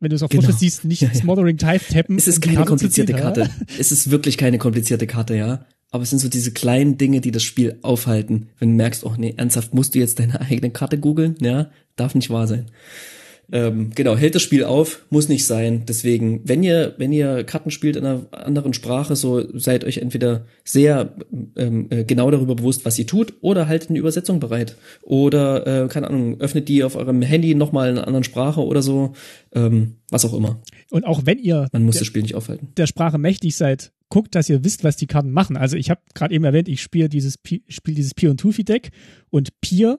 [0.00, 0.42] wenn du es auf genau.
[0.42, 1.14] Fotos siehst, nicht ja, ja.
[1.14, 2.16] Smothering Type tappen.
[2.16, 3.50] Es ist keine Karte komplizierte ziehen, Karte.
[3.78, 5.66] es ist wirklich keine komplizierte Karte, ja.
[5.90, 8.48] Aber es sind so diese kleinen Dinge, die das Spiel aufhalten.
[8.58, 12.16] Wenn du merkst, oh nee, ernsthaft musst du jetzt deine eigene Karte googeln, ja, darf
[12.16, 12.66] nicht wahr sein.
[13.52, 15.84] Ähm, genau, hält das Spiel auf, muss nicht sein.
[15.86, 20.46] Deswegen, wenn ihr, wenn ihr Karten spielt in einer anderen Sprache, so seid euch entweder
[20.64, 21.14] sehr
[21.56, 24.76] ähm, äh, genau darüber bewusst, was ihr tut, oder haltet eine Übersetzung bereit.
[25.02, 28.82] Oder, äh, keine Ahnung, öffnet die auf eurem Handy nochmal in einer anderen Sprache oder
[28.82, 29.12] so.
[29.54, 30.60] Ähm, was auch immer.
[30.90, 32.68] Und auch wenn ihr Man muss der, das Spiel nicht aufhalten.
[32.76, 35.56] Der Sprache mächtig seid, guckt, dass ihr wisst, was die Karten machen.
[35.56, 37.34] Also ich habe gerade eben erwähnt, ich spiele dieses
[37.68, 38.90] spiel dieses Pier und Tufi Deck
[39.30, 39.98] und Pier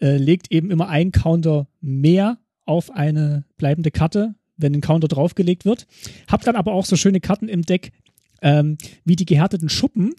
[0.00, 5.64] äh, legt eben immer einen Counter mehr auf eine bleibende Karte, wenn ein Counter draufgelegt
[5.64, 5.86] wird.
[6.30, 7.92] Hab dann aber auch so schöne Karten im Deck,
[8.40, 10.14] ähm, wie die gehärteten Schuppen.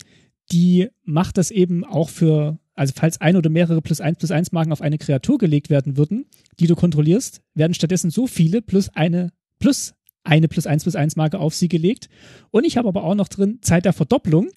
[0.52, 4.52] Die macht das eben auch für, also falls ein oder mehrere plus eins plus eins
[4.52, 6.26] Marken auf eine Kreatur gelegt werden würden,
[6.60, 9.94] die du kontrollierst, werden stattdessen so viele plus eine plus
[10.24, 12.10] eine plus eins plus eins Marke auf sie gelegt.
[12.52, 14.50] Und ich habe aber auch noch drin Zeit der Verdopplung.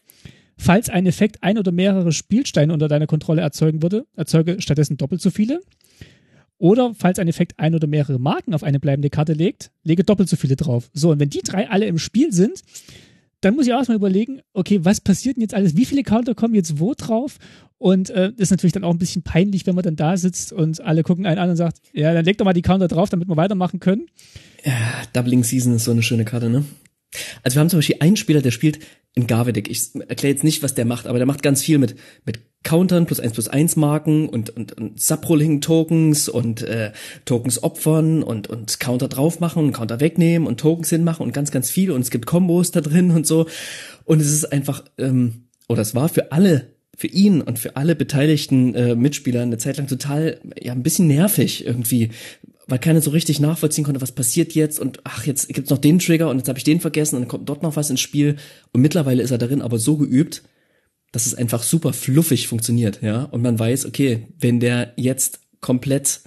[0.58, 5.20] falls ein Effekt ein oder mehrere Spielsteine unter deiner Kontrolle erzeugen würde, erzeuge stattdessen doppelt
[5.20, 5.60] so viele.
[6.58, 10.28] Oder falls ein Effekt ein oder mehrere Marken auf eine bleibende Karte legt, lege doppelt
[10.28, 10.90] so viele drauf.
[10.94, 12.62] So, und wenn die drei alle im Spiel sind,
[13.42, 15.76] dann muss ich auch erstmal überlegen, okay, was passiert denn jetzt alles?
[15.76, 17.38] Wie viele Counter kommen jetzt wo drauf?
[17.78, 20.80] Und äh, ist natürlich dann auch ein bisschen peinlich, wenn man dann da sitzt und
[20.80, 23.28] alle gucken einen an und sagt, ja, dann leg doch mal die Counter drauf, damit
[23.28, 24.06] wir weitermachen können.
[24.64, 24.72] Ja,
[25.12, 26.64] Doubling Season ist so eine schöne Karte, ne?
[27.42, 28.80] Also wir haben zum Beispiel einen Spieler, der spielt
[29.14, 29.70] in Garvedek.
[29.70, 33.06] Ich erkläre jetzt nicht, was der macht, aber der macht ganz viel mit, mit Countern
[33.06, 36.92] plus eins plus eins Marken und, und, und Subrolling Tokens und äh,
[37.24, 41.50] Tokens opfern und, und Counter drauf machen und Counter wegnehmen und Tokens hinmachen und ganz,
[41.50, 43.46] ganz viel und es gibt Kombos da drin und so.
[44.04, 47.94] Und es ist einfach, ähm, oder es war für alle für ihn und für alle
[47.94, 52.10] beteiligten äh, Mitspieler eine Zeit lang total ja ein bisschen nervig irgendwie,
[52.66, 55.98] weil keiner so richtig nachvollziehen konnte, was passiert jetzt und ach, jetzt gibt's noch den
[55.98, 58.36] Trigger und jetzt habe ich den vergessen und dann kommt dort noch was ins Spiel
[58.72, 60.42] und mittlerweile ist er darin aber so geübt,
[61.12, 66.20] dass es einfach super fluffig funktioniert, ja, und man weiß, okay, wenn der jetzt komplett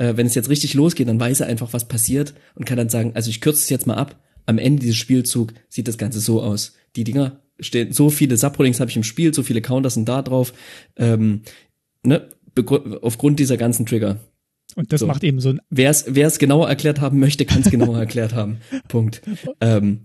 [0.00, 2.88] äh, wenn es jetzt richtig losgeht, dann weiß er einfach, was passiert und kann dann
[2.88, 4.18] sagen, also ich kürze es jetzt mal ab.
[4.46, 6.72] Am Ende dieses Spielzug sieht das Ganze so aus.
[6.96, 10.22] Die Dinger stehen, so viele Subrollings habe ich im Spiel, so viele Counters sind da
[10.22, 10.54] drauf.
[10.96, 11.42] Ähm,
[12.02, 12.28] ne,
[13.02, 14.18] aufgrund dieser ganzen Trigger.
[14.74, 15.06] Und das so.
[15.06, 15.60] macht eben so ein.
[15.70, 18.58] Wer es genauer erklärt haben möchte, kann es genauer erklärt haben.
[18.88, 19.22] Punkt.
[19.60, 20.00] Ähm,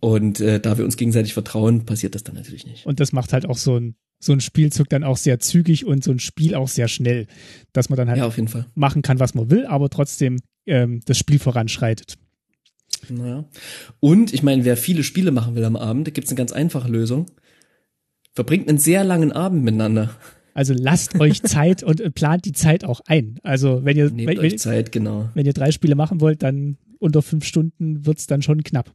[0.00, 2.86] und äh, da wir uns gegenseitig vertrauen, passiert das dann natürlich nicht.
[2.86, 6.04] Und das macht halt auch so ein so ein Spielzug dann auch sehr zügig und
[6.04, 7.26] so ein Spiel auch sehr schnell,
[7.72, 11.38] dass man dann halt ja, machen kann, was man will, aber trotzdem ähm, das Spiel
[11.38, 12.18] voranschreitet.
[13.08, 13.46] Naja.
[13.98, 16.90] Und ich meine, wer viele Spiele machen will am Abend, gibt es eine ganz einfache
[16.90, 17.26] Lösung.
[18.34, 20.10] Verbringt einen sehr langen Abend miteinander.
[20.54, 23.38] Also lasst euch Zeit und äh, plant die Zeit auch ein.
[23.42, 25.28] Also wenn ihr, wenn, euch Zeit, genau.
[25.34, 28.92] wenn ihr drei Spiele machen wollt, dann unter fünf Stunden wird's dann schon knapp.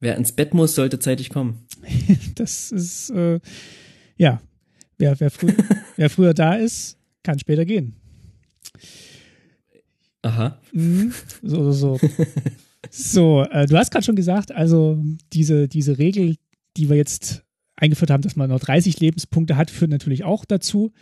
[0.00, 1.66] Wer ins Bett muss, sollte zeitig kommen.
[2.34, 3.38] das ist, äh,
[4.16, 4.40] ja,
[4.96, 5.52] wer, wer, früh,
[5.96, 7.94] wer früher da ist, kann später gehen.
[10.22, 10.58] Aha.
[10.72, 11.12] Mhm,
[11.42, 11.98] so, so.
[12.90, 16.36] so, äh, du hast gerade schon gesagt, also diese, diese Regel,
[16.76, 17.44] die wir jetzt
[17.80, 20.92] eingeführt haben, dass man nur 30 Lebenspunkte hat, führt natürlich auch dazu,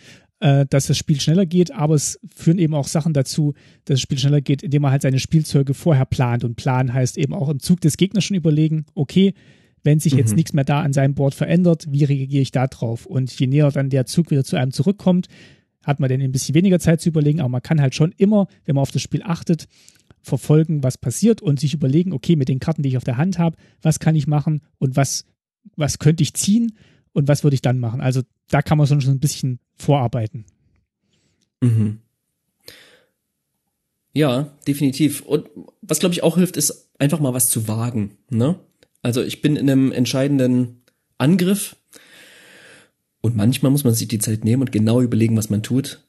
[0.40, 4.00] äh, dass das Spiel schneller geht, aber es führen eben auch Sachen dazu, dass das
[4.00, 6.44] Spiel schneller geht, indem man halt seine Spielzeuge vorher plant.
[6.44, 9.34] Und planen heißt eben auch im Zug des Gegners schon überlegen, okay,
[9.84, 10.36] wenn sich jetzt mhm.
[10.36, 13.06] nichts mehr da an seinem Board verändert, wie reagiere ich da drauf?
[13.06, 15.28] Und je näher dann der Zug wieder zu einem zurückkommt,
[15.84, 18.48] hat man dann ein bisschen weniger Zeit zu überlegen, aber man kann halt schon immer,
[18.64, 19.66] wenn man auf das Spiel achtet,
[20.20, 23.38] verfolgen, was passiert und sich überlegen, okay, mit den Karten, die ich auf der Hand
[23.38, 25.24] habe, was kann ich machen und was
[25.76, 26.76] was könnte ich ziehen
[27.12, 28.01] und was würde ich dann machen.
[28.01, 30.44] Also da kann man schon ein bisschen vorarbeiten.
[31.60, 31.98] Mhm.
[34.12, 35.20] Ja, definitiv.
[35.22, 35.48] Und
[35.82, 38.16] was glaube ich auch hilft, ist einfach mal was zu wagen.
[38.30, 38.59] Ne?
[39.02, 40.82] Also ich bin in einem entscheidenden
[41.18, 41.76] Angriff
[43.20, 46.01] und manchmal muss man sich die Zeit nehmen und genau überlegen, was man tut.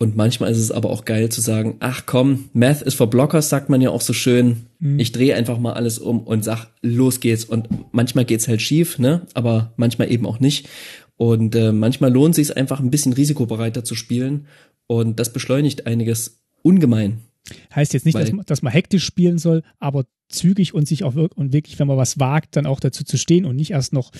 [0.00, 3.48] Und manchmal ist es aber auch geil zu sagen, ach komm, Math ist for Blockers,
[3.48, 4.66] sagt man ja auch so schön.
[4.78, 5.00] Mhm.
[5.00, 7.44] Ich drehe einfach mal alles um und sag, los geht's.
[7.44, 9.26] Und manchmal geht's halt schief, ne?
[9.34, 10.68] Aber manchmal eben auch nicht.
[11.16, 14.46] Und äh, manchmal lohnt sich einfach ein bisschen risikobereiter zu spielen.
[14.86, 17.18] Und das beschleunigt einiges ungemein.
[17.74, 21.16] Heißt jetzt nicht, dass man, dass man hektisch spielen soll, aber zügig und sich auch
[21.16, 23.92] wirklich, und wirklich, wenn man was wagt, dann auch dazu zu stehen und nicht erst
[23.92, 24.12] noch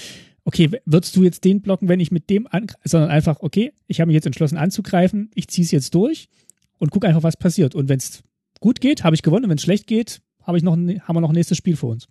[0.49, 4.01] okay, würdest du jetzt den blocken, wenn ich mit dem an, sondern einfach, okay, ich
[4.01, 6.31] habe mich jetzt entschlossen anzugreifen, ich ziehe es jetzt durch
[6.79, 7.75] und gucke einfach, was passiert.
[7.75, 8.23] Und wenn es
[8.59, 9.51] gut geht, habe ich gewonnen.
[9.51, 12.09] Wenn es schlecht geht, habe ich noch, haben wir noch ein nächstes Spiel vor uns.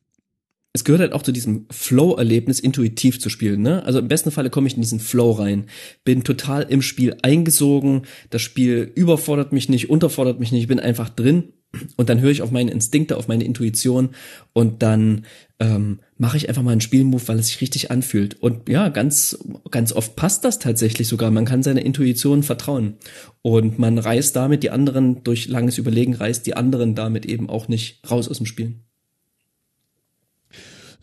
[0.77, 3.63] Es gehört halt auch zu diesem Flow-Erlebnis, intuitiv zu spielen.
[3.63, 3.83] Ne?
[3.83, 5.65] Also im besten Falle komme ich in diesen Flow rein,
[6.03, 10.79] bin total im Spiel eingesogen, das Spiel überfordert mich nicht, unterfordert mich nicht, ich bin
[10.79, 11.53] einfach drin
[11.95, 14.09] und dann höre ich auf meine Instinkte, auf meine Intuition
[14.53, 15.25] und dann
[15.59, 18.39] ähm, mache ich einfach mal einen Spielmove, weil es sich richtig anfühlt.
[18.39, 21.31] Und ja, ganz, ganz oft passt das tatsächlich sogar.
[21.31, 22.97] Man kann seiner Intuition vertrauen.
[23.41, 27.67] Und man reißt damit die anderen, durch langes Überlegen reißt die anderen damit eben auch
[27.67, 28.75] nicht raus aus dem Spiel.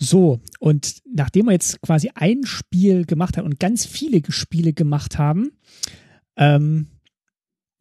[0.05, 5.19] So, und nachdem wir jetzt quasi ein Spiel gemacht haben und ganz viele Spiele gemacht
[5.19, 5.53] haben,
[6.37, 6.89] ähm,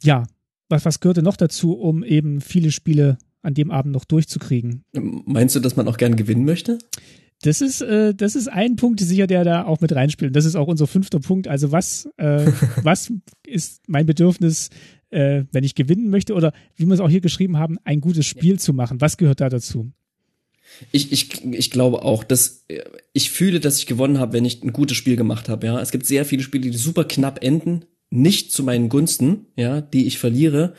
[0.02, 0.26] ja,
[0.70, 4.84] was, was gehörte noch dazu, um eben viele Spiele an dem Abend noch durchzukriegen?
[4.94, 6.78] Meinst du, dass man auch gern gewinnen möchte?
[7.42, 10.30] Das ist, äh, das ist ein Punkt sicher, der da auch mit reinspielt.
[10.30, 11.50] Und das ist auch unser fünfter Punkt.
[11.50, 12.46] Also was, äh,
[12.84, 13.12] was
[13.46, 14.70] ist mein Bedürfnis,
[15.10, 18.26] äh, wenn ich gewinnen möchte oder wie wir es auch hier geschrieben haben, ein gutes
[18.26, 18.58] Spiel ja.
[18.58, 19.02] zu machen?
[19.02, 19.92] Was gehört da dazu?
[20.92, 22.66] Ich, ich, ich glaube auch, dass
[23.14, 25.68] ich fühle, dass ich gewonnen habe, wenn ich ein gutes Spiel gemacht habe.
[25.68, 29.82] Ja, es gibt sehr viele Spiele, die super knapp enden, nicht zu meinen Gunsten, ja,
[29.82, 30.74] die ich verliere.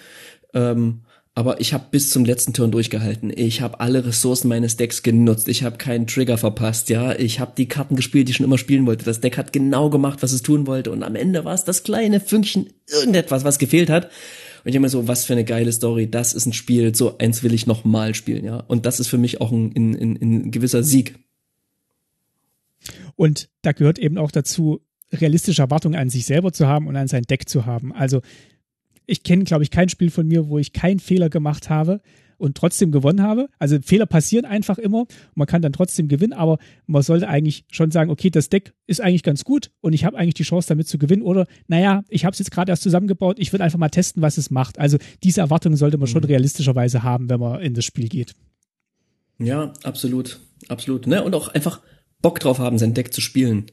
[0.53, 1.03] Ähm,
[1.37, 3.33] aber ich habe bis zum letzten Turn durchgehalten.
[3.35, 5.49] Ich habe alle Ressourcen meines Decks genutzt.
[5.49, 7.13] Ich habe keinen Trigger verpasst, ja.
[7.19, 9.05] Ich habe die Karten gespielt, die ich schon immer spielen wollte.
[9.05, 10.93] Das Deck hat genau gemacht, was es tun wollte.
[10.93, 14.11] Und am Ende war es das kleine Fünkchen irgendetwas, was gefehlt hat.
[14.65, 16.11] Und ich immer so, was für eine geile Story.
[16.11, 18.61] Das ist ein Spiel, so eins will ich noch mal spielen, ja.
[18.61, 21.19] Und das ist für mich auch ein, ein, ein, ein gewisser Sieg.
[23.15, 24.81] Und da gehört eben auch dazu,
[25.13, 27.93] realistische Erwartungen an sich selber zu haben und an sein Deck zu haben.
[27.93, 28.23] Also
[29.07, 32.01] ich kenne, glaube ich, kein Spiel von mir, wo ich keinen Fehler gemacht habe
[32.39, 33.49] und trotzdem gewonnen habe.
[33.59, 35.07] Also Fehler passieren einfach immer.
[35.35, 39.01] Man kann dann trotzdem gewinnen, aber man sollte eigentlich schon sagen, okay, das Deck ist
[39.01, 41.23] eigentlich ganz gut und ich habe eigentlich die Chance damit zu gewinnen.
[41.23, 44.39] Oder, naja, ich habe es jetzt gerade erst zusammengebaut, ich will einfach mal testen, was
[44.39, 44.79] es macht.
[44.79, 46.29] Also diese Erwartungen sollte man schon mhm.
[46.29, 48.35] realistischerweise haben, wenn man in das Spiel geht.
[49.39, 50.41] Ja, absolut.
[50.69, 51.07] Absolut.
[51.07, 51.23] Ne?
[51.23, 51.81] Und auch einfach
[52.23, 53.67] Bock drauf haben, sein Deck zu spielen.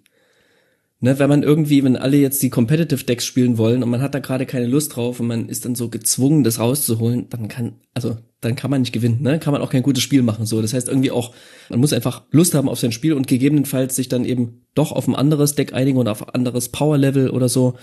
[1.04, 4.14] Ne, wenn man irgendwie, wenn alle jetzt die Competitive Decks spielen wollen und man hat
[4.14, 7.74] da gerade keine Lust drauf und man ist dann so gezwungen, das rauszuholen, dann kann,
[7.96, 9.40] also, dann kann man nicht gewinnen, ne?
[9.40, 10.62] Kann man auch kein gutes Spiel machen, so.
[10.62, 11.34] Das heißt irgendwie auch,
[11.70, 15.08] man muss einfach Lust haben auf sein Spiel und gegebenenfalls sich dann eben doch auf
[15.08, 17.78] ein anderes Deck einigen oder auf ein anderes Power Level oder so.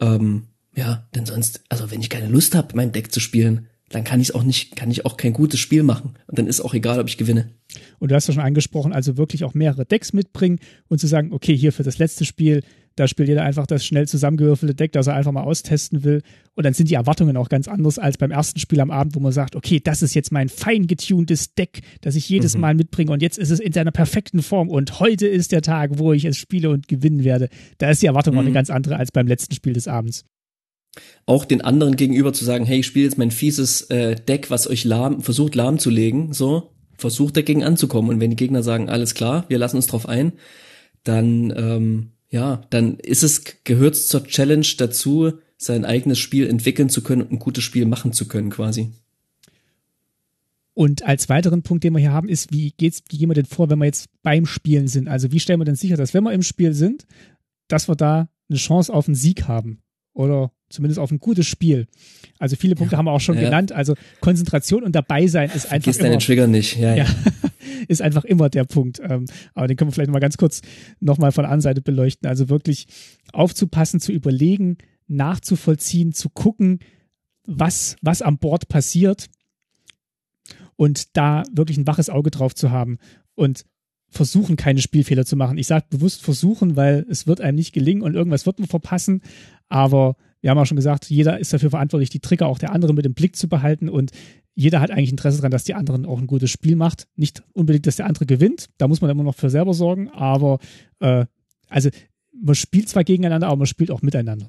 [0.00, 4.04] Ähm, ja, denn sonst, also wenn ich keine Lust habe, mein Deck zu spielen, dann
[4.04, 6.14] kann ich es auch nicht, kann ich auch kein gutes Spiel machen.
[6.26, 7.50] Und dann ist auch egal, ob ich gewinne.
[7.98, 10.58] Und du hast ja schon angesprochen, also wirklich auch mehrere Decks mitbringen
[10.88, 12.62] und zu sagen, okay, hier für das letzte Spiel,
[12.96, 16.22] da spielt jeder einfach das schnell zusammengewürfelte Deck, das er einfach mal austesten will.
[16.54, 19.20] Und dann sind die Erwartungen auch ganz anders als beim ersten Spiel am Abend, wo
[19.20, 22.62] man sagt, okay, das ist jetzt mein fein getuntes Deck, das ich jedes mhm.
[22.62, 25.98] Mal mitbringe und jetzt ist es in seiner perfekten Form und heute ist der Tag,
[25.98, 27.50] wo ich es spiele und gewinnen werde.
[27.78, 28.40] Da ist die Erwartung mhm.
[28.40, 30.24] auch eine ganz andere als beim letzten Spiel des Abends
[31.26, 34.68] auch den anderen gegenüber zu sagen, hey, ich spiele jetzt mein fieses äh, Deck, was
[34.68, 38.10] euch lahm, versucht lahmzulegen, so, versucht dagegen anzukommen.
[38.10, 40.32] Und wenn die Gegner sagen, alles klar, wir lassen uns drauf ein,
[41.04, 47.02] dann, ähm, ja, dann ist es, gehört zur Challenge dazu, sein eigenes Spiel entwickeln zu
[47.02, 48.90] können und ein gutes Spiel machen zu können, quasi.
[50.74, 53.46] Und als weiteren Punkt, den wir hier haben, ist, wie geht's, wie gehen wir denn
[53.46, 55.08] vor, wenn wir jetzt beim Spielen sind?
[55.08, 57.06] Also wie stellen wir denn sicher, dass wenn wir im Spiel sind,
[57.66, 59.80] dass wir da eine Chance auf einen Sieg haben?
[60.12, 61.86] Oder zumindest auf ein gutes Spiel.
[62.38, 63.42] Also viele Punkte ja, haben wir auch schon ja.
[63.42, 63.72] genannt.
[63.72, 66.76] Also Konzentration und dabei sein ist einfach Vergiss immer, deine Trigger nicht.
[66.76, 67.06] Ja, ja.
[67.88, 69.00] ist einfach immer der Punkt.
[69.02, 70.62] Ähm, aber den können wir vielleicht mal ganz kurz
[71.00, 72.28] nochmal von der anderen Seite beleuchten.
[72.28, 72.86] Also wirklich
[73.32, 76.80] aufzupassen, zu überlegen, nachzuvollziehen, zu gucken,
[77.46, 79.28] was, was am Bord passiert
[80.74, 82.98] und da wirklich ein waches Auge drauf zu haben
[83.34, 83.64] und
[84.10, 85.58] versuchen, keine Spielfehler zu machen.
[85.58, 89.22] Ich sage bewusst versuchen, weil es wird einem nicht gelingen und irgendwas wird man verpassen.
[89.68, 92.94] Aber wir haben auch schon gesagt, jeder ist dafür verantwortlich, die Trigger auch der anderen
[92.94, 94.12] mit im Blick zu behalten und
[94.54, 97.08] jeder hat eigentlich Interesse daran, dass die anderen auch ein gutes Spiel macht.
[97.14, 100.58] Nicht unbedingt, dass der andere gewinnt, da muss man immer noch für selber sorgen, aber
[101.00, 101.26] äh,
[101.68, 101.90] also
[102.32, 104.48] man spielt zwar gegeneinander, aber man spielt auch miteinander.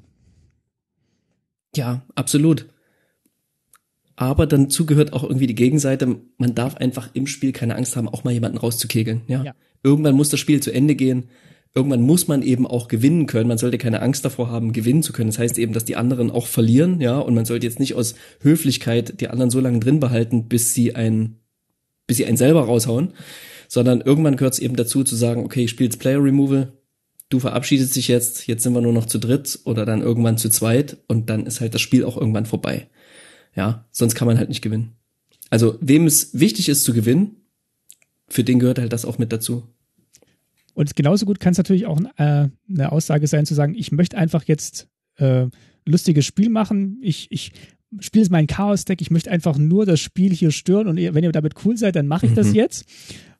[1.76, 2.66] Ja, absolut.
[4.16, 8.08] Aber dazu gehört auch irgendwie die Gegenseite, man darf einfach im Spiel keine Angst haben,
[8.08, 9.22] auch mal jemanden rauszukegeln.
[9.28, 9.44] Ja?
[9.44, 9.54] ja.
[9.82, 11.28] Irgendwann muss das Spiel zu Ende gehen
[11.74, 13.48] irgendwann muss man eben auch gewinnen können.
[13.48, 15.30] Man sollte keine Angst davor haben, gewinnen zu können.
[15.30, 18.14] Das heißt eben, dass die anderen auch verlieren, ja, und man sollte jetzt nicht aus
[18.40, 21.36] Höflichkeit die anderen so lange drin behalten, bis sie ein,
[22.06, 23.12] bis sie einen selber raushauen,
[23.68, 26.72] sondern irgendwann gehört es eben dazu zu sagen, okay, ich spiele jetzt Player Removal,
[27.28, 30.48] du verabschiedest dich jetzt, jetzt sind wir nur noch zu dritt oder dann irgendwann zu
[30.50, 32.88] zweit und dann ist halt das Spiel auch irgendwann vorbei.
[33.54, 34.92] Ja, sonst kann man halt nicht gewinnen.
[35.50, 37.36] Also, wem es wichtig ist zu gewinnen,
[38.28, 39.64] für den gehört halt das auch mit dazu.
[40.78, 44.16] Und genauso gut kann es natürlich auch äh, eine Aussage sein, zu sagen, ich möchte
[44.16, 44.86] einfach jetzt
[45.16, 45.46] äh,
[45.84, 46.98] lustiges Spiel machen.
[47.02, 47.50] Ich, ich
[47.98, 51.32] spiele jetzt mein Chaos-Deck, ich möchte einfach nur das Spiel hier stören und wenn ihr
[51.32, 52.36] damit cool seid, dann mache ich mhm.
[52.36, 52.84] das jetzt.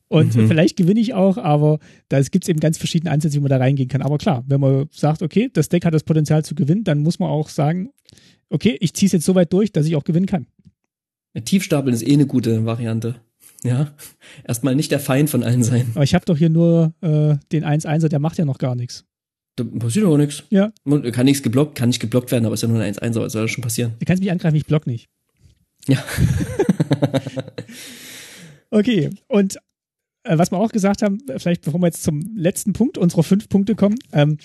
[0.09, 0.49] Und mhm.
[0.49, 1.79] vielleicht gewinne ich auch, aber
[2.09, 4.03] da gibt es eben ganz verschiedene Ansätze, wie man da reingehen kann.
[4.03, 7.21] Aber klar, wenn man sagt, okay, das Deck hat das Potenzial zu gewinnen, dann muss
[7.21, 7.91] man auch sagen,
[8.51, 10.49] okay, ich ziehe es jetzt so weit durch, dass ich auch gewinnen kann.
[11.45, 13.21] Tiefstapeln ist eh eine gute Variante.
[13.65, 13.93] Ja,
[14.45, 15.91] erstmal nicht der Feind von allen sein.
[15.95, 19.05] Aber ich habe doch hier nur äh, den 1-1er, der macht ja noch gar nichts.
[19.57, 20.45] Da passiert doch nichts.
[20.51, 20.71] Ja.
[21.13, 23.43] Kann nichts geblockt, kann nicht geblockt werden, aber ist ja nur ein 1-1er, was soll
[23.43, 23.95] das schon passieren?
[23.99, 25.09] Du kannst mich angreifen, ich block nicht.
[25.89, 26.05] Ja.
[28.71, 29.59] okay, und
[30.23, 33.49] äh, was wir auch gesagt haben, vielleicht bevor wir jetzt zum letzten Punkt unserer fünf
[33.49, 34.39] Punkte kommen, ähm,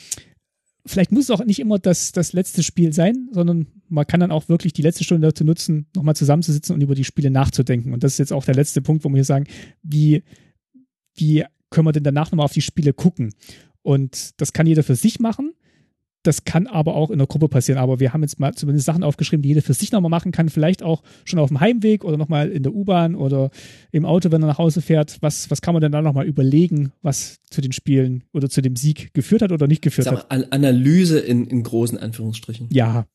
[0.86, 4.32] vielleicht muss es auch nicht immer das, das letzte Spiel sein, sondern man kann dann
[4.32, 7.94] auch wirklich die letzte Stunde dazu nutzen, nochmal zusammenzusitzen und über die Spiele nachzudenken.
[7.94, 9.46] Und das ist jetzt auch der letzte Punkt, wo wir hier sagen,
[9.84, 10.24] wie,
[11.16, 13.34] wie können wir denn danach nochmal auf die Spiele gucken?
[13.84, 15.54] Und das kann jeder für sich machen.
[16.24, 17.78] Das kann aber auch in der Gruppe passieren.
[17.78, 20.48] Aber wir haben jetzt mal zumindest Sachen aufgeschrieben, die jeder für sich nochmal machen kann.
[20.48, 23.52] Vielleicht auch schon auf dem Heimweg oder nochmal in der U-Bahn oder
[23.92, 25.18] im Auto, wenn er nach Hause fährt.
[25.20, 28.78] Was, was kann man denn da nochmal überlegen, was zu den Spielen oder zu dem
[28.78, 30.32] Sieg geführt hat oder nicht geführt hat?
[30.32, 32.70] Analyse in, in großen Anführungsstrichen.
[32.72, 33.06] Ja.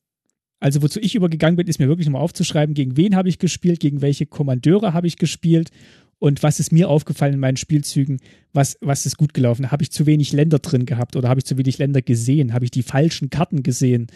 [0.59, 3.79] Also wozu ich übergegangen bin, ist mir wirklich nochmal aufzuschreiben, gegen wen habe ich gespielt,
[3.79, 5.71] gegen welche Kommandeure habe ich gespielt
[6.19, 8.19] und was ist mir aufgefallen in meinen Spielzügen,
[8.51, 9.71] was, was ist gut gelaufen.
[9.71, 12.53] Habe ich zu wenig Länder drin gehabt oder habe ich zu wenig Länder gesehen?
[12.53, 14.07] Habe ich die falschen Karten gesehen?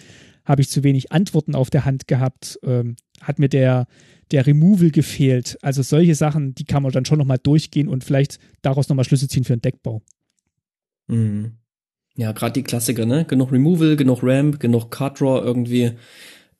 [0.43, 2.59] Habe ich zu wenig Antworten auf der Hand gehabt?
[2.63, 3.87] Ähm, hat mir der,
[4.31, 5.57] der Removal gefehlt?
[5.61, 9.29] Also solche Sachen, die kann man dann schon nochmal durchgehen und vielleicht daraus nochmal Schlüsse
[9.29, 10.01] ziehen für einen Deckbau.
[11.07, 11.53] Mhm.
[12.15, 13.25] Ja, gerade die Klassiker, ne?
[13.25, 15.93] Genug Removal, genug Ramp, genug Card Draw irgendwie.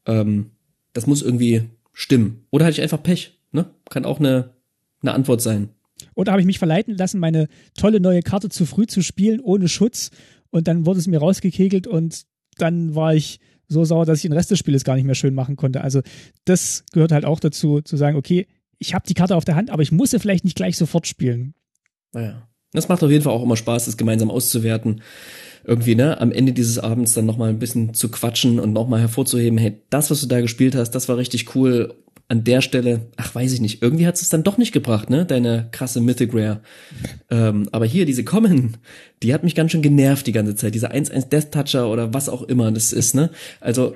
[0.06, 0.52] Ähm,
[0.94, 2.46] das muss irgendwie stimmen.
[2.50, 3.66] Oder hatte ich einfach Pech, ne?
[3.90, 4.54] Kann auch eine,
[5.02, 5.70] eine Antwort sein.
[6.16, 9.68] Oder habe ich mich verleiten lassen, meine tolle neue Karte zu früh zu spielen, ohne
[9.68, 10.10] Schutz.
[10.50, 12.24] Und dann wurde es mir rausgekegelt und
[12.58, 15.34] dann war ich so sauer, dass ich den Rest des Spieles gar nicht mehr schön
[15.34, 15.82] machen konnte.
[15.82, 16.02] Also
[16.46, 18.48] das gehört halt auch dazu, zu sagen, okay,
[18.78, 21.08] ich habe die Karte auf der Hand, aber ich muss sie vielleicht nicht gleich sofort
[21.08, 21.54] spielen.
[22.12, 22.48] Naja.
[22.74, 25.02] Das macht auf jeden Fall auch immer Spaß, das gemeinsam auszuwerten.
[25.66, 29.58] Irgendwie, ne, am Ende dieses Abends dann nochmal ein bisschen zu quatschen und nochmal hervorzuheben,
[29.58, 31.94] hey, das, was du da gespielt hast, das war richtig cool.
[32.28, 35.26] An der Stelle, ach, weiß ich nicht, irgendwie hat es dann doch nicht gebracht, ne,
[35.26, 36.62] deine krasse Mythic Rare.
[37.30, 38.78] Ähm, aber hier, diese Common,
[39.22, 40.74] die hat mich ganz schön genervt die ganze Zeit.
[40.74, 43.30] Diese 1-1 Death Toucher oder was auch immer das ist, ne.
[43.60, 43.96] Also,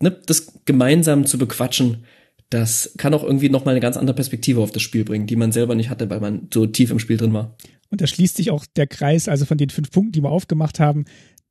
[0.00, 2.04] ne, das gemeinsam zu bequatschen,
[2.50, 5.52] das kann auch irgendwie nochmal eine ganz andere Perspektive auf das Spiel bringen, die man
[5.52, 7.56] selber nicht hatte, weil man so tief im Spiel drin war.
[7.90, 10.80] Und da schließt sich auch der Kreis, also von den fünf Punkten, die wir aufgemacht
[10.80, 11.04] haben.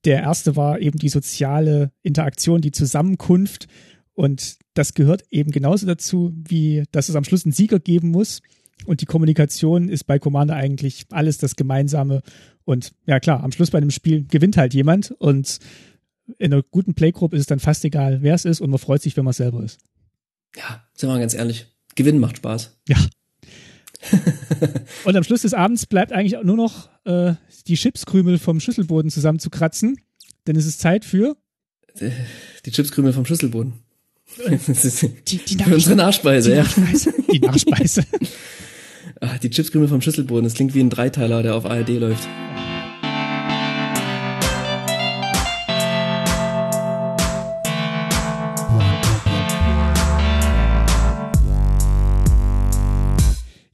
[0.06, 3.68] Der erste war eben die soziale Interaktion, die Zusammenkunft.
[4.14, 8.42] Und das gehört eben genauso dazu, wie dass es am Schluss einen Sieger geben muss.
[8.86, 12.22] Und die Kommunikation ist bei Commander eigentlich alles das Gemeinsame.
[12.66, 15.12] Und ja klar, am Schluss bei einem Spiel gewinnt halt jemand.
[15.12, 15.60] Und
[16.38, 18.62] in einer guten Playgroup ist es dann fast egal, wer es ist.
[18.62, 19.80] Und man freut sich, wenn man selber ist.
[20.56, 21.68] Ja, sind wir mal ganz ehrlich.
[21.96, 22.78] Gewinnen macht Spaß.
[22.88, 22.98] Ja,
[25.06, 27.34] und am Schluss des Abends bleibt eigentlich nur noch äh,
[27.68, 29.98] die Chipskrümel vom Schüsselboden zusammenzukratzen,
[30.48, 31.36] denn es ist Zeit für
[32.66, 33.74] die Chipskrümel vom Schüsselboden.
[35.28, 36.64] Die, die für unsere Nachspeise, die ja.
[36.64, 37.14] Nachspeise.
[37.32, 38.04] Die Nachspeise.
[39.20, 40.46] Ach, die Chipskrümel vom Schüsselboden.
[40.46, 42.28] Das klingt wie ein Dreiteiler, der auf ARD läuft.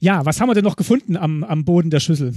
[0.00, 2.34] Ja, was haben wir denn noch gefunden am, am Boden der Schüssel?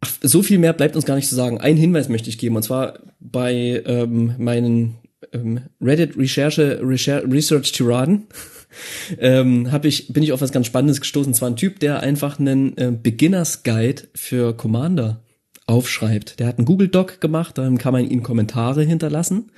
[0.00, 1.60] Ach, so viel mehr bleibt uns gar nicht zu sagen.
[1.60, 4.98] Ein Hinweis möchte ich geben, und zwar bei ähm, meinen
[5.32, 8.28] ähm, Reddit-Recherche, Research Tiraden,
[9.18, 11.30] ähm, hab ich, bin ich auf was ganz Spannendes gestoßen.
[11.30, 15.24] Und zwar ein Typ, der einfach einen äh, Beginners Guide für Commander
[15.66, 16.38] aufschreibt.
[16.38, 19.50] Der hat einen Google Doc gemacht, dann kann man ihm Kommentare hinterlassen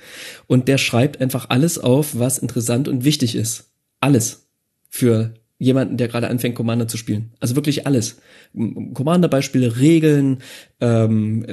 [0.45, 3.71] und der schreibt einfach alles auf, was interessant und wichtig ist.
[4.01, 4.49] Alles
[4.89, 7.31] für jemanden, der gerade anfängt, Commander zu spielen.
[7.39, 8.17] Also wirklich alles.
[8.55, 10.39] Commander-Beispiele, Regeln,
[10.79, 11.45] ähm,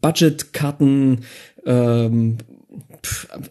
[0.00, 1.20] Budgetkarten,
[1.66, 2.38] ähm,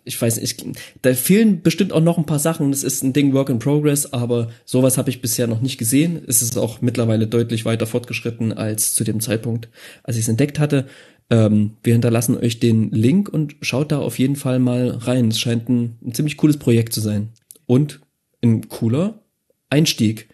[0.05, 0.65] ich weiß nicht,
[1.03, 2.71] da fehlen bestimmt auch noch ein paar Sachen.
[2.71, 6.19] Das ist ein Ding Work in Progress, aber sowas habe ich bisher noch nicht gesehen.
[6.25, 9.69] Es ist auch mittlerweile deutlich weiter fortgeschritten als zu dem Zeitpunkt,
[10.01, 10.87] als ich es entdeckt hatte.
[11.29, 15.27] Ähm, wir hinterlassen euch den Link und schaut da auf jeden Fall mal rein.
[15.27, 17.29] Es scheint ein, ein ziemlich cooles Projekt zu sein.
[17.67, 17.99] Und
[18.41, 19.21] ein cooler
[19.69, 20.29] Einstieg.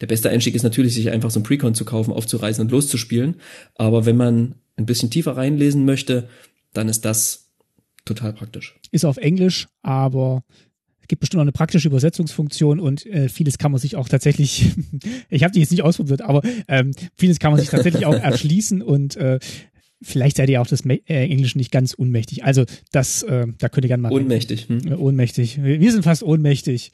[0.00, 3.36] Der beste Einstieg ist natürlich, sich einfach so ein Precon zu kaufen, aufzureisen und loszuspielen.
[3.74, 6.28] Aber wenn man ein bisschen tiefer reinlesen möchte,
[6.72, 7.50] dann ist das
[8.04, 8.74] total praktisch.
[8.90, 10.42] Ist auf Englisch, aber
[11.00, 14.72] es gibt bestimmt auch eine praktische Übersetzungsfunktion und äh, vieles kann man sich auch tatsächlich,
[15.28, 18.82] ich habe die jetzt nicht ausprobiert, aber ähm, vieles kann man sich tatsächlich auch erschließen
[18.82, 19.38] und äh,
[20.02, 22.44] Vielleicht seid ihr auch das äh, Englisch nicht ganz unmächtig.
[22.44, 24.12] Also das, äh, da könnt ihr gerne mal.
[24.12, 24.68] Ohnmächtig.
[24.68, 24.92] Hm?
[24.92, 25.62] Äh, ohnmächtig.
[25.62, 26.92] Wir sind fast ohnmächtig.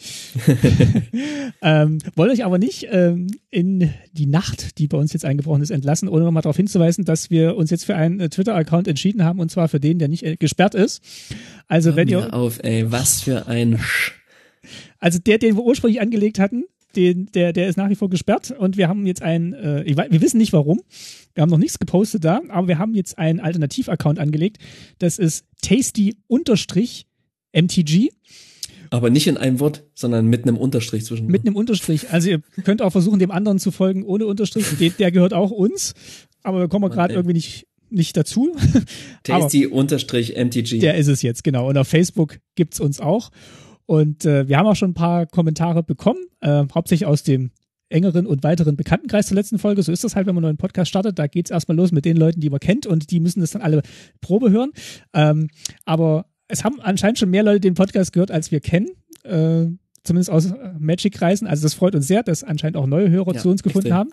[1.62, 5.70] ähm, wollte euch aber nicht ähm, in die Nacht, die bei uns jetzt eingebrochen ist,
[5.70, 9.40] entlassen, ohne nochmal darauf hinzuweisen, dass wir uns jetzt für einen äh, Twitter-Account entschieden haben
[9.40, 11.02] und zwar für den, der nicht äh, gesperrt ist.
[11.66, 13.78] Also Hör wenn ihr auf, ey, was für ein.
[13.78, 14.12] Sch
[14.98, 16.64] also der, den wir ursprünglich angelegt hatten,
[16.96, 19.96] den, der, der ist nach wie vor gesperrt und wir haben jetzt ein, äh, ich
[19.96, 20.80] weiß, wir wissen nicht warum,
[21.34, 24.58] wir haben noch nichts gepostet da, aber wir haben jetzt einen Alternativ-Account angelegt.
[24.98, 26.18] Das ist tasty-mtg.
[28.90, 31.26] Aber nicht in einem Wort, sondern mit einem Unterstrich zwischen.
[31.26, 32.10] Mit einem Unterstrich.
[32.10, 34.64] Also ihr könnt auch versuchen, dem anderen zu folgen ohne Unterstrich.
[34.80, 35.94] Der, der gehört auch uns,
[36.42, 38.56] aber wir kommen gerade irgendwie nicht nicht dazu.
[39.22, 40.78] Tasty-MTG.
[40.80, 41.68] Der ist es jetzt, genau.
[41.68, 43.30] Und auf Facebook gibt's uns auch.
[43.88, 47.52] Und äh, wir haben auch schon ein paar Kommentare bekommen, äh, hauptsächlich aus dem
[47.88, 49.82] engeren und weiteren Bekanntenkreis zur letzten Folge.
[49.82, 51.18] So ist das halt, wenn man einen neuen Podcast startet.
[51.18, 53.62] Da geht's erstmal los mit den Leuten, die man kennt und die müssen das dann
[53.62, 53.80] alle
[54.20, 54.72] Probe hören.
[55.14, 55.48] Ähm,
[55.86, 58.88] aber es haben anscheinend schon mehr Leute den Podcast gehört, als wir kennen.
[59.24, 59.68] Äh,
[60.04, 61.46] zumindest aus Magic-Kreisen.
[61.46, 64.00] Also das freut uns sehr, dass anscheinend auch neue Hörer ja, zu uns gefunden extrem.
[64.00, 64.10] haben.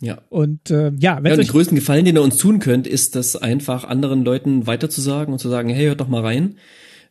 [0.00, 0.22] Ja.
[0.30, 3.36] Und äh, ja, wenn ja, den größten Gefallen, den ihr uns tun könnt, ist das
[3.36, 6.56] einfach anderen Leuten weiterzusagen und zu sagen, hey, hört doch mal rein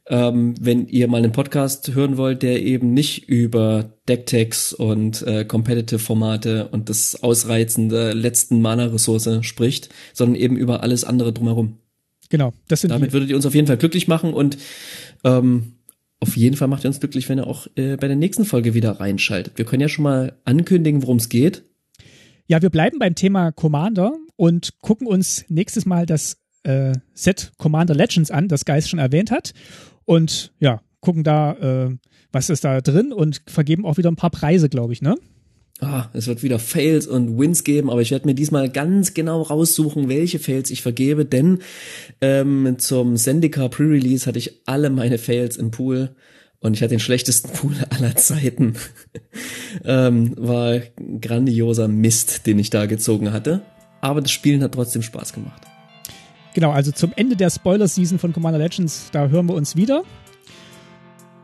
[0.07, 5.45] ähm, wenn ihr mal einen Podcast hören wollt, der eben nicht über Decktex und äh,
[5.45, 11.79] Competitive-Formate und das Ausreizen der letzten Mana-Ressource spricht, sondern eben über alles andere drumherum.
[12.29, 13.13] Genau, das sind Damit die.
[13.13, 14.57] würdet ihr uns auf jeden Fall glücklich machen und
[15.23, 15.73] ähm,
[16.19, 18.73] auf jeden Fall macht ihr uns glücklich, wenn ihr auch äh, bei der nächsten Folge
[18.73, 19.57] wieder reinschaltet.
[19.57, 21.63] Wir können ja schon mal ankündigen, worum es geht.
[22.47, 27.95] Ja, wir bleiben beim Thema Commander und gucken uns nächstes Mal das äh, Set Commander
[27.95, 29.53] Legends an, das Geist schon erwähnt hat.
[30.05, 31.97] Und ja, gucken da, äh,
[32.31, 35.15] was ist da drin und vergeben auch wieder ein paar Preise, glaube ich, ne?
[35.81, 39.41] Ah, es wird wieder Fails und Wins geben, aber ich werde mir diesmal ganz genau
[39.41, 41.59] raussuchen, welche Fails ich vergebe, denn
[42.21, 46.15] ähm, zum Sendika Pre-Release hatte ich alle meine Fails im Pool
[46.59, 48.75] und ich hatte den schlechtesten Pool aller Zeiten.
[49.83, 50.79] ähm, war
[51.19, 53.61] grandioser Mist, den ich da gezogen hatte,
[53.99, 55.61] aber das Spielen hat trotzdem Spaß gemacht.
[56.55, 60.03] Genau, also zum Ende der Spoiler-Season von Commander Legends, da hören wir uns wieder.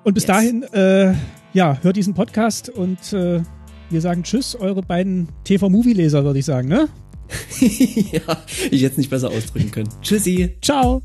[0.05, 0.27] Und bis yes.
[0.27, 1.13] dahin, äh,
[1.51, 3.41] ja, hört diesen Podcast und äh,
[3.89, 6.87] wir sagen Tschüss, eure beiden TV-Movie-Leser, würde ich sagen, ne?
[7.59, 8.37] ja,
[8.71, 9.89] ich hätte es nicht besser ausdrücken können.
[10.01, 10.57] Tschüssi.
[10.61, 11.01] Ciao.